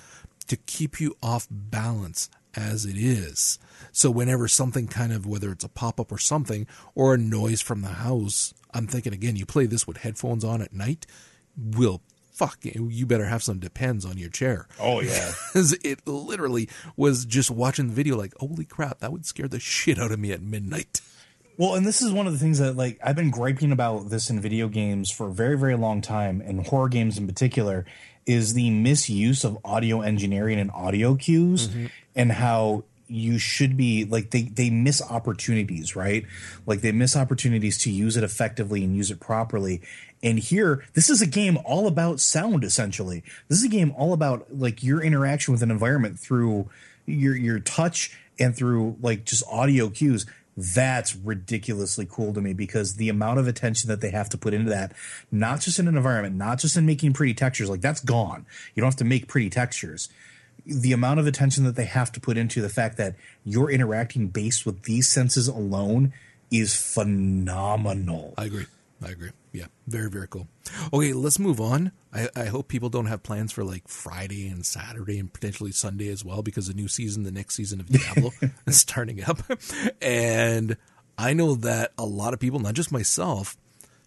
to 0.47 0.57
keep 0.57 0.99
you 0.99 1.15
off 1.23 1.47
balance 1.49 2.29
as 2.55 2.85
it 2.85 2.97
is. 2.97 3.59
So 3.91 4.09
whenever 4.09 4.47
something 4.47 4.87
kind 4.87 5.13
of 5.13 5.25
whether 5.25 5.51
it's 5.51 5.63
a 5.63 5.69
pop 5.69 5.99
up 5.99 6.11
or 6.11 6.17
something 6.17 6.67
or 6.95 7.13
a 7.13 7.17
noise 7.17 7.61
from 7.61 7.81
the 7.81 7.89
house, 7.89 8.53
I'm 8.73 8.87
thinking 8.87 9.13
again, 9.13 9.35
you 9.35 9.45
play 9.45 9.65
this 9.65 9.85
with 9.87 9.97
headphones 9.97 10.43
on 10.43 10.61
at 10.61 10.73
night, 10.73 11.05
will 11.55 12.01
fuck 12.31 12.57
you 12.63 13.05
better 13.05 13.25
have 13.25 13.43
some 13.43 13.59
depends 13.59 14.05
on 14.05 14.17
your 14.17 14.29
chair. 14.29 14.67
oh 14.79 15.01
yeah 15.01 15.31
it 15.53 15.99
literally 16.07 16.67
was 16.97 17.25
just 17.25 17.51
watching 17.51 17.87
the 17.87 17.93
video 17.93 18.17
like, 18.17 18.33
holy 18.39 18.65
crap, 18.65 18.99
that 18.99 19.11
would 19.11 19.25
scare 19.25 19.47
the 19.47 19.59
shit 19.59 19.99
out 19.99 20.11
of 20.11 20.19
me 20.19 20.31
at 20.31 20.41
midnight. 20.41 21.01
Well, 21.57 21.75
and 21.75 21.85
this 21.85 22.01
is 22.01 22.11
one 22.11 22.25
of 22.25 22.33
the 22.33 22.39
things 22.39 22.57
that 22.59 22.75
like 22.75 22.99
I've 23.03 23.15
been 23.15 23.29
griping 23.29 23.71
about 23.71 24.09
this 24.09 24.29
in 24.29 24.39
video 24.39 24.67
games 24.67 25.11
for 25.11 25.27
a 25.27 25.31
very, 25.31 25.57
very 25.57 25.75
long 25.75 26.01
time, 26.01 26.41
and 26.41 26.65
horror 26.65 26.89
games 26.89 27.17
in 27.17 27.27
particular, 27.27 27.85
is 28.25 28.53
the 28.53 28.69
misuse 28.69 29.43
of 29.43 29.57
audio 29.65 30.01
engineering 30.01 30.59
and 30.59 30.71
audio 30.71 31.15
cues, 31.15 31.67
Mm-hmm. 31.67 31.85
and 32.15 32.31
how 32.31 32.83
you 33.07 33.37
should 33.37 33.75
be 33.77 34.05
like 34.05 34.31
they 34.31 34.43
they 34.43 34.69
miss 34.69 35.01
opportunities, 35.01 35.95
right? 35.95 36.25
Like 36.65 36.81
they 36.81 36.91
miss 36.91 37.15
opportunities 37.15 37.77
to 37.79 37.91
use 37.91 38.17
it 38.17 38.23
effectively 38.23 38.83
and 38.83 38.95
use 38.95 39.11
it 39.11 39.19
properly. 39.19 39.81
And 40.23 40.39
here, 40.39 40.85
this 40.93 41.09
is 41.09 41.21
a 41.21 41.27
game 41.27 41.57
all 41.65 41.85
about 41.85 42.19
sound. 42.21 42.63
Essentially, 42.63 43.23
this 43.49 43.59
is 43.59 43.65
a 43.65 43.69
game 43.69 43.93
all 43.97 44.13
about 44.13 44.47
like 44.57 44.81
your 44.81 45.01
interaction 45.01 45.51
with 45.51 45.61
an 45.61 45.69
environment 45.69 46.17
through 46.19 46.69
your 47.05 47.35
your 47.35 47.59
touch 47.59 48.17
and 48.39 48.55
through 48.55 48.95
like 49.01 49.25
just 49.25 49.43
audio 49.51 49.89
cues 49.89 50.25
that's 50.55 51.15
ridiculously 51.15 52.07
cool 52.09 52.33
to 52.33 52.41
me 52.41 52.53
because 52.53 52.95
the 52.95 53.09
amount 53.09 53.39
of 53.39 53.47
attention 53.47 53.89
that 53.89 54.01
they 54.01 54.11
have 54.11 54.29
to 54.29 54.37
put 54.37 54.53
into 54.53 54.69
that, 54.69 54.93
not 55.31 55.61
just 55.61 55.79
in 55.79 55.87
an 55.87 55.97
environment, 55.97 56.35
not 56.35 56.59
just 56.59 56.77
in 56.77 56.85
making 56.85 57.13
pretty 57.13 57.33
textures, 57.33 57.69
like 57.69 57.81
that's 57.81 58.01
gone. 58.01 58.45
You 58.75 58.81
don't 58.81 58.87
have 58.87 58.97
to 58.97 59.05
make 59.05 59.27
pretty 59.27 59.49
textures. 59.49 60.09
The 60.65 60.93
amount 60.93 61.19
of 61.19 61.27
attention 61.27 61.63
that 61.65 61.75
they 61.75 61.85
have 61.85 62.11
to 62.13 62.19
put 62.19 62.37
into 62.37 62.61
the 62.61 62.69
fact 62.69 62.97
that 62.97 63.15
you're 63.43 63.71
interacting 63.71 64.27
based 64.27 64.65
with 64.65 64.83
these 64.83 65.07
senses 65.07 65.47
alone 65.47 66.13
is 66.51 66.75
phenomenal. 66.75 68.33
I 68.37 68.45
agree. 68.45 68.65
I 69.03 69.11
agree. 69.11 69.31
Yeah, 69.51 69.65
very 69.87 70.09
very 70.09 70.27
cool. 70.27 70.47
Okay, 70.93 71.13
let's 71.13 71.39
move 71.39 71.59
on. 71.59 71.91
I, 72.13 72.29
I 72.35 72.45
hope 72.45 72.67
people 72.67 72.89
don't 72.89 73.07
have 73.07 73.23
plans 73.23 73.51
for 73.51 73.63
like 73.63 73.87
Friday 73.87 74.47
and 74.47 74.65
Saturday 74.65 75.19
and 75.19 75.31
potentially 75.31 75.71
Sunday 75.71 76.09
as 76.09 76.23
well 76.23 76.41
because 76.41 76.67
the 76.67 76.73
new 76.73 76.87
season, 76.87 77.23
the 77.23 77.31
next 77.31 77.55
season 77.55 77.79
of 77.79 77.87
Diablo, 77.87 78.31
is 78.67 78.77
starting 78.77 79.23
up, 79.23 79.39
and 80.01 80.77
I 81.17 81.33
know 81.33 81.55
that 81.55 81.91
a 81.97 82.05
lot 82.05 82.33
of 82.33 82.39
people, 82.39 82.59
not 82.59 82.73
just 82.73 82.91
myself, 82.91 83.57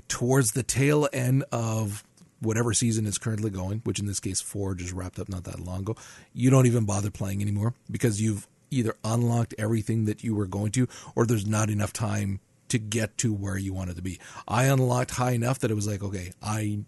towards 0.08 0.52
the 0.52 0.62
tail 0.62 1.08
end 1.12 1.44
of 1.52 2.04
whatever 2.40 2.72
season 2.72 3.06
is 3.06 3.18
currently 3.18 3.50
going, 3.50 3.80
which 3.84 3.98
in 3.98 4.06
this 4.06 4.20
case 4.20 4.40
four 4.40 4.74
just 4.74 4.92
wrapped 4.92 5.18
up 5.18 5.28
not 5.28 5.44
that 5.44 5.60
long 5.60 5.80
ago, 5.80 5.96
you 6.32 6.50
don't 6.50 6.66
even 6.66 6.84
bother 6.84 7.10
playing 7.10 7.40
anymore 7.42 7.74
because 7.90 8.20
you've 8.20 8.46
either 8.70 8.94
unlocked 9.04 9.54
everything 9.58 10.04
that 10.06 10.24
you 10.24 10.34
were 10.34 10.46
going 10.46 10.72
to, 10.72 10.88
or 11.14 11.26
there's 11.26 11.46
not 11.46 11.70
enough 11.70 11.92
time 11.92 12.40
to 12.68 12.78
get 12.78 13.16
to 13.18 13.32
where 13.32 13.56
you 13.56 13.72
wanted 13.72 13.96
to 13.96 14.02
be. 14.02 14.18
I 14.46 14.64
unlocked 14.64 15.12
high 15.12 15.32
enough 15.32 15.60
that 15.60 15.70
it 15.70 15.74
was 15.74 15.86
like, 15.86 16.02
okay, 16.02 16.32
I 16.42 16.80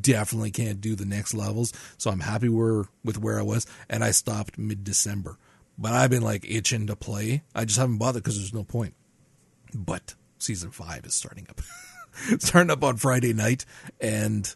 definitely 0.00 0.50
can't 0.50 0.80
do 0.80 0.94
the 0.94 1.04
next 1.04 1.34
levels, 1.34 1.72
so 1.98 2.10
I'm 2.10 2.20
happy 2.20 2.48
where 2.48 2.84
with 3.04 3.18
where 3.18 3.38
I 3.38 3.42
was, 3.42 3.66
and 3.88 4.02
I 4.02 4.10
stopped 4.10 4.58
mid 4.58 4.84
December. 4.84 5.38
But 5.76 5.92
I've 5.92 6.10
been 6.10 6.22
like 6.22 6.48
itching 6.48 6.86
to 6.86 6.96
play. 6.96 7.42
I 7.54 7.64
just 7.64 7.78
haven't 7.78 7.98
bothered 7.98 8.22
because 8.22 8.38
there's 8.38 8.54
no 8.54 8.64
point. 8.64 8.94
But 9.74 10.14
season 10.38 10.70
five 10.70 11.04
is 11.04 11.14
starting 11.14 11.46
up. 11.50 11.60
starting 12.38 12.70
up 12.70 12.84
on 12.84 12.96
Friday 12.96 13.32
night, 13.32 13.64
and 14.00 14.54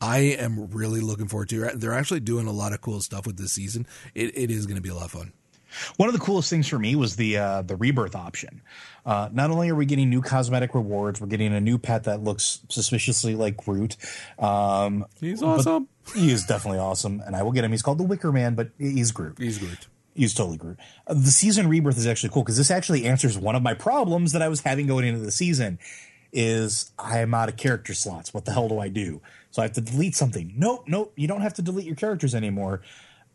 I 0.00 0.18
am 0.18 0.70
really 0.70 1.00
looking 1.00 1.28
forward 1.28 1.48
to 1.50 1.64
it. 1.64 1.80
They're 1.80 1.94
actually 1.94 2.20
doing 2.20 2.46
a 2.46 2.52
lot 2.52 2.72
of 2.72 2.80
cool 2.80 3.00
stuff 3.00 3.26
with 3.26 3.38
this 3.38 3.52
season. 3.52 3.86
It, 4.14 4.36
it 4.36 4.50
is 4.50 4.66
going 4.66 4.76
to 4.76 4.82
be 4.82 4.90
a 4.90 4.94
lot 4.94 5.06
of 5.06 5.12
fun. 5.12 5.32
One 5.96 6.08
of 6.08 6.12
the 6.12 6.20
coolest 6.20 6.50
things 6.50 6.68
for 6.68 6.78
me 6.78 6.96
was 6.96 7.16
the 7.16 7.38
uh, 7.38 7.62
the 7.62 7.76
rebirth 7.76 8.14
option. 8.14 8.62
Uh, 9.06 9.28
not 9.32 9.50
only 9.50 9.70
are 9.70 9.74
we 9.74 9.86
getting 9.86 10.10
new 10.10 10.20
cosmetic 10.20 10.74
rewards, 10.74 11.20
we're 11.20 11.28
getting 11.28 11.54
a 11.54 11.60
new 11.60 11.78
pet 11.78 12.04
that 12.04 12.22
looks 12.22 12.60
suspiciously 12.68 13.34
like 13.34 13.56
Groot. 13.56 13.96
Um, 14.38 15.06
He's 15.20 15.42
awesome. 15.42 15.88
He 16.14 16.30
is 16.30 16.44
definitely 16.44 16.78
awesome, 16.78 17.22
and 17.24 17.34
I 17.34 17.42
will 17.42 17.52
get 17.52 17.64
him. 17.64 17.70
He's 17.70 17.82
called 17.82 17.98
the 17.98 18.04
Wicker 18.04 18.32
Man, 18.32 18.54
but 18.54 18.70
he's 18.78 19.12
Groot. 19.12 19.38
He's 19.38 19.58
great. 19.58 19.86
He's 20.14 20.34
totally 20.34 20.58
Groot. 20.58 20.78
Uh, 21.06 21.14
the 21.14 21.30
season 21.30 21.68
rebirth 21.68 21.96
is 21.96 22.06
actually 22.06 22.30
cool 22.30 22.42
because 22.42 22.56
this 22.56 22.70
actually 22.70 23.06
answers 23.06 23.38
one 23.38 23.54
of 23.54 23.62
my 23.62 23.74
problems 23.74 24.32
that 24.32 24.42
I 24.42 24.48
was 24.48 24.60
having 24.62 24.86
going 24.86 25.06
into 25.06 25.20
the 25.20 25.30
season. 25.30 25.78
Is 26.30 26.92
I'm 26.98 27.32
out 27.32 27.48
of 27.48 27.56
character 27.56 27.94
slots. 27.94 28.34
What 28.34 28.44
the 28.44 28.52
hell 28.52 28.68
do 28.68 28.78
I 28.78 28.88
do? 28.88 29.22
So 29.50 29.62
I 29.62 29.64
have 29.64 29.72
to 29.72 29.80
delete 29.80 30.14
something. 30.14 30.52
Nope, 30.58 30.84
nope. 30.86 31.14
You 31.16 31.26
don't 31.26 31.40
have 31.40 31.54
to 31.54 31.62
delete 31.62 31.86
your 31.86 31.96
characters 31.96 32.34
anymore. 32.34 32.82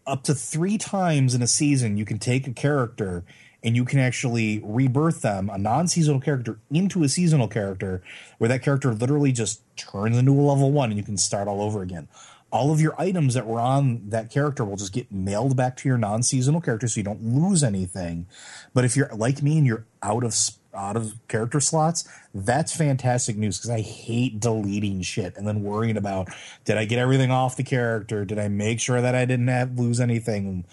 Up 0.06 0.24
to 0.24 0.34
three 0.34 0.78
times 0.78 1.34
in 1.34 1.42
a 1.42 1.48
season, 1.48 1.98
you 1.98 2.04
can 2.04 2.20
take 2.20 2.46
a 2.48 2.54
character 2.54 3.24
and 3.64 3.76
you 3.76 3.86
can 3.86 4.00
actually 4.00 4.60
rebirth 4.62 5.22
them, 5.22 5.50
a 5.50 5.58
non-seasonal 5.58 6.20
character, 6.20 6.60
into 6.70 7.04
a 7.04 7.10
seasonal 7.10 7.48
character, 7.48 8.04
where 8.38 8.50
that 8.50 8.62
character 8.62 8.94
literally 8.94 9.32
just 9.32 9.62
turns 9.78 10.18
into 10.18 10.34
a 10.34 10.42
level 10.42 10.70
one, 10.72 10.90
and 10.90 10.98
you 10.98 11.06
can 11.06 11.16
start 11.16 11.48
all 11.48 11.62
over 11.62 11.82
again. 11.82 12.10
All 12.52 12.74
of 12.74 12.82
your 12.82 12.94
items 13.00 13.34
that 13.36 13.48
were 13.48 13.62
on 13.62 14.10
that 14.10 14.30
character 14.30 14.66
will 14.66 14.76
just 14.76 14.92
get 14.92 15.12
mailed 15.12 15.56
back 15.56 15.78
to 15.78 15.88
your 15.88 15.98
non-seasonal 15.98 16.60
character 16.60 16.90
so 16.90 17.00
you 17.00 17.06
don't 17.06 17.24
lose 17.24 17.64
anything. 17.64 18.28
But 18.74 18.84
if 18.84 18.98
you're 18.98 19.10
like 19.16 19.42
me 19.42 19.58
and 19.58 19.66
you're 19.66 19.86
out 20.04 20.26
of 20.26 20.34
out 20.76 20.96
of 20.96 21.14
character 21.28 21.60
slots 21.60 22.08
that's 22.34 22.76
fantastic 22.76 23.38
news 23.38 23.58
because 23.58 23.70
i 23.70 23.82
hate 23.82 24.40
deleting 24.40 25.02
shit 25.02 25.36
and 25.38 25.48
then 25.48 25.64
worrying 25.64 25.98
about 25.98 26.28
did 26.66 26.78
i 26.78 26.86
get 26.86 27.00
everything 27.00 27.32
off 27.32 27.56
the 27.56 27.64
character 27.64 28.26
did 28.26 28.40
i 28.40 28.48
make 28.48 28.80
sure 28.80 29.02
that 29.02 29.16
i 29.16 29.26
didn't 29.26 29.48
have 29.48 29.78
lose 29.78 30.00
anything 30.00 30.66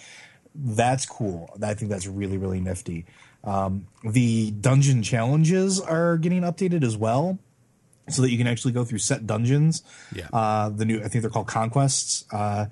that's 0.54 1.06
cool 1.06 1.56
i 1.62 1.74
think 1.74 1.90
that's 1.90 2.06
really 2.06 2.38
really 2.38 2.60
nifty 2.60 3.04
um, 3.42 3.86
the 4.04 4.50
dungeon 4.50 5.02
challenges 5.02 5.80
are 5.80 6.18
getting 6.18 6.42
updated 6.42 6.84
as 6.84 6.96
well 6.96 7.38
so 8.08 8.22
that 8.22 8.30
you 8.30 8.38
can 8.38 8.46
actually 8.46 8.72
go 8.72 8.84
through 8.84 8.98
set 8.98 9.26
dungeons. 9.26 9.82
Yeah. 10.14 10.28
Uh, 10.32 10.68
the 10.68 10.84
new, 10.84 10.98
I 10.98 11.08
think 11.08 11.22
they're 11.22 11.30
called 11.30 11.46
conquests, 11.46 12.24
uh, 12.32 12.66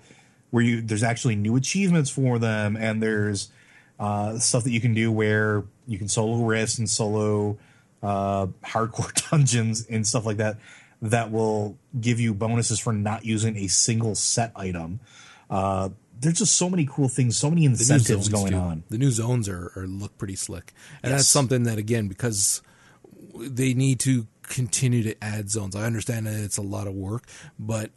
where 0.51 0.63
you 0.63 0.81
there's 0.81 1.03
actually 1.03 1.37
new 1.37 1.57
achievements 1.57 2.11
for 2.11 2.39
them, 2.39 2.77
and 2.77 3.03
there's 3.03 3.51
uh, 3.99 4.39
stuff 4.39 4.65
that 4.65 4.71
you 4.71 4.81
can 4.81 4.95
do 4.95 5.13
where 5.13 5.65
you 5.89 5.99
can 5.99 6.07
solo 6.07 6.37
rifts 6.45 6.79
and 6.79 6.89
solo 6.89 7.59
uh, 8.03 8.47
hardcore 8.65 9.13
dungeons 9.31 9.85
and 9.89 10.07
stuff 10.07 10.25
like 10.25 10.37
that 10.37 10.59
that 11.03 11.31
will 11.33 11.77
give 12.01 12.21
you 12.21 12.35
bonuses 12.35 12.79
for 12.79 12.93
not 12.93 13.25
using 13.25 13.57
a 13.57 13.67
single 13.69 14.15
set 14.15 14.53
item. 14.55 15.01
Uh, 15.51 15.89
there's 16.21 16.39
just 16.39 16.57
so 16.57 16.69
many 16.69 16.87
cool 16.91 17.09
things, 17.09 17.37
so 17.39 17.49
many 17.49 17.65
incentives 17.65 18.29
going 18.29 18.53
too. 18.53 18.59
on. 18.59 18.83
The 18.91 18.99
new 18.99 19.11
zones 19.11 19.49
are, 19.49 19.73
are 19.77 19.87
look 19.87 20.19
pretty 20.19 20.35
slick, 20.37 20.73
and 21.03 21.11
Yes. 21.11 21.21
that's 21.21 21.29
something 21.29 21.63
that 21.65 21.79
again 21.79 22.09
because 22.09 22.61
they 23.35 23.73
need 23.75 24.01
to 24.01 24.27
continue 24.43 25.03
to 25.05 25.15
add 25.25 25.49
zones. 25.51 25.77
I 25.77 25.85
understand 25.85 26.27
that 26.27 26.35
it's 26.43 26.57
a 26.57 26.63
lot 26.63 26.87
of 26.89 26.95
work, 26.95 27.25
but 27.59 27.91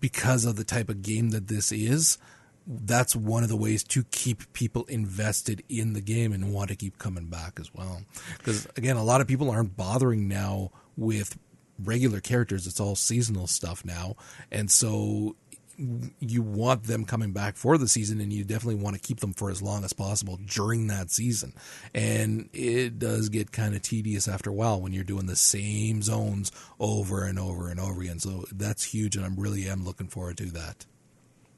because 0.00 0.44
of 0.46 0.56
the 0.56 0.64
type 0.64 0.88
of 0.88 1.02
game 1.02 1.30
that 1.30 1.48
this 1.48 1.70
is, 1.70 2.16
that's 2.70 3.16
one 3.16 3.42
of 3.42 3.48
the 3.48 3.56
ways 3.56 3.82
to 3.82 4.04
keep 4.04 4.52
people 4.52 4.84
invested 4.84 5.62
in 5.68 5.92
the 5.92 6.00
game 6.00 6.32
and 6.32 6.52
want 6.52 6.70
to 6.70 6.76
keep 6.76 6.98
coming 6.98 7.26
back 7.26 7.58
as 7.58 7.74
well. 7.74 8.02
Because 8.38 8.66
again, 8.76 8.96
a 8.96 9.04
lot 9.04 9.20
of 9.20 9.26
people 9.26 9.50
aren't 9.50 9.76
bothering 9.76 10.28
now 10.28 10.70
with 10.96 11.36
regular 11.82 12.20
characters; 12.20 12.66
it's 12.66 12.80
all 12.80 12.94
seasonal 12.94 13.46
stuff 13.46 13.84
now, 13.84 14.14
and 14.52 14.70
so 14.70 15.34
you 16.20 16.42
want 16.42 16.82
them 16.84 17.06
coming 17.06 17.32
back 17.32 17.56
for 17.56 17.78
the 17.78 17.88
season 17.88 18.20
and 18.20 18.32
you 18.32 18.44
definitely 18.44 18.82
want 18.82 18.94
to 18.94 19.00
keep 19.00 19.20
them 19.20 19.32
for 19.32 19.50
as 19.50 19.62
long 19.62 19.82
as 19.82 19.94
possible 19.94 20.38
during 20.44 20.88
that 20.88 21.10
season. 21.10 21.54
And 21.94 22.50
it 22.52 22.98
does 22.98 23.30
get 23.30 23.50
kind 23.50 23.74
of 23.74 23.80
tedious 23.80 24.28
after 24.28 24.50
a 24.50 24.52
while 24.52 24.80
when 24.80 24.92
you're 24.92 25.04
doing 25.04 25.24
the 25.24 25.36
same 25.36 26.02
zones 26.02 26.52
over 26.78 27.24
and 27.24 27.38
over 27.38 27.70
and 27.70 27.80
over 27.80 28.02
again. 28.02 28.18
So 28.18 28.44
that's 28.52 28.84
huge 28.84 29.16
and 29.16 29.24
I'm 29.24 29.36
really 29.36 29.66
am 29.68 29.82
looking 29.82 30.08
forward 30.08 30.36
to 30.38 30.50
that. 30.50 30.84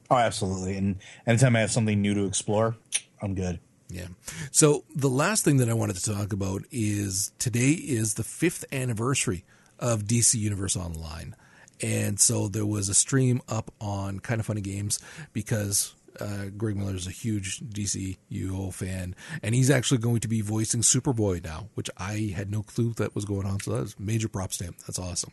Oh, 0.09 0.17
absolutely. 0.17 0.77
And 0.77 0.97
anytime 1.25 1.55
I 1.55 1.61
have 1.61 1.71
something 1.71 2.01
new 2.01 2.13
to 2.13 2.25
explore, 2.25 2.75
I'm 3.21 3.35
good. 3.35 3.59
Yeah. 3.89 4.07
So 4.51 4.85
the 4.95 5.09
last 5.09 5.45
thing 5.45 5.57
that 5.57 5.69
I 5.69 5.73
wanted 5.73 5.97
to 5.97 6.13
talk 6.13 6.33
about 6.33 6.63
is 6.71 7.31
today 7.37 7.71
is 7.71 8.15
the 8.15 8.23
fifth 8.23 8.65
anniversary 8.71 9.45
of 9.79 10.03
DC 10.03 10.35
Universe 10.35 10.75
Online. 10.75 11.35
And 11.81 12.19
so 12.19 12.47
there 12.47 12.65
was 12.65 12.89
a 12.89 12.93
stream 12.93 13.41
up 13.47 13.71
on 13.81 14.19
Kind 14.19 14.39
of 14.39 14.45
Funny 14.45 14.61
Games 14.61 14.99
because 15.31 15.93
uh, 16.19 16.45
Greg 16.57 16.77
Miller 16.77 16.95
is 16.95 17.07
a 17.07 17.11
huge 17.11 17.59
DC 17.59 18.17
UO 18.31 18.73
fan, 18.73 19.15
and 19.41 19.55
he's 19.55 19.69
actually 19.69 19.97
going 19.97 20.19
to 20.19 20.27
be 20.27 20.41
voicing 20.41 20.81
Superboy 20.81 21.43
now, 21.43 21.69
which 21.73 21.89
I 21.97 22.33
had 22.35 22.51
no 22.51 22.63
clue 22.63 22.93
that 22.97 23.15
was 23.15 23.25
going 23.25 23.45
on. 23.45 23.59
So 23.59 23.71
that's 23.71 23.99
major 23.99 24.27
props 24.27 24.57
to 24.57 24.65
him. 24.65 24.75
That's 24.85 24.99
awesome. 24.99 25.31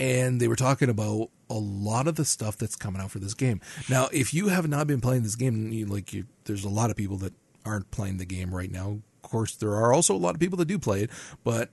And 0.00 0.40
they 0.40 0.48
were 0.48 0.56
talking 0.56 0.88
about 0.88 1.28
a 1.50 1.54
lot 1.54 2.08
of 2.08 2.14
the 2.14 2.24
stuff 2.24 2.56
that's 2.56 2.74
coming 2.74 3.02
out 3.02 3.10
for 3.10 3.18
this 3.18 3.34
game. 3.34 3.60
Now, 3.88 4.08
if 4.12 4.32
you 4.32 4.48
have 4.48 4.66
not 4.66 4.86
been 4.86 5.00
playing 5.00 5.22
this 5.22 5.36
game, 5.36 5.70
you, 5.72 5.86
like 5.86 6.12
you, 6.12 6.24
there's 6.44 6.64
a 6.64 6.70
lot 6.70 6.90
of 6.90 6.96
people 6.96 7.18
that 7.18 7.34
aren't 7.64 7.90
playing 7.90 8.16
the 8.16 8.24
game 8.24 8.54
right 8.54 8.70
now. 8.70 9.00
Of 9.22 9.30
course, 9.30 9.54
there 9.54 9.74
are 9.74 9.92
also 9.92 10.14
a 10.14 10.18
lot 10.18 10.34
of 10.34 10.40
people 10.40 10.56
that 10.58 10.64
do 10.68 10.78
play 10.78 11.02
it, 11.02 11.10
but 11.44 11.68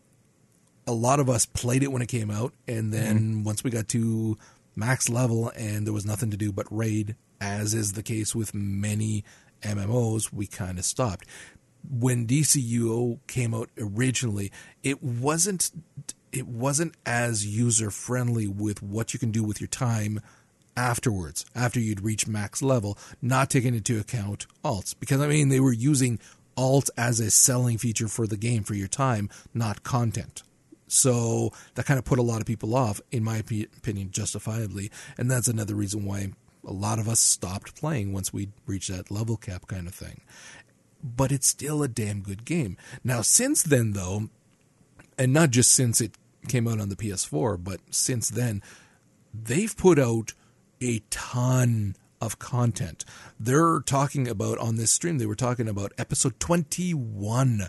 a 0.86 0.92
lot 0.92 1.20
of 1.20 1.30
us 1.30 1.46
played 1.46 1.84
it 1.84 1.92
when 1.92 2.02
it 2.02 2.08
came 2.08 2.30
out, 2.30 2.54
and 2.68 2.94
then 2.94 3.18
mm-hmm. 3.18 3.44
once 3.44 3.64
we 3.64 3.72
got 3.72 3.88
to 3.90 4.38
max 4.76 5.10
level 5.10 5.52
and 5.56 5.86
there 5.86 5.94
was 5.94 6.06
nothing 6.06 6.32
to 6.32 6.38
do 6.38 6.52
but 6.52 6.66
raid, 6.70 7.16
as 7.42 7.74
is 7.74 7.94
the 7.94 8.04
case 8.04 8.36
with 8.36 8.54
many 8.54 9.24
MMOs, 9.64 10.32
we 10.32 10.48
kind 10.48 10.78
of 10.78 10.86
stopped. 10.86 11.26
When 11.90 12.28
DCUO 12.28 13.20
came 13.28 13.54
out 13.54 13.70
originally, 13.78 14.52
it 14.84 15.02
wasn't 15.02 15.72
it 16.32 16.48
wasn't 16.48 16.96
as 17.06 17.46
user 17.46 17.90
friendly 17.90 18.48
with 18.48 18.82
what 18.84 19.14
you 19.14 19.20
can 19.20 19.32
do 19.32 19.44
with 19.44 19.62
your 19.62 19.68
time 19.68 20.22
afterwards, 20.76 21.46
after 21.56 21.80
you'd 21.80 22.02
reach 22.02 22.28
max 22.28 22.62
level, 22.62 22.98
not 23.22 23.50
taking 23.50 23.74
into 23.74 24.00
account 24.00 24.46
alts. 24.64 24.94
Because 24.98 25.22
I 25.22 25.28
mean 25.28 25.50
they 25.50 25.60
were 25.60 25.74
using 25.74 26.20
alt 26.56 26.90
as 26.98 27.20
a 27.20 27.32
selling 27.32 27.78
feature 27.78 28.08
for 28.08 28.28
the 28.28 28.38
game 28.38 28.64
for 28.64 28.76
your 28.76 28.88
time, 28.88 29.30
not 29.54 29.84
content. 29.84 30.44
So 30.88 31.52
that 31.76 31.86
kind 31.86 31.98
of 31.98 32.06
put 32.06 32.20
a 32.20 32.24
lot 32.24 32.40
of 32.40 32.48
people 32.48 32.76
off, 32.76 33.02
in 33.12 33.24
my 33.24 33.38
opinion, 33.38 34.12
justifiably. 34.12 34.90
And 35.18 35.30
that's 35.30 35.48
another 35.48 35.76
reason 35.76 36.06
why 36.06 36.32
a 36.66 36.72
lot 36.72 37.00
of 37.00 37.10
us 37.10 37.20
stopped 37.20 37.76
playing 37.76 38.14
once 38.14 38.32
we 38.32 38.50
reached 38.66 38.90
that 38.90 39.12
level 39.12 39.38
cap 39.38 39.68
kind 39.68 39.88
of 39.88 39.94
thing. 39.94 40.22
But 41.04 41.32
it's 41.32 41.48
still 41.48 41.84
a 41.84 41.88
damn 41.88 42.22
good 42.22 42.46
game. 42.46 42.78
Now, 43.04 43.22
since 43.22 43.64
then, 43.64 43.94
though, 43.94 44.30
and 45.18 45.34
not 45.34 45.52
just 45.52 45.72
since 45.72 46.02
it 46.02 46.16
came 46.48 46.68
out 46.68 46.80
on 46.80 46.90
the 46.90 46.96
PS4, 46.96 47.64
but 47.64 47.80
since 47.90 48.30
then, 48.30 48.62
they've 49.34 49.76
put 49.76 50.00
out 50.00 50.34
a 50.82 51.00
ton 51.10 51.96
of 52.22 52.40
content. 52.40 53.06
They're 53.40 53.80
talking 53.80 54.28
about 54.28 54.58
on 54.58 54.76
this 54.76 54.92
stream, 54.92 55.18
they 55.18 55.26
were 55.26 55.36
talking 55.36 55.68
about 55.68 55.94
episode 55.98 56.40
21. 56.40 57.68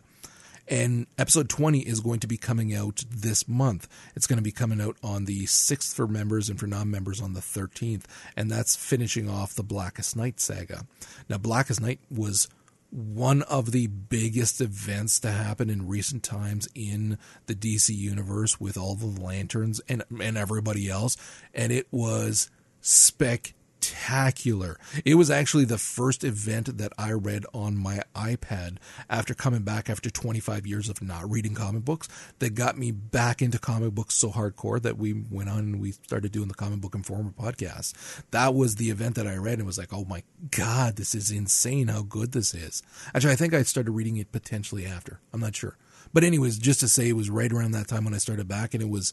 And 0.71 1.07
episode 1.17 1.49
20 1.49 1.81
is 1.81 2.01
going 2.01 2.21
to 2.21 2.27
be 2.27 2.37
coming 2.37 2.75
out 2.75 3.03
this 3.11 3.49
month. 3.49 3.89
It's 4.15 4.27
going 4.27 4.37
to 4.37 4.43
be 4.43 4.53
coming 4.53 4.83
out 4.83 4.99
on 5.03 5.25
the 5.25 5.47
6th 5.47 5.95
for 5.95 6.07
members 6.07 6.51
and 6.51 6.61
for 6.61 6.67
non 6.67 6.91
members 6.91 7.23
on 7.23 7.33
the 7.33 7.41
13th. 7.41 8.05
And 8.37 8.51
that's 8.51 8.77
finishing 8.77 9.31
off 9.31 9.55
the 9.55 9.63
Blackest 9.63 10.15
Night 10.15 10.41
saga. 10.41 10.85
Now, 11.27 11.39
Blackest 11.39 11.81
Night 11.81 12.01
was 12.11 12.49
one 12.91 13.43
of 13.43 13.73
the 13.73 13.87
biggest 13.87 14.61
events 14.61 15.21
to 15.21 15.31
happen 15.31 15.69
in 15.69 15.87
recent 15.87 16.23
times 16.23 16.69
in 16.75 17.19
the 17.47 17.55
DC 17.55 17.95
universe 17.95 18.59
with 18.59 18.79
all 18.79 18.95
the 18.95 19.07
lanterns 19.07 19.81
and 19.89 20.03
and 20.21 20.39
everybody 20.39 20.89
else 20.89 21.17
and 21.53 21.71
it 21.71 21.87
was 21.91 22.51
spec 22.81 23.53
spectacular. 23.81 24.79
It 25.05 25.15
was 25.15 25.31
actually 25.31 25.65
the 25.65 25.79
first 25.79 26.25
event 26.25 26.79
that 26.79 26.93
I 26.99 27.13
read 27.13 27.45
on 27.55 27.77
my 27.77 28.03
iPad 28.15 28.79
after 29.09 29.35
coming 29.35 29.63
back 29.63 29.89
after 29.89 30.11
25 30.11 30.67
years 30.67 30.89
of 30.89 31.03
not 31.03 31.31
reading 31.31 31.55
comic 31.55 31.85
books 31.85 32.09
that 32.39 32.55
got 32.55 32.79
me 32.79 32.91
back 32.91 33.43
into 33.43 33.59
comic 33.59 33.95
books 33.95 34.15
so 34.15 34.31
hardcore 34.31 34.81
that 34.83 34.99
we 34.99 35.13
went 35.13 35.49
on 35.49 35.59
and 35.59 35.81
we 35.81 35.93
started 35.93 36.33
doing 36.33 36.49
the 36.49 36.55
Comic 36.55 36.81
Book 36.81 36.95
Informer 36.95 37.31
podcast. 37.31 37.95
That 38.31 38.55
was 38.55 38.77
the 38.77 38.91
event 38.91 39.15
that 39.17 39.27
I 39.27 39.37
read 39.37 39.59
and 39.59 39.67
was 39.67 39.79
like, 39.79 39.93
oh 39.93 40.05
my 40.05 40.23
God, 40.51 40.97
this 40.97 41.15
is 41.15 41.31
insane 41.31 41.89
how 41.89 42.03
good 42.03 42.33
this 42.33 42.55
is. 42.55 42.83
Actually, 43.15 43.33
I 43.33 43.37
think 43.37 43.55
I 43.55 43.63
started 43.63 43.93
reading 43.93 44.17
it 44.17 44.33
potentially 44.33 44.87
after. 44.87 45.21
I'm 45.33 45.41
not 45.41 45.57
sure. 45.57 45.77
But, 46.13 46.25
anyways, 46.25 46.59
just 46.59 46.81
to 46.81 46.89
say 46.89 47.09
it 47.09 47.17
was 47.17 47.29
right 47.29 47.53
around 47.53 47.73
that 47.73 47.89
time 47.89 48.05
when 48.05 48.15
I 48.15 48.19
started 48.19 48.49
back 48.49 48.73
and 48.73 48.83
it 48.83 48.89
was 48.89 49.13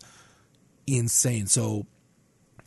insane. 0.88 1.47
So 1.47 1.88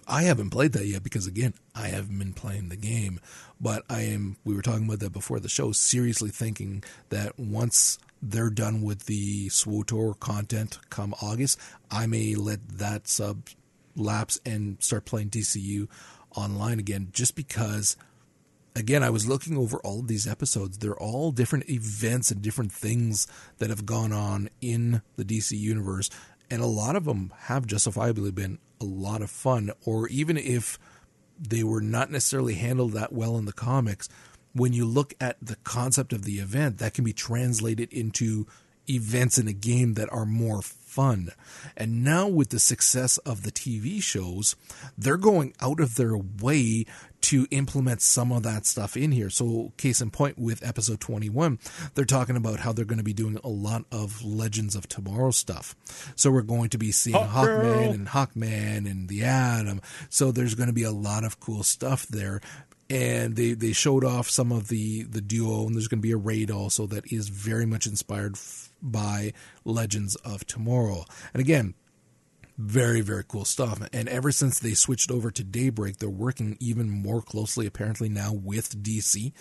I 0.08 0.22
haven't 0.22 0.50
played 0.50 0.72
that 0.72 0.86
yet 0.86 1.02
because 1.02 1.26
again, 1.26 1.52
I 1.74 1.88
haven't 1.88 2.18
been 2.18 2.32
playing 2.32 2.70
the 2.70 2.76
game. 2.76 3.20
But 3.60 3.84
I 3.90 4.02
am. 4.02 4.36
We 4.44 4.54
were 4.54 4.62
talking 4.62 4.86
about 4.86 5.00
that 5.00 5.12
before 5.12 5.38
the 5.38 5.48
show. 5.48 5.72
Seriously 5.72 6.30
thinking 6.30 6.82
that 7.10 7.38
once 7.38 7.98
they're 8.22 8.50
done 8.50 8.82
with 8.82 9.06
the 9.06 9.48
SWTOR 9.48 10.18
content 10.18 10.78
come 10.90 11.14
August, 11.20 11.60
I 11.90 12.06
may 12.06 12.34
let 12.34 12.66
that 12.78 13.06
sub 13.06 13.48
lapse 13.94 14.40
and 14.46 14.82
start 14.82 15.04
playing 15.04 15.30
DCU 15.30 15.88
online 16.34 16.78
again, 16.78 17.08
just 17.12 17.36
because. 17.36 17.96
Again, 18.76 19.02
I 19.02 19.10
was 19.10 19.26
looking 19.26 19.56
over 19.56 19.78
all 19.78 19.98
of 19.98 20.06
these 20.06 20.28
episodes. 20.28 20.78
They're 20.78 20.94
all 20.96 21.32
different 21.32 21.68
events 21.68 22.30
and 22.30 22.40
different 22.40 22.70
things 22.70 23.26
that 23.56 23.70
have 23.70 23.84
gone 23.84 24.12
on 24.12 24.50
in 24.60 25.02
the 25.16 25.24
DC 25.24 25.58
universe 25.58 26.10
and 26.50 26.62
a 26.62 26.66
lot 26.66 26.96
of 26.96 27.04
them 27.04 27.32
have 27.36 27.66
justifiably 27.66 28.30
been 28.30 28.58
a 28.80 28.84
lot 28.84 29.22
of 29.22 29.30
fun, 29.30 29.70
or 29.84 30.08
even 30.08 30.36
if 30.36 30.78
they 31.38 31.62
were 31.62 31.80
not 31.80 32.10
necessarily 32.10 32.54
handled 32.54 32.92
that 32.92 33.12
well 33.12 33.36
in 33.36 33.44
the 33.44 33.52
comics, 33.52 34.08
when 34.54 34.72
you 34.72 34.84
look 34.84 35.14
at 35.20 35.36
the 35.40 35.56
concept 35.56 36.12
of 36.12 36.24
the 36.24 36.38
event, 36.38 36.78
that 36.78 36.94
can 36.94 37.04
be 37.04 37.12
translated 37.12 37.92
into 37.92 38.46
events 38.88 39.38
in 39.38 39.46
a 39.46 39.52
game 39.52 39.94
that 39.94 40.10
are 40.12 40.24
more 40.24 40.62
fun. 40.62 41.30
And 41.76 42.02
now, 42.02 42.26
with 42.26 42.48
the 42.48 42.58
success 42.58 43.18
of 43.18 43.42
the 43.42 43.52
TV 43.52 44.02
shows, 44.02 44.56
they're 44.96 45.16
going 45.16 45.54
out 45.60 45.80
of 45.80 45.96
their 45.96 46.16
way 46.16 46.86
to 47.28 47.46
implement 47.50 48.00
some 48.00 48.32
of 48.32 48.42
that 48.42 48.64
stuff 48.64 48.96
in 48.96 49.12
here. 49.12 49.28
So, 49.28 49.72
case 49.76 50.00
in 50.00 50.10
point, 50.10 50.38
with 50.38 50.66
episode 50.66 50.98
21, 50.98 51.58
they're 51.94 52.06
talking 52.06 52.36
about 52.36 52.60
how 52.60 52.72
they're 52.72 52.86
going 52.86 52.98
to 52.98 53.04
be 53.04 53.12
doing 53.12 53.38
a 53.44 53.48
lot 53.48 53.84
of 53.92 54.24
Legends 54.24 54.74
of 54.74 54.88
Tomorrow 54.88 55.32
stuff. 55.32 55.76
So, 56.16 56.30
we're 56.30 56.40
going 56.40 56.70
to 56.70 56.78
be 56.78 56.90
seeing 56.90 57.16
Hawk 57.16 57.48
Hawkman 57.50 57.92
and 57.92 58.08
Hawkman 58.08 58.90
and 58.90 59.10
the 59.10 59.24
Atom. 59.24 59.82
So, 60.08 60.32
there's 60.32 60.54
going 60.54 60.68
to 60.68 60.72
be 60.72 60.84
a 60.84 60.90
lot 60.90 61.22
of 61.22 61.38
cool 61.38 61.62
stuff 61.62 62.06
there 62.06 62.40
and 62.88 63.36
they 63.36 63.52
they 63.52 63.72
showed 63.74 64.02
off 64.02 64.30
some 64.30 64.50
of 64.50 64.68
the 64.68 65.02
the 65.02 65.20
duo 65.20 65.66
and 65.66 65.74
there's 65.74 65.88
going 65.88 65.98
to 65.98 66.06
be 66.06 66.12
a 66.12 66.16
raid 66.16 66.50
also 66.50 66.86
that 66.86 67.12
is 67.12 67.28
very 67.28 67.66
much 67.66 67.86
inspired 67.86 68.32
f- 68.32 68.72
by 68.80 69.34
legends 69.66 70.16
of 70.16 70.46
tomorrow 70.46 71.04
and 71.34 71.42
again 71.42 71.74
very 72.58 73.00
very 73.00 73.24
cool 73.26 73.44
stuff. 73.44 73.80
And 73.92 74.08
ever 74.08 74.32
since 74.32 74.58
they 74.58 74.74
switched 74.74 75.10
over 75.10 75.30
to 75.30 75.44
daybreak 75.44 75.98
they're 75.98 76.10
working 76.10 76.56
even 76.60 76.90
more 76.90 77.22
closely 77.22 77.66
apparently 77.66 78.08
now 78.08 78.32
with 78.32 78.82
dc 78.82 79.32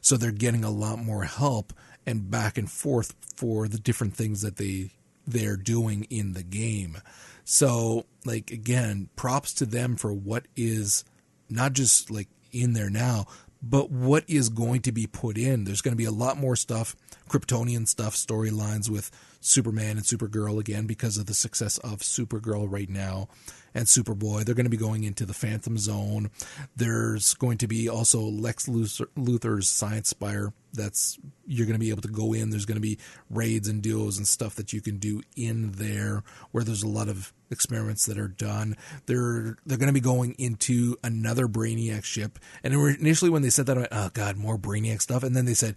so 0.00 0.16
they're 0.16 0.32
getting 0.32 0.64
a 0.64 0.70
lot 0.70 0.98
more 0.98 1.24
help 1.24 1.72
and 2.06 2.30
back 2.30 2.58
and 2.58 2.70
forth 2.70 3.14
for 3.36 3.68
the 3.68 3.78
different 3.78 4.16
things 4.16 4.42
that 4.42 4.56
they 4.56 4.90
they're 5.26 5.56
doing 5.56 6.04
in 6.10 6.32
the 6.32 6.42
game. 6.42 6.98
So 7.44 8.06
like 8.24 8.50
again 8.50 9.08
props 9.16 9.52
to 9.54 9.66
them 9.66 9.96
for 9.96 10.12
what 10.12 10.46
is 10.56 11.04
not 11.48 11.72
just 11.72 12.10
like 12.10 12.28
in 12.52 12.72
there 12.72 12.90
now, 12.90 13.26
but 13.62 13.90
what 13.90 14.24
is 14.28 14.48
going 14.48 14.82
to 14.82 14.92
be 14.92 15.06
put 15.06 15.38
in? 15.38 15.64
There's 15.64 15.80
going 15.80 15.92
to 15.92 15.96
be 15.96 16.04
a 16.04 16.10
lot 16.10 16.36
more 16.36 16.56
stuff, 16.56 16.96
Kryptonian 17.28 17.86
stuff, 17.86 18.16
storylines 18.16 18.90
with 18.90 19.10
Superman 19.40 19.96
and 19.96 20.04
Supergirl 20.04 20.58
again 20.58 20.86
because 20.86 21.16
of 21.16 21.26
the 21.26 21.34
success 21.34 21.78
of 21.78 22.00
Supergirl 22.00 22.66
right 22.70 22.90
now 22.90 23.28
and 23.74 23.86
Superboy. 23.86 24.44
They're 24.44 24.54
going 24.54 24.66
to 24.66 24.70
be 24.70 24.76
going 24.76 25.04
into 25.04 25.24
the 25.24 25.34
Phantom 25.34 25.78
Zone. 25.78 26.30
There's 26.76 27.34
going 27.34 27.58
to 27.58 27.68
be 27.68 27.88
also 27.88 28.20
Lex 28.20 28.66
Luthor's 28.66 29.68
Science 29.68 30.08
Spire. 30.08 30.52
That's 30.72 31.18
you're 31.46 31.66
going 31.66 31.78
to 31.78 31.80
be 31.80 31.90
able 31.90 32.02
to 32.02 32.08
go 32.08 32.32
in. 32.32 32.50
There's 32.50 32.64
going 32.64 32.76
to 32.76 32.80
be 32.80 32.98
raids 33.28 33.68
and 33.68 33.82
duos 33.82 34.16
and 34.16 34.26
stuff 34.26 34.54
that 34.56 34.72
you 34.72 34.80
can 34.80 34.98
do 34.98 35.22
in 35.36 35.72
there 35.72 36.22
where 36.50 36.64
there's 36.64 36.82
a 36.82 36.88
lot 36.88 37.08
of 37.08 37.32
experiments 37.50 38.06
that 38.06 38.18
are 38.18 38.28
done. 38.28 38.76
They're 39.06 39.56
they're 39.66 39.78
going 39.78 39.88
to 39.88 39.92
be 39.92 40.00
going 40.00 40.34
into 40.38 40.96
another 41.04 41.46
Brainiac 41.46 42.04
ship. 42.04 42.38
And 42.62 42.74
initially 42.74 43.30
when 43.30 43.42
they 43.42 43.50
said 43.50 43.66
that, 43.66 43.76
I 43.76 43.80
went, 43.80 43.92
oh 43.92 44.10
god, 44.12 44.36
more 44.36 44.58
Brainiac 44.58 45.02
stuff. 45.02 45.22
And 45.22 45.36
then 45.36 45.44
they 45.44 45.54
said 45.54 45.76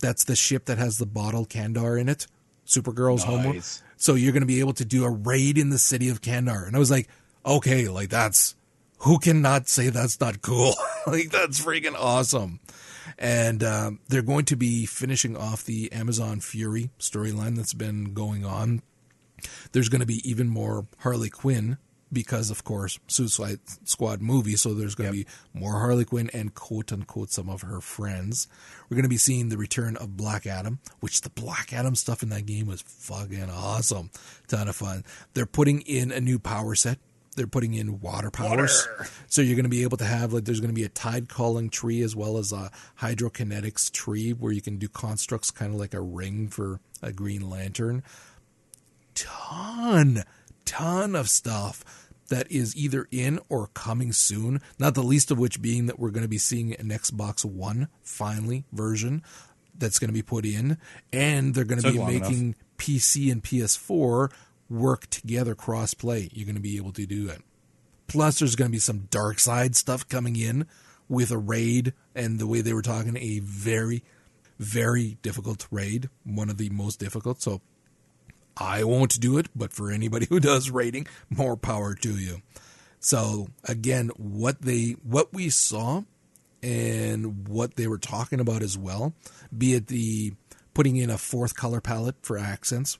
that's 0.00 0.24
the 0.24 0.36
ship 0.36 0.66
that 0.66 0.78
has 0.78 0.98
the 0.98 1.06
bottle 1.06 1.46
Kandor 1.46 2.00
in 2.00 2.08
it. 2.08 2.26
Supergirl's 2.66 3.26
nice. 3.26 3.80
home. 3.80 3.86
So 3.96 4.14
you're 4.14 4.32
going 4.32 4.42
to 4.42 4.46
be 4.46 4.60
able 4.60 4.72
to 4.74 4.84
do 4.84 5.04
a 5.04 5.10
raid 5.10 5.58
in 5.58 5.70
the 5.70 5.78
city 5.78 6.08
of 6.08 6.22
Kandor. 6.22 6.66
And 6.66 6.74
I 6.74 6.78
was 6.78 6.90
like, 6.90 7.08
okay, 7.44 7.88
like 7.88 8.08
that's 8.08 8.54
who 9.00 9.18
cannot 9.18 9.68
say 9.68 9.90
that's 9.90 10.20
not 10.20 10.42
cool? 10.42 10.74
like 11.06 11.30
that's 11.30 11.60
freaking 11.60 11.96
awesome. 11.98 12.60
And 13.18 13.62
um, 13.62 14.00
they're 14.08 14.22
going 14.22 14.44
to 14.46 14.56
be 14.56 14.86
finishing 14.86 15.36
off 15.36 15.64
the 15.64 15.90
Amazon 15.92 16.40
Fury 16.40 16.90
storyline 16.98 17.56
that's 17.56 17.74
been 17.74 18.14
going 18.14 18.44
on. 18.44 18.82
There's 19.72 19.88
going 19.88 20.00
to 20.00 20.06
be 20.06 20.28
even 20.28 20.48
more 20.48 20.86
Harley 20.98 21.30
Quinn 21.30 21.78
because, 22.12 22.50
of 22.50 22.64
course, 22.64 22.98
Suicide 23.06 23.60
Squad 23.84 24.20
movie. 24.20 24.56
So 24.56 24.74
there's 24.74 24.94
going 24.94 25.10
to 25.10 25.16
yep. 25.16 25.26
be 25.26 25.58
more 25.58 25.72
Harley 25.72 26.04
Quinn 26.04 26.30
and 26.32 26.54
quote 26.54 26.92
unquote 26.92 27.30
some 27.30 27.48
of 27.48 27.62
her 27.62 27.80
friends. 27.80 28.48
We're 28.88 28.96
going 28.96 29.04
to 29.04 29.08
be 29.08 29.16
seeing 29.16 29.48
the 29.48 29.56
return 29.56 29.96
of 29.96 30.16
Black 30.16 30.46
Adam, 30.46 30.80
which 31.00 31.20
the 31.22 31.30
Black 31.30 31.72
Adam 31.72 31.94
stuff 31.94 32.22
in 32.22 32.28
that 32.30 32.46
game 32.46 32.66
was 32.66 32.82
fucking 32.82 33.50
awesome. 33.50 34.10
Ton 34.48 34.68
of 34.68 34.76
fun. 34.76 35.04
They're 35.34 35.46
putting 35.46 35.80
in 35.82 36.10
a 36.10 36.20
new 36.20 36.38
power 36.38 36.74
set 36.74 36.98
they're 37.36 37.46
putting 37.46 37.74
in 37.74 38.00
water 38.00 38.30
powers. 38.30 38.86
Water. 38.98 39.10
So 39.28 39.42
you're 39.42 39.56
going 39.56 39.64
to 39.64 39.70
be 39.70 39.82
able 39.82 39.96
to 39.98 40.04
have 40.04 40.32
like 40.32 40.44
there's 40.44 40.60
going 40.60 40.74
to 40.74 40.74
be 40.74 40.84
a 40.84 40.88
tide 40.88 41.28
calling 41.28 41.70
tree 41.70 42.02
as 42.02 42.16
well 42.16 42.38
as 42.38 42.52
a 42.52 42.70
hydrokinetics 43.00 43.90
tree 43.92 44.32
where 44.32 44.52
you 44.52 44.60
can 44.60 44.76
do 44.76 44.88
constructs 44.88 45.50
kind 45.50 45.72
of 45.72 45.78
like 45.78 45.94
a 45.94 46.00
ring 46.00 46.48
for 46.48 46.80
a 47.02 47.12
Green 47.12 47.48
Lantern. 47.48 48.02
Ton, 49.14 50.24
ton 50.64 51.14
of 51.14 51.28
stuff 51.28 51.84
that 52.28 52.50
is 52.50 52.76
either 52.76 53.06
in 53.10 53.38
or 53.48 53.68
coming 53.74 54.12
soon. 54.12 54.60
Not 54.78 54.94
the 54.94 55.02
least 55.02 55.30
of 55.30 55.38
which 55.38 55.60
being 55.60 55.86
that 55.86 55.98
we're 55.98 56.10
going 56.10 56.22
to 56.22 56.28
be 56.28 56.38
seeing 56.38 56.74
an 56.74 56.88
Xbox 56.88 57.44
One 57.44 57.88
finally 58.02 58.64
version 58.72 59.22
that's 59.76 59.98
going 59.98 60.08
to 60.08 60.14
be 60.14 60.22
put 60.22 60.44
in, 60.44 60.78
and 61.12 61.54
they're 61.54 61.64
going 61.64 61.80
to 61.80 61.92
be 61.92 61.98
making 61.98 62.40
enough. 62.40 62.56
PC 62.78 63.30
and 63.30 63.42
PS4 63.42 64.30
work 64.70 65.08
together 65.10 65.54
cross 65.54 65.92
play. 65.92 66.30
You're 66.32 66.46
going 66.46 66.54
to 66.54 66.62
be 66.62 66.76
able 66.76 66.92
to 66.92 67.04
do 67.04 67.28
it. 67.28 67.42
Plus, 68.06 68.38
there's 68.38 68.56
going 68.56 68.70
to 68.70 68.72
be 68.72 68.78
some 68.78 69.08
dark 69.10 69.38
side 69.38 69.76
stuff 69.76 70.08
coming 70.08 70.36
in 70.36 70.66
with 71.08 71.30
a 71.30 71.38
raid, 71.38 71.92
and 72.14 72.38
the 72.38 72.46
way 72.46 72.60
they 72.60 72.72
were 72.72 72.82
talking, 72.82 73.16
a 73.16 73.40
very, 73.40 74.02
very 74.58 75.18
difficult 75.22 75.66
raid, 75.70 76.08
one 76.24 76.48
of 76.48 76.56
the 76.56 76.70
most 76.70 77.00
difficult. 77.00 77.42
So 77.42 77.60
I 78.56 78.84
won't 78.84 79.20
do 79.20 79.38
it, 79.38 79.48
but 79.54 79.72
for 79.72 79.90
anybody 79.90 80.26
who 80.30 80.40
does 80.40 80.70
raiding, 80.70 81.06
more 81.28 81.56
power 81.56 81.94
to 81.96 82.16
you. 82.16 82.42
So 83.00 83.48
again, 83.64 84.10
what 84.16 84.62
they 84.62 84.96
what 85.02 85.32
we 85.32 85.48
saw 85.48 86.02
and 86.62 87.48
what 87.48 87.76
they 87.76 87.86
were 87.86 87.98
talking 87.98 88.40
about 88.40 88.62
as 88.62 88.76
well, 88.76 89.14
be 89.56 89.74
it 89.74 89.86
the 89.86 90.34
putting 90.74 90.96
in 90.96 91.10
a 91.10 91.18
fourth 91.18 91.56
color 91.56 91.80
palette 91.80 92.16
for 92.22 92.38
accents. 92.38 92.98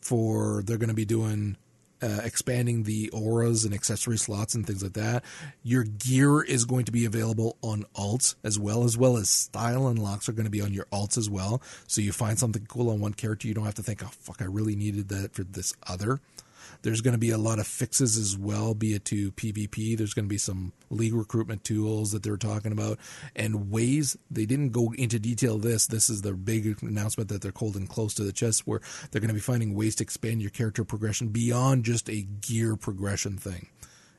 For 0.00 0.62
they're 0.64 0.78
going 0.78 0.88
to 0.88 0.94
be 0.94 1.04
doing 1.04 1.56
uh, 2.02 2.20
expanding 2.22 2.84
the 2.84 3.10
auras 3.10 3.64
and 3.64 3.74
accessory 3.74 4.16
slots 4.16 4.54
and 4.54 4.66
things 4.66 4.82
like 4.82 4.94
that. 4.94 5.24
Your 5.62 5.84
gear 5.84 6.42
is 6.42 6.64
going 6.64 6.84
to 6.86 6.92
be 6.92 7.04
available 7.04 7.56
on 7.62 7.84
alts 7.94 8.36
as 8.42 8.58
well, 8.58 8.84
as 8.84 8.96
well 8.96 9.16
as 9.16 9.28
style 9.28 9.86
unlocks 9.86 10.28
are 10.28 10.32
going 10.32 10.44
to 10.44 10.50
be 10.50 10.62
on 10.62 10.72
your 10.72 10.86
alts 10.86 11.18
as 11.18 11.28
well. 11.28 11.62
So 11.86 12.00
you 12.00 12.12
find 12.12 12.38
something 12.38 12.66
cool 12.66 12.90
on 12.90 13.00
one 13.00 13.14
character, 13.14 13.48
you 13.48 13.54
don't 13.54 13.64
have 13.64 13.74
to 13.74 13.82
think, 13.82 14.02
oh 14.02 14.10
fuck, 14.20 14.40
I 14.40 14.46
really 14.46 14.76
needed 14.76 15.08
that 15.08 15.34
for 15.34 15.44
this 15.44 15.74
other. 15.86 16.20
There's 16.82 17.02
going 17.02 17.12
to 17.12 17.18
be 17.18 17.30
a 17.30 17.38
lot 17.38 17.58
of 17.58 17.66
fixes 17.66 18.16
as 18.16 18.38
well, 18.38 18.74
be 18.74 18.94
it 18.94 19.04
to 19.06 19.32
PvP. 19.32 19.96
There's 19.96 20.14
going 20.14 20.24
to 20.24 20.30
be 20.30 20.38
some 20.38 20.72
league 20.88 21.14
recruitment 21.14 21.62
tools 21.62 22.12
that 22.12 22.22
they're 22.22 22.36
talking 22.36 22.72
about 22.72 22.98
and 23.36 23.70
ways 23.70 24.16
they 24.30 24.46
didn't 24.46 24.70
go 24.70 24.92
into 24.96 25.18
detail 25.18 25.58
this. 25.58 25.86
This 25.86 26.08
is 26.08 26.22
the 26.22 26.32
big 26.32 26.82
announcement 26.82 27.28
that 27.28 27.42
they're 27.42 27.52
holding 27.54 27.86
close 27.86 28.14
to 28.14 28.24
the 28.24 28.32
chest 28.32 28.66
where 28.66 28.80
they're 29.10 29.20
going 29.20 29.28
to 29.28 29.34
be 29.34 29.40
finding 29.40 29.74
ways 29.74 29.94
to 29.96 30.04
expand 30.04 30.40
your 30.40 30.50
character 30.50 30.84
progression 30.84 31.28
beyond 31.28 31.84
just 31.84 32.08
a 32.08 32.22
gear 32.22 32.76
progression 32.76 33.36
thing. 33.36 33.68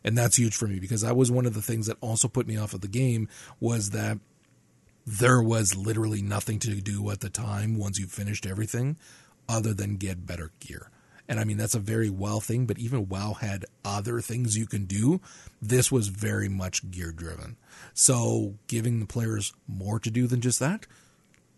And 0.03 0.17
that's 0.17 0.37
huge 0.37 0.55
for 0.55 0.67
me 0.67 0.79
because 0.79 1.01
that 1.01 1.17
was 1.17 1.31
one 1.31 1.45
of 1.45 1.53
the 1.53 1.61
things 1.61 1.87
that 1.87 1.97
also 2.01 2.27
put 2.27 2.47
me 2.47 2.57
off 2.57 2.73
of 2.73 2.81
the 2.81 2.87
game 2.87 3.27
was 3.59 3.91
that 3.91 4.19
there 5.05 5.41
was 5.41 5.75
literally 5.75 6.21
nothing 6.21 6.59
to 6.59 6.75
do 6.81 7.09
at 7.09 7.21
the 7.21 7.29
time 7.29 7.77
once 7.77 7.99
you 7.99 8.05
finished 8.05 8.45
everything 8.45 8.97
other 9.49 9.73
than 9.73 9.97
get 9.97 10.25
better 10.25 10.51
gear. 10.59 10.89
And 11.31 11.39
I 11.39 11.45
mean, 11.45 11.55
that's 11.55 11.75
a 11.75 11.79
very 11.79 12.09
WoW 12.09 12.41
thing, 12.41 12.65
but 12.65 12.77
even 12.77 13.07
WoW 13.07 13.35
had 13.39 13.63
other 13.85 14.19
things 14.19 14.57
you 14.57 14.65
can 14.65 14.83
do. 14.83 15.21
This 15.61 15.89
was 15.89 16.09
very 16.09 16.49
much 16.49 16.91
gear 16.91 17.13
driven. 17.13 17.55
So 17.93 18.55
giving 18.67 18.99
the 18.99 19.05
players 19.05 19.53
more 19.65 19.97
to 20.01 20.11
do 20.11 20.27
than 20.27 20.41
just 20.41 20.59
that, 20.59 20.87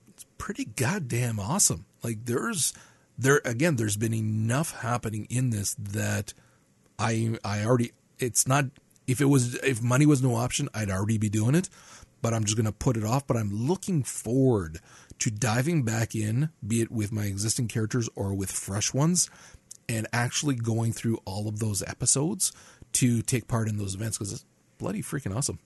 it's 0.10 0.28
pretty 0.38 0.66
goddamn 0.66 1.40
awesome. 1.40 1.88
Like 2.04 2.26
there's 2.26 2.76
there 3.18 3.42
again, 3.46 3.78
there's 3.78 3.98
been 3.98 4.14
enough 4.14 4.80
happening 4.82 5.26
in 5.32 5.50
this 5.50 5.74
that 5.74 6.36
I 7.00 7.40
I 7.44 7.66
already 7.66 7.94
it's 8.20 8.48
not 8.48 8.66
if 9.08 9.22
it 9.22 9.26
was 9.26 9.56
if 9.56 9.82
money 9.82 10.06
was 10.06 10.22
no 10.22 10.36
option, 10.36 10.70
I'd 10.76 10.92
already 10.92 11.18
be 11.18 11.30
doing 11.30 11.56
it. 11.56 11.68
But 12.22 12.36
I'm 12.36 12.44
just 12.44 12.58
gonna 12.58 12.72
put 12.72 12.96
it 12.96 13.04
off. 13.04 13.26
But 13.26 13.38
I'm 13.38 13.68
looking 13.68 14.04
forward 14.04 14.82
to 15.20 15.32
diving 15.32 15.84
back 15.84 16.16
in, 16.16 16.50
be 16.66 16.82
it 16.82 16.92
with 16.92 17.12
my 17.12 17.24
existing 17.26 17.68
characters 17.68 18.10
or 18.16 18.34
with 18.34 18.52
fresh 18.52 18.94
ones, 18.94 19.30
and 19.88 20.08
actually 20.14 20.56
going 20.56 20.94
through 20.94 21.20
all 21.26 21.48
of 21.48 21.60
those 21.60 21.84
episodes 21.84 22.52
to 22.94 23.22
take 23.22 23.48
part 23.48 23.68
in 23.68 23.78
those 23.78 23.96
events 23.96 24.18
because 24.18 24.34
it's 24.34 24.46
bloody 24.78 25.02
freaking 25.02 25.36
awesome. 25.36 25.60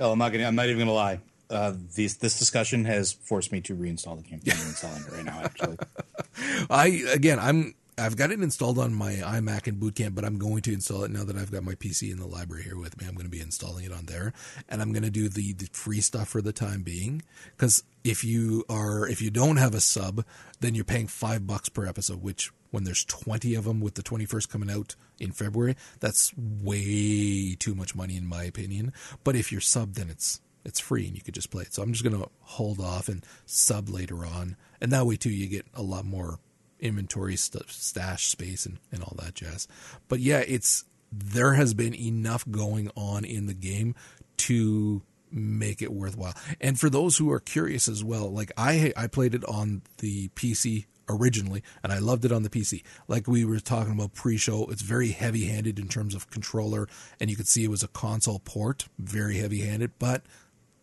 Oh, 0.00 0.12
I'm 0.12 0.18
not 0.18 0.32
gonna. 0.32 0.44
I'm 0.44 0.56
not 0.56 0.66
even 0.66 0.78
gonna 0.78 0.92
lie. 0.92 1.20
Uh, 1.50 1.74
these, 1.94 2.16
this 2.16 2.38
discussion 2.38 2.84
has 2.86 3.12
forced 3.12 3.52
me 3.52 3.60
to 3.60 3.76
reinstall 3.76 4.16
the 4.16 4.28
game. 4.28 4.40
I'm 4.44 4.52
reinstalling 4.52 5.06
it 5.06 5.12
right 5.12 5.24
now. 5.24 5.40
Actually, 5.44 5.76
I 6.70 6.86
again, 7.12 7.38
I'm 7.38 7.74
I've 7.96 8.16
got 8.16 8.32
it 8.32 8.40
installed 8.40 8.78
on 8.78 8.92
my 8.92 9.12
iMac 9.12 9.68
in 9.68 9.76
Boot 9.78 9.94
Camp, 9.94 10.16
but 10.16 10.24
I'm 10.24 10.38
going 10.38 10.62
to 10.62 10.72
install 10.72 11.04
it 11.04 11.12
now 11.12 11.22
that 11.22 11.36
I've 11.36 11.52
got 11.52 11.62
my 11.62 11.74
PC 11.74 12.10
in 12.10 12.18
the 12.18 12.26
library 12.26 12.64
here 12.64 12.76
with 12.76 13.00
me. 13.00 13.06
I'm 13.06 13.14
going 13.14 13.26
to 13.26 13.30
be 13.30 13.40
installing 13.40 13.84
it 13.84 13.92
on 13.92 14.06
there, 14.06 14.32
and 14.68 14.82
I'm 14.82 14.92
going 14.92 15.04
to 15.04 15.10
do 15.10 15.28
the, 15.28 15.52
the 15.52 15.68
free 15.72 16.00
stuff 16.00 16.28
for 16.28 16.42
the 16.42 16.52
time 16.52 16.82
being. 16.82 17.22
Because 17.56 17.84
if 18.02 18.24
you 18.24 18.64
are 18.68 19.06
if 19.06 19.22
you 19.22 19.30
don't 19.30 19.58
have 19.58 19.74
a 19.74 19.80
sub, 19.80 20.24
then 20.60 20.74
you're 20.74 20.84
paying 20.84 21.06
five 21.06 21.46
bucks 21.46 21.68
per 21.68 21.86
episode, 21.86 22.20
which 22.20 22.50
when 22.74 22.82
there's 22.82 23.04
20 23.04 23.54
of 23.54 23.64
them 23.64 23.80
with 23.80 23.94
the 23.94 24.02
21st 24.02 24.48
coming 24.48 24.68
out 24.68 24.96
in 25.20 25.30
February, 25.30 25.76
that's 26.00 26.32
way 26.36 27.54
too 27.54 27.72
much 27.72 27.94
money 27.94 28.16
in 28.16 28.26
my 28.26 28.42
opinion. 28.42 28.92
But 29.22 29.36
if 29.36 29.52
you're 29.52 29.60
sub, 29.60 29.94
then 29.94 30.10
it's 30.10 30.40
it's 30.64 30.80
free 30.80 31.06
and 31.06 31.14
you 31.14 31.22
could 31.22 31.34
just 31.34 31.52
play 31.52 31.62
it. 31.62 31.72
So 31.72 31.82
I'm 31.82 31.92
just 31.92 32.02
going 32.02 32.20
to 32.20 32.28
hold 32.40 32.80
off 32.80 33.08
and 33.08 33.24
sub 33.46 33.88
later 33.88 34.26
on, 34.26 34.56
and 34.80 34.90
that 34.90 35.06
way 35.06 35.14
too 35.14 35.30
you 35.30 35.46
get 35.46 35.66
a 35.72 35.82
lot 35.82 36.04
more 36.04 36.40
inventory 36.80 37.36
st- 37.36 37.70
stash 37.70 38.26
space 38.26 38.66
and, 38.66 38.78
and 38.90 39.04
all 39.04 39.16
that 39.22 39.34
jazz. 39.34 39.68
But 40.08 40.18
yeah, 40.18 40.40
it's 40.40 40.84
there 41.12 41.54
has 41.54 41.74
been 41.74 41.94
enough 41.94 42.44
going 42.50 42.90
on 42.96 43.24
in 43.24 43.46
the 43.46 43.54
game 43.54 43.94
to 44.38 45.02
make 45.30 45.80
it 45.80 45.92
worthwhile. 45.92 46.34
And 46.60 46.80
for 46.80 46.90
those 46.90 47.18
who 47.18 47.30
are 47.30 47.40
curious 47.40 47.86
as 47.86 48.02
well, 48.02 48.32
like 48.32 48.50
I 48.56 48.92
I 48.96 49.06
played 49.06 49.36
it 49.36 49.44
on 49.44 49.82
the 49.98 50.28
PC 50.30 50.86
originally 51.08 51.62
and 51.82 51.92
I 51.92 51.98
loved 51.98 52.24
it 52.24 52.32
on 52.32 52.42
the 52.42 52.50
PC. 52.50 52.82
Like 53.08 53.26
we 53.26 53.44
were 53.44 53.60
talking 53.60 53.92
about 53.92 54.14
pre-show, 54.14 54.66
it's 54.70 54.82
very 54.82 55.10
heavy-handed 55.10 55.78
in 55.78 55.88
terms 55.88 56.14
of 56.14 56.30
controller 56.30 56.88
and 57.20 57.30
you 57.30 57.36
could 57.36 57.48
see 57.48 57.64
it 57.64 57.70
was 57.70 57.82
a 57.82 57.88
console 57.88 58.40
port, 58.40 58.86
very 58.98 59.38
heavy-handed, 59.38 59.92
but 59.98 60.22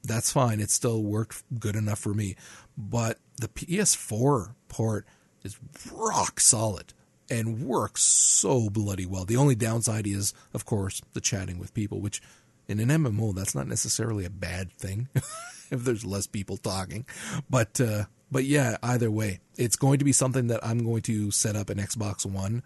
that's 0.03 0.31
fine. 0.31 0.59
It 0.59 0.69
still 0.69 1.03
worked 1.03 1.43
good 1.59 1.75
enough 1.75 1.99
for 1.99 2.13
me. 2.13 2.35
But 2.77 3.19
the 3.39 3.47
PS4 3.47 4.55
port 4.67 5.05
is 5.43 5.57
rock 5.91 6.39
solid 6.39 6.93
and 7.29 7.61
works 7.65 8.03
so 8.03 8.69
bloody 8.69 9.05
well. 9.05 9.25
The 9.25 9.37
only 9.37 9.55
downside 9.55 10.07
is, 10.07 10.33
of 10.53 10.65
course, 10.65 11.01
the 11.13 11.21
chatting 11.21 11.59
with 11.59 11.73
people, 11.73 12.01
which 12.01 12.21
in 12.67 12.79
an 12.79 12.89
MMO 12.89 13.33
that's 13.33 13.55
not 13.55 13.67
necessarily 13.67 14.25
a 14.25 14.29
bad 14.29 14.71
thing 14.71 15.07
if 15.15 15.83
there's 15.83 16.05
less 16.05 16.27
people 16.27 16.57
talking. 16.57 17.05
But 17.49 17.79
uh, 17.79 18.05
but 18.31 18.45
yeah, 18.45 18.77
either 18.81 19.11
way, 19.11 19.39
it's 19.57 19.75
going 19.75 19.99
to 19.99 20.05
be 20.05 20.13
something 20.13 20.47
that 20.47 20.65
I'm 20.65 20.83
going 20.83 21.01
to 21.03 21.31
set 21.31 21.55
up 21.55 21.69
an 21.69 21.77
Xbox 21.77 22.25
One 22.25 22.63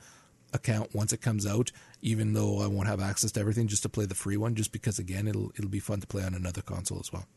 account 0.54 0.96
once 0.96 1.12
it 1.12 1.22
comes 1.22 1.46
out, 1.46 1.72
even 2.02 2.34
though 2.34 2.62
I 2.62 2.68
won't 2.68 2.88
have 2.88 3.02
access 3.02 3.32
to 3.34 3.40
everything, 3.40 3.68
just 3.68 3.84
to 3.84 3.90
play 3.90 4.06
the 4.06 4.16
free 4.16 4.38
one, 4.38 4.56
just 4.56 4.72
because 4.72 5.00
again 5.00 5.28
it'll 5.28 5.52
it'll 5.58 5.70
be 5.70 5.80
fun 5.80 6.02
to 6.02 6.08
play 6.08 6.24
on 6.24 6.34
another 6.34 6.62
console 6.62 7.00
as 7.00 7.12
well. 7.12 7.28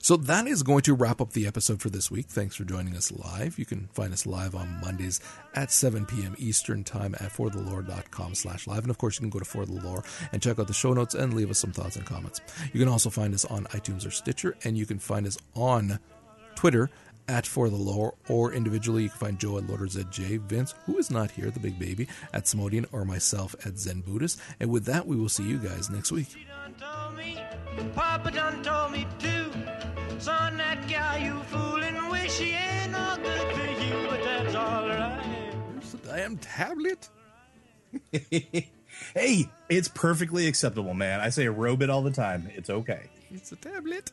So 0.00 0.16
that 0.16 0.46
is 0.46 0.62
going 0.62 0.82
to 0.82 0.94
wrap 0.94 1.20
up 1.20 1.32
the 1.32 1.46
episode 1.46 1.80
for 1.80 1.90
this 1.90 2.10
week. 2.10 2.26
Thanks 2.26 2.54
for 2.54 2.64
joining 2.64 2.96
us 2.96 3.10
live. 3.10 3.58
You 3.58 3.66
can 3.66 3.88
find 3.92 4.12
us 4.12 4.26
live 4.26 4.54
on 4.54 4.80
Mondays 4.80 5.20
at 5.54 5.72
7 5.72 6.06
p.m. 6.06 6.36
Eastern 6.38 6.84
Time 6.84 7.16
at 7.16 7.32
forthelore.com 7.32 8.36
slash 8.36 8.68
live. 8.68 8.82
And 8.82 8.90
of 8.90 8.98
course, 8.98 9.16
you 9.16 9.22
can 9.22 9.30
go 9.30 9.40
to 9.40 9.44
For 9.44 9.66
the 9.66 9.72
Lore 9.72 10.04
and 10.32 10.40
check 10.40 10.60
out 10.60 10.68
the 10.68 10.72
show 10.72 10.92
notes 10.92 11.14
and 11.14 11.34
leave 11.34 11.50
us 11.50 11.58
some 11.58 11.72
thoughts 11.72 11.96
and 11.96 12.06
comments. 12.06 12.40
You 12.72 12.78
can 12.78 12.88
also 12.88 13.10
find 13.10 13.34
us 13.34 13.44
on 13.44 13.64
iTunes 13.66 14.06
or 14.06 14.10
Stitcher, 14.10 14.56
and 14.62 14.78
you 14.78 14.86
can 14.86 15.00
find 15.00 15.26
us 15.26 15.36
on 15.54 15.98
Twitter 16.54 16.90
at 17.28 17.46
For 17.46 17.68
the 17.68 17.76
Lore, 17.76 18.14
or 18.28 18.52
individually, 18.52 19.04
you 19.04 19.08
can 19.10 19.18
find 19.18 19.38
Joe 19.38 19.58
at 19.58 19.64
LoaderZJ, 19.64 20.40
Vince, 20.40 20.74
who 20.86 20.98
is 20.98 21.10
not 21.10 21.30
here, 21.30 21.50
the 21.50 21.60
big 21.60 21.78
baby, 21.78 22.08
at 22.32 22.44
Smodian, 22.44 22.86
or 22.92 23.04
myself 23.04 23.54
at 23.64 23.78
Zen 23.78 24.00
Buddhist. 24.00 24.40
And 24.60 24.70
with 24.70 24.84
that, 24.86 25.06
we 25.06 25.16
will 25.16 25.28
see 25.28 25.44
you 25.44 25.58
guys 25.58 25.90
next 25.90 26.10
week. 26.10 26.28
Papa 27.94 28.30
done 28.30 28.62
told 28.62 28.92
me 28.92 29.06
too. 29.18 29.52
Son, 30.18 30.56
that 30.56 30.88
guy 30.88 31.24
you 31.24 31.40
fooling, 31.44 32.10
wish 32.10 32.38
he 32.38 32.50
ain't 32.50 32.92
no 32.92 33.16
good 33.22 33.56
for 33.56 33.84
you, 33.84 34.08
but 34.08 34.22
that's 34.22 34.54
alright. 34.54 35.52
There's 35.74 35.92
the 35.92 35.98
damn 35.98 36.36
tablet. 36.38 37.08
hey, 39.14 39.48
it's 39.68 39.88
perfectly 39.88 40.48
acceptable, 40.48 40.94
man. 40.94 41.20
I 41.20 41.28
say 41.30 41.46
robot 41.48 41.90
all 41.90 42.02
the 42.02 42.10
time. 42.10 42.50
It's 42.54 42.70
okay. 42.70 43.10
It's 43.30 43.52
a 43.52 43.56
tablet. 43.56 44.10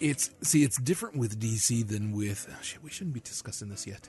It's 0.00 0.30
see, 0.42 0.62
it's 0.62 0.78
different 0.80 1.16
with 1.16 1.40
DC 1.40 1.86
than 1.86 2.12
with. 2.12 2.48
Oh 2.50 2.62
shit, 2.62 2.82
we 2.82 2.90
shouldn't 2.90 3.14
be 3.14 3.20
discussing 3.20 3.68
this 3.68 3.86
yet. 3.86 4.08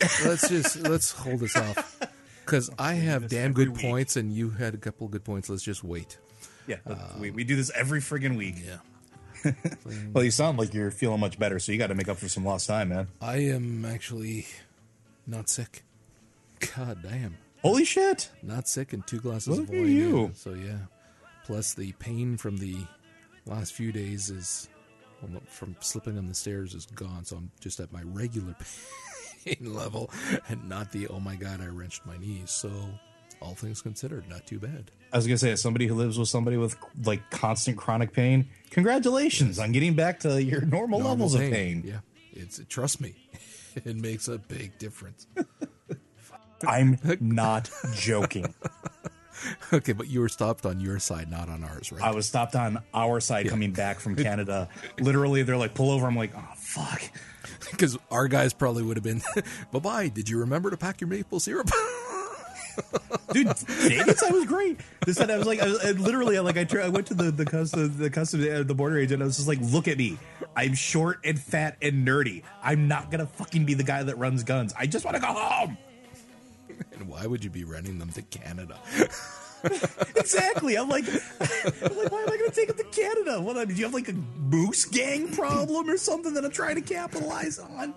let's 0.24 0.48
just 0.48 0.76
let's 0.80 1.10
hold 1.10 1.40
this 1.40 1.56
off 1.56 2.00
because 2.44 2.70
I 2.78 2.94
have 2.94 3.28
damn 3.28 3.52
good 3.52 3.70
week. 3.70 3.80
points 3.80 4.16
and 4.16 4.32
you 4.32 4.50
had 4.50 4.74
a 4.74 4.78
couple 4.78 5.08
good 5.08 5.24
points. 5.24 5.48
Let's 5.48 5.62
just 5.62 5.82
wait. 5.82 6.18
Yeah, 6.66 6.76
um, 6.86 7.20
we 7.20 7.30
we 7.30 7.44
do 7.44 7.56
this 7.56 7.70
every 7.74 8.00
friggin' 8.00 8.36
week. 8.36 8.56
Yeah. 8.64 9.52
well, 10.12 10.24
you 10.24 10.30
sound 10.30 10.58
like 10.58 10.74
you're 10.74 10.90
feeling 10.90 11.20
much 11.20 11.38
better, 11.38 11.58
so 11.58 11.72
you 11.72 11.78
got 11.78 11.88
to 11.88 11.94
make 11.94 12.08
up 12.08 12.16
for 12.16 12.28
some 12.28 12.44
lost 12.44 12.66
time, 12.66 12.88
man. 12.88 13.08
I 13.20 13.36
am 13.36 13.84
actually 13.84 14.46
not 15.26 15.48
sick. 15.48 15.84
God 16.76 16.98
damn. 17.02 17.38
Holy 17.62 17.84
shit! 17.84 18.30
Not 18.42 18.68
sick 18.68 18.92
and 18.92 19.06
two 19.06 19.20
glasses 19.20 19.58
Look 19.58 19.68
of 19.68 19.70
wine. 19.70 19.86
You. 19.86 20.32
So 20.34 20.54
yeah. 20.54 20.78
Plus 21.44 21.74
the 21.74 21.92
pain 21.92 22.36
from 22.36 22.58
the 22.58 22.76
last 23.46 23.72
few 23.72 23.90
days 23.90 24.28
is 24.30 24.68
from 25.48 25.76
slipping 25.80 26.18
on 26.18 26.28
the 26.28 26.34
stairs 26.34 26.74
is 26.74 26.86
gone. 26.86 27.24
So 27.24 27.36
I'm 27.36 27.50
just 27.60 27.80
at 27.80 27.92
my 27.92 28.02
regular 28.04 28.54
pain 29.44 29.74
level 29.74 30.10
and 30.48 30.68
not 30.68 30.92
the 30.92 31.08
oh 31.08 31.20
my 31.20 31.36
god 31.36 31.60
I 31.60 31.66
wrenched 31.66 32.06
my 32.06 32.16
knees. 32.18 32.50
So 32.50 32.70
all 33.40 33.54
things 33.54 33.82
considered, 33.82 34.28
not 34.28 34.46
too 34.46 34.58
bad. 34.58 34.90
I 35.12 35.16
was 35.16 35.26
gonna 35.26 35.38
say, 35.38 35.52
as 35.52 35.62
somebody 35.62 35.86
who 35.86 35.94
lives 35.94 36.18
with 36.18 36.28
somebody 36.28 36.56
with 36.56 36.76
like 37.04 37.30
constant 37.30 37.76
chronic 37.76 38.12
pain, 38.12 38.48
congratulations 38.70 39.58
on 39.58 39.72
getting 39.72 39.94
back 39.94 40.20
to 40.20 40.42
your 40.42 40.60
normal, 40.62 41.00
normal 41.00 41.28
levels 41.28 41.36
pain. 41.36 41.46
of 41.46 41.52
pain. 41.52 41.82
Yeah, 41.86 42.00
it's 42.32 42.60
trust 42.68 43.00
me, 43.00 43.14
it 43.74 43.96
makes 43.96 44.28
a 44.28 44.38
big 44.38 44.78
difference. 44.78 45.26
I'm 46.66 46.98
not 47.20 47.70
joking. 47.94 48.52
okay, 49.72 49.92
but 49.92 50.08
you 50.08 50.20
were 50.20 50.28
stopped 50.28 50.66
on 50.66 50.80
your 50.80 50.98
side, 50.98 51.30
not 51.30 51.48
on 51.48 51.64
ours, 51.64 51.92
right? 51.92 52.02
I 52.02 52.12
was 52.12 52.26
stopped 52.26 52.54
on 52.54 52.82
our 52.94 53.20
side 53.20 53.46
yeah. 53.46 53.50
coming 53.50 53.72
back 53.72 54.00
from 54.00 54.16
Canada. 54.24 54.68
Literally, 54.98 55.42
they're 55.42 55.56
like, 55.56 55.74
pull 55.74 55.90
over. 55.90 56.06
I'm 56.06 56.16
like, 56.16 56.32
oh, 56.36 56.54
fuck. 56.56 57.02
Because 57.70 57.98
our 58.10 58.28
guys 58.28 58.52
probably 58.52 58.82
would 58.82 58.96
have 58.98 59.04
been, 59.04 59.22
bye 59.72 59.78
bye. 59.78 60.08
Did 60.08 60.28
you 60.28 60.38
remember 60.40 60.70
to 60.70 60.76
pack 60.76 61.00
your 61.00 61.08
maple 61.08 61.40
syrup? 61.40 61.68
dude. 63.32 63.48
Dating 63.88 64.14
site 64.14 64.32
was 64.32 64.44
great. 64.44 64.80
This 65.04 65.16
time 65.16 65.30
I 65.30 65.38
was 65.38 65.46
like, 65.46 65.60
I, 65.60 65.66
was, 65.66 65.84
I 65.84 65.90
literally, 65.92 66.38
like, 66.40 66.56
I, 66.56 66.64
tried, 66.64 66.84
I 66.84 66.88
went 66.88 67.06
to 67.08 67.14
the 67.14 67.30
the 67.30 67.44
custom 67.44 67.96
the 67.96 68.60
uh, 68.60 68.62
the 68.62 68.74
border 68.74 68.98
agent. 68.98 69.22
I 69.22 69.24
was 69.24 69.36
just 69.36 69.48
like, 69.48 69.58
look 69.60 69.88
at 69.88 69.98
me. 69.98 70.18
I'm 70.56 70.74
short 70.74 71.20
and 71.24 71.38
fat 71.38 71.76
and 71.82 72.06
nerdy. 72.06 72.42
I'm 72.62 72.88
not 72.88 73.10
gonna 73.10 73.26
fucking 73.26 73.64
be 73.64 73.74
the 73.74 73.84
guy 73.84 74.02
that 74.02 74.16
runs 74.18 74.42
guns. 74.44 74.74
I 74.78 74.86
just 74.86 75.04
want 75.04 75.16
to 75.16 75.20
go 75.20 75.32
home. 75.32 75.78
And 76.92 77.08
why 77.08 77.26
would 77.26 77.44
you 77.44 77.50
be 77.50 77.64
renting 77.64 77.98
them 77.98 78.10
to 78.12 78.22
Canada? 78.22 78.78
exactly. 80.16 80.76
I'm 80.76 80.88
like, 80.88 81.04
I'm 81.08 81.96
like, 81.96 82.12
why 82.12 82.22
am 82.22 82.30
I 82.30 82.36
going 82.36 82.50
to 82.50 82.54
take 82.54 82.68
them 82.68 82.76
to 82.76 82.84
Canada? 82.84 83.40
What? 83.40 83.68
Do 83.68 83.74
you 83.74 83.84
have 83.84 83.94
like 83.94 84.08
a 84.08 84.12
moose 84.12 84.84
gang 84.84 85.32
problem 85.32 85.88
or 85.88 85.96
something 85.96 86.34
that 86.34 86.44
I'm 86.44 86.50
trying 86.50 86.76
to 86.76 86.80
capitalize 86.80 87.58
on? 87.58 87.94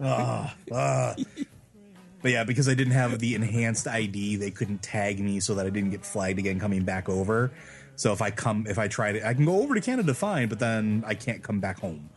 Uh, 0.00 0.50
uh. 0.72 1.14
But 2.22 2.30
yeah, 2.32 2.44
because 2.44 2.68
I 2.70 2.74
didn't 2.74 2.94
have 2.94 3.18
the 3.18 3.34
enhanced 3.34 3.86
ID, 3.86 4.36
they 4.36 4.50
couldn't 4.50 4.82
tag 4.82 5.20
me 5.20 5.40
so 5.40 5.54
that 5.56 5.66
I 5.66 5.70
didn't 5.70 5.90
get 5.90 6.06
flagged 6.06 6.38
again 6.38 6.58
coming 6.58 6.82
back 6.82 7.08
over. 7.08 7.52
So 7.96 8.12
if 8.12 8.22
I 8.22 8.30
come, 8.30 8.66
if 8.66 8.78
I 8.78 8.88
try 8.88 9.12
to, 9.12 9.28
I 9.28 9.34
can 9.34 9.44
go 9.44 9.60
over 9.60 9.74
to 9.74 9.80
Canada 9.80 10.14
fine, 10.14 10.48
but 10.48 10.58
then 10.58 11.04
I 11.06 11.14
can't 11.14 11.42
come 11.42 11.60
back 11.60 11.80
home. 11.80 12.08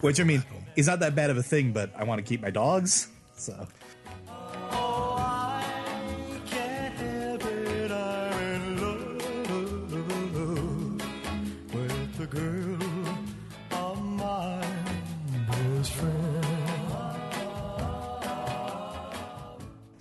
Which 0.00 0.20
I 0.20 0.24
mean, 0.24 0.44
is 0.76 0.86
not 0.88 1.00
that 1.00 1.14
bad 1.14 1.30
of 1.30 1.36
a 1.36 1.42
thing, 1.42 1.72
but 1.72 1.90
I 1.96 2.04
want 2.04 2.18
to 2.18 2.28
keep 2.28 2.42
my 2.42 2.50
dogs. 2.50 3.08
So 3.36 3.68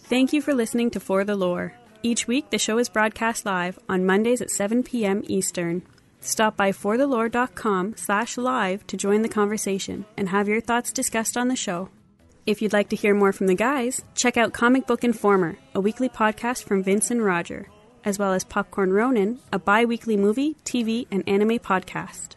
Thank 0.04 0.34
you 0.34 0.42
for 0.42 0.54
listening 0.54 0.92
to 0.92 1.00
For 1.00 1.24
the 1.24 1.36
Lore. 1.36 1.74
Each 2.04 2.28
week, 2.28 2.50
the 2.50 2.60
show 2.60 2.78
is 2.78 2.90
broadcast 2.90 3.46
live 3.46 3.80
on 3.88 4.06
Mondays 4.06 4.42
at 4.42 4.52
7 4.52 4.84
p.m. 4.84 5.24
Eastern. 5.28 5.82
Stop 6.20 6.58
by 6.58 6.72
forthelore.com 6.74 7.96
slash 7.96 8.38
live 8.38 8.86
to 8.88 8.98
join 8.98 9.22
the 9.22 9.30
conversation 9.30 10.06
and 10.18 10.28
have 10.30 10.50
your 10.50 10.60
thoughts 10.60 10.92
discussed 10.92 11.38
on 11.38 11.48
the 11.48 11.56
show. 11.56 11.90
If 12.46 12.62
you'd 12.62 12.74
like 12.74 12.90
to 12.90 12.98
hear 12.98 13.16
more 13.16 13.32
from 13.32 13.48
the 13.48 13.56
guys, 13.56 14.04
check 14.14 14.36
out 14.36 14.52
Comic 14.52 14.86
Book 14.86 15.06
Informer, 15.06 15.58
a 15.74 15.80
weekly 15.80 16.10
podcast 16.10 16.66
from 16.66 16.84
Vince 16.84 17.10
and 17.10 17.24
Roger, 17.24 17.70
as 18.04 18.20
well 18.20 18.34
as 18.34 18.44
Popcorn 18.44 18.92
Ronin, 18.92 19.40
a 19.54 19.60
bi 19.60 19.86
weekly 19.86 20.18
movie, 20.18 20.58
TV, 20.66 21.08
and 21.12 21.24
anime 21.28 21.60
podcast. 21.60 22.36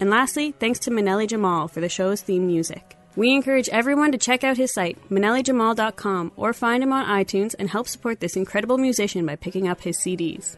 And 0.00 0.08
lastly, 0.08 0.52
thanks 0.52 0.78
to 0.80 0.90
Manelli 0.90 1.26
Jamal 1.26 1.68
for 1.68 1.82
the 1.82 1.90
show's 1.90 2.22
theme 2.22 2.46
music. 2.46 2.95
We 3.16 3.32
encourage 3.32 3.70
everyone 3.70 4.12
to 4.12 4.18
check 4.18 4.44
out 4.44 4.58
his 4.58 4.74
site, 4.74 4.98
manellijamal.com, 5.08 6.32
or 6.36 6.52
find 6.52 6.82
him 6.82 6.92
on 6.92 7.06
iTunes 7.06 7.54
and 7.58 7.70
help 7.70 7.88
support 7.88 8.20
this 8.20 8.36
incredible 8.36 8.76
musician 8.76 9.24
by 9.24 9.36
picking 9.36 9.66
up 9.66 9.80
his 9.80 9.96
CDs. 9.96 10.56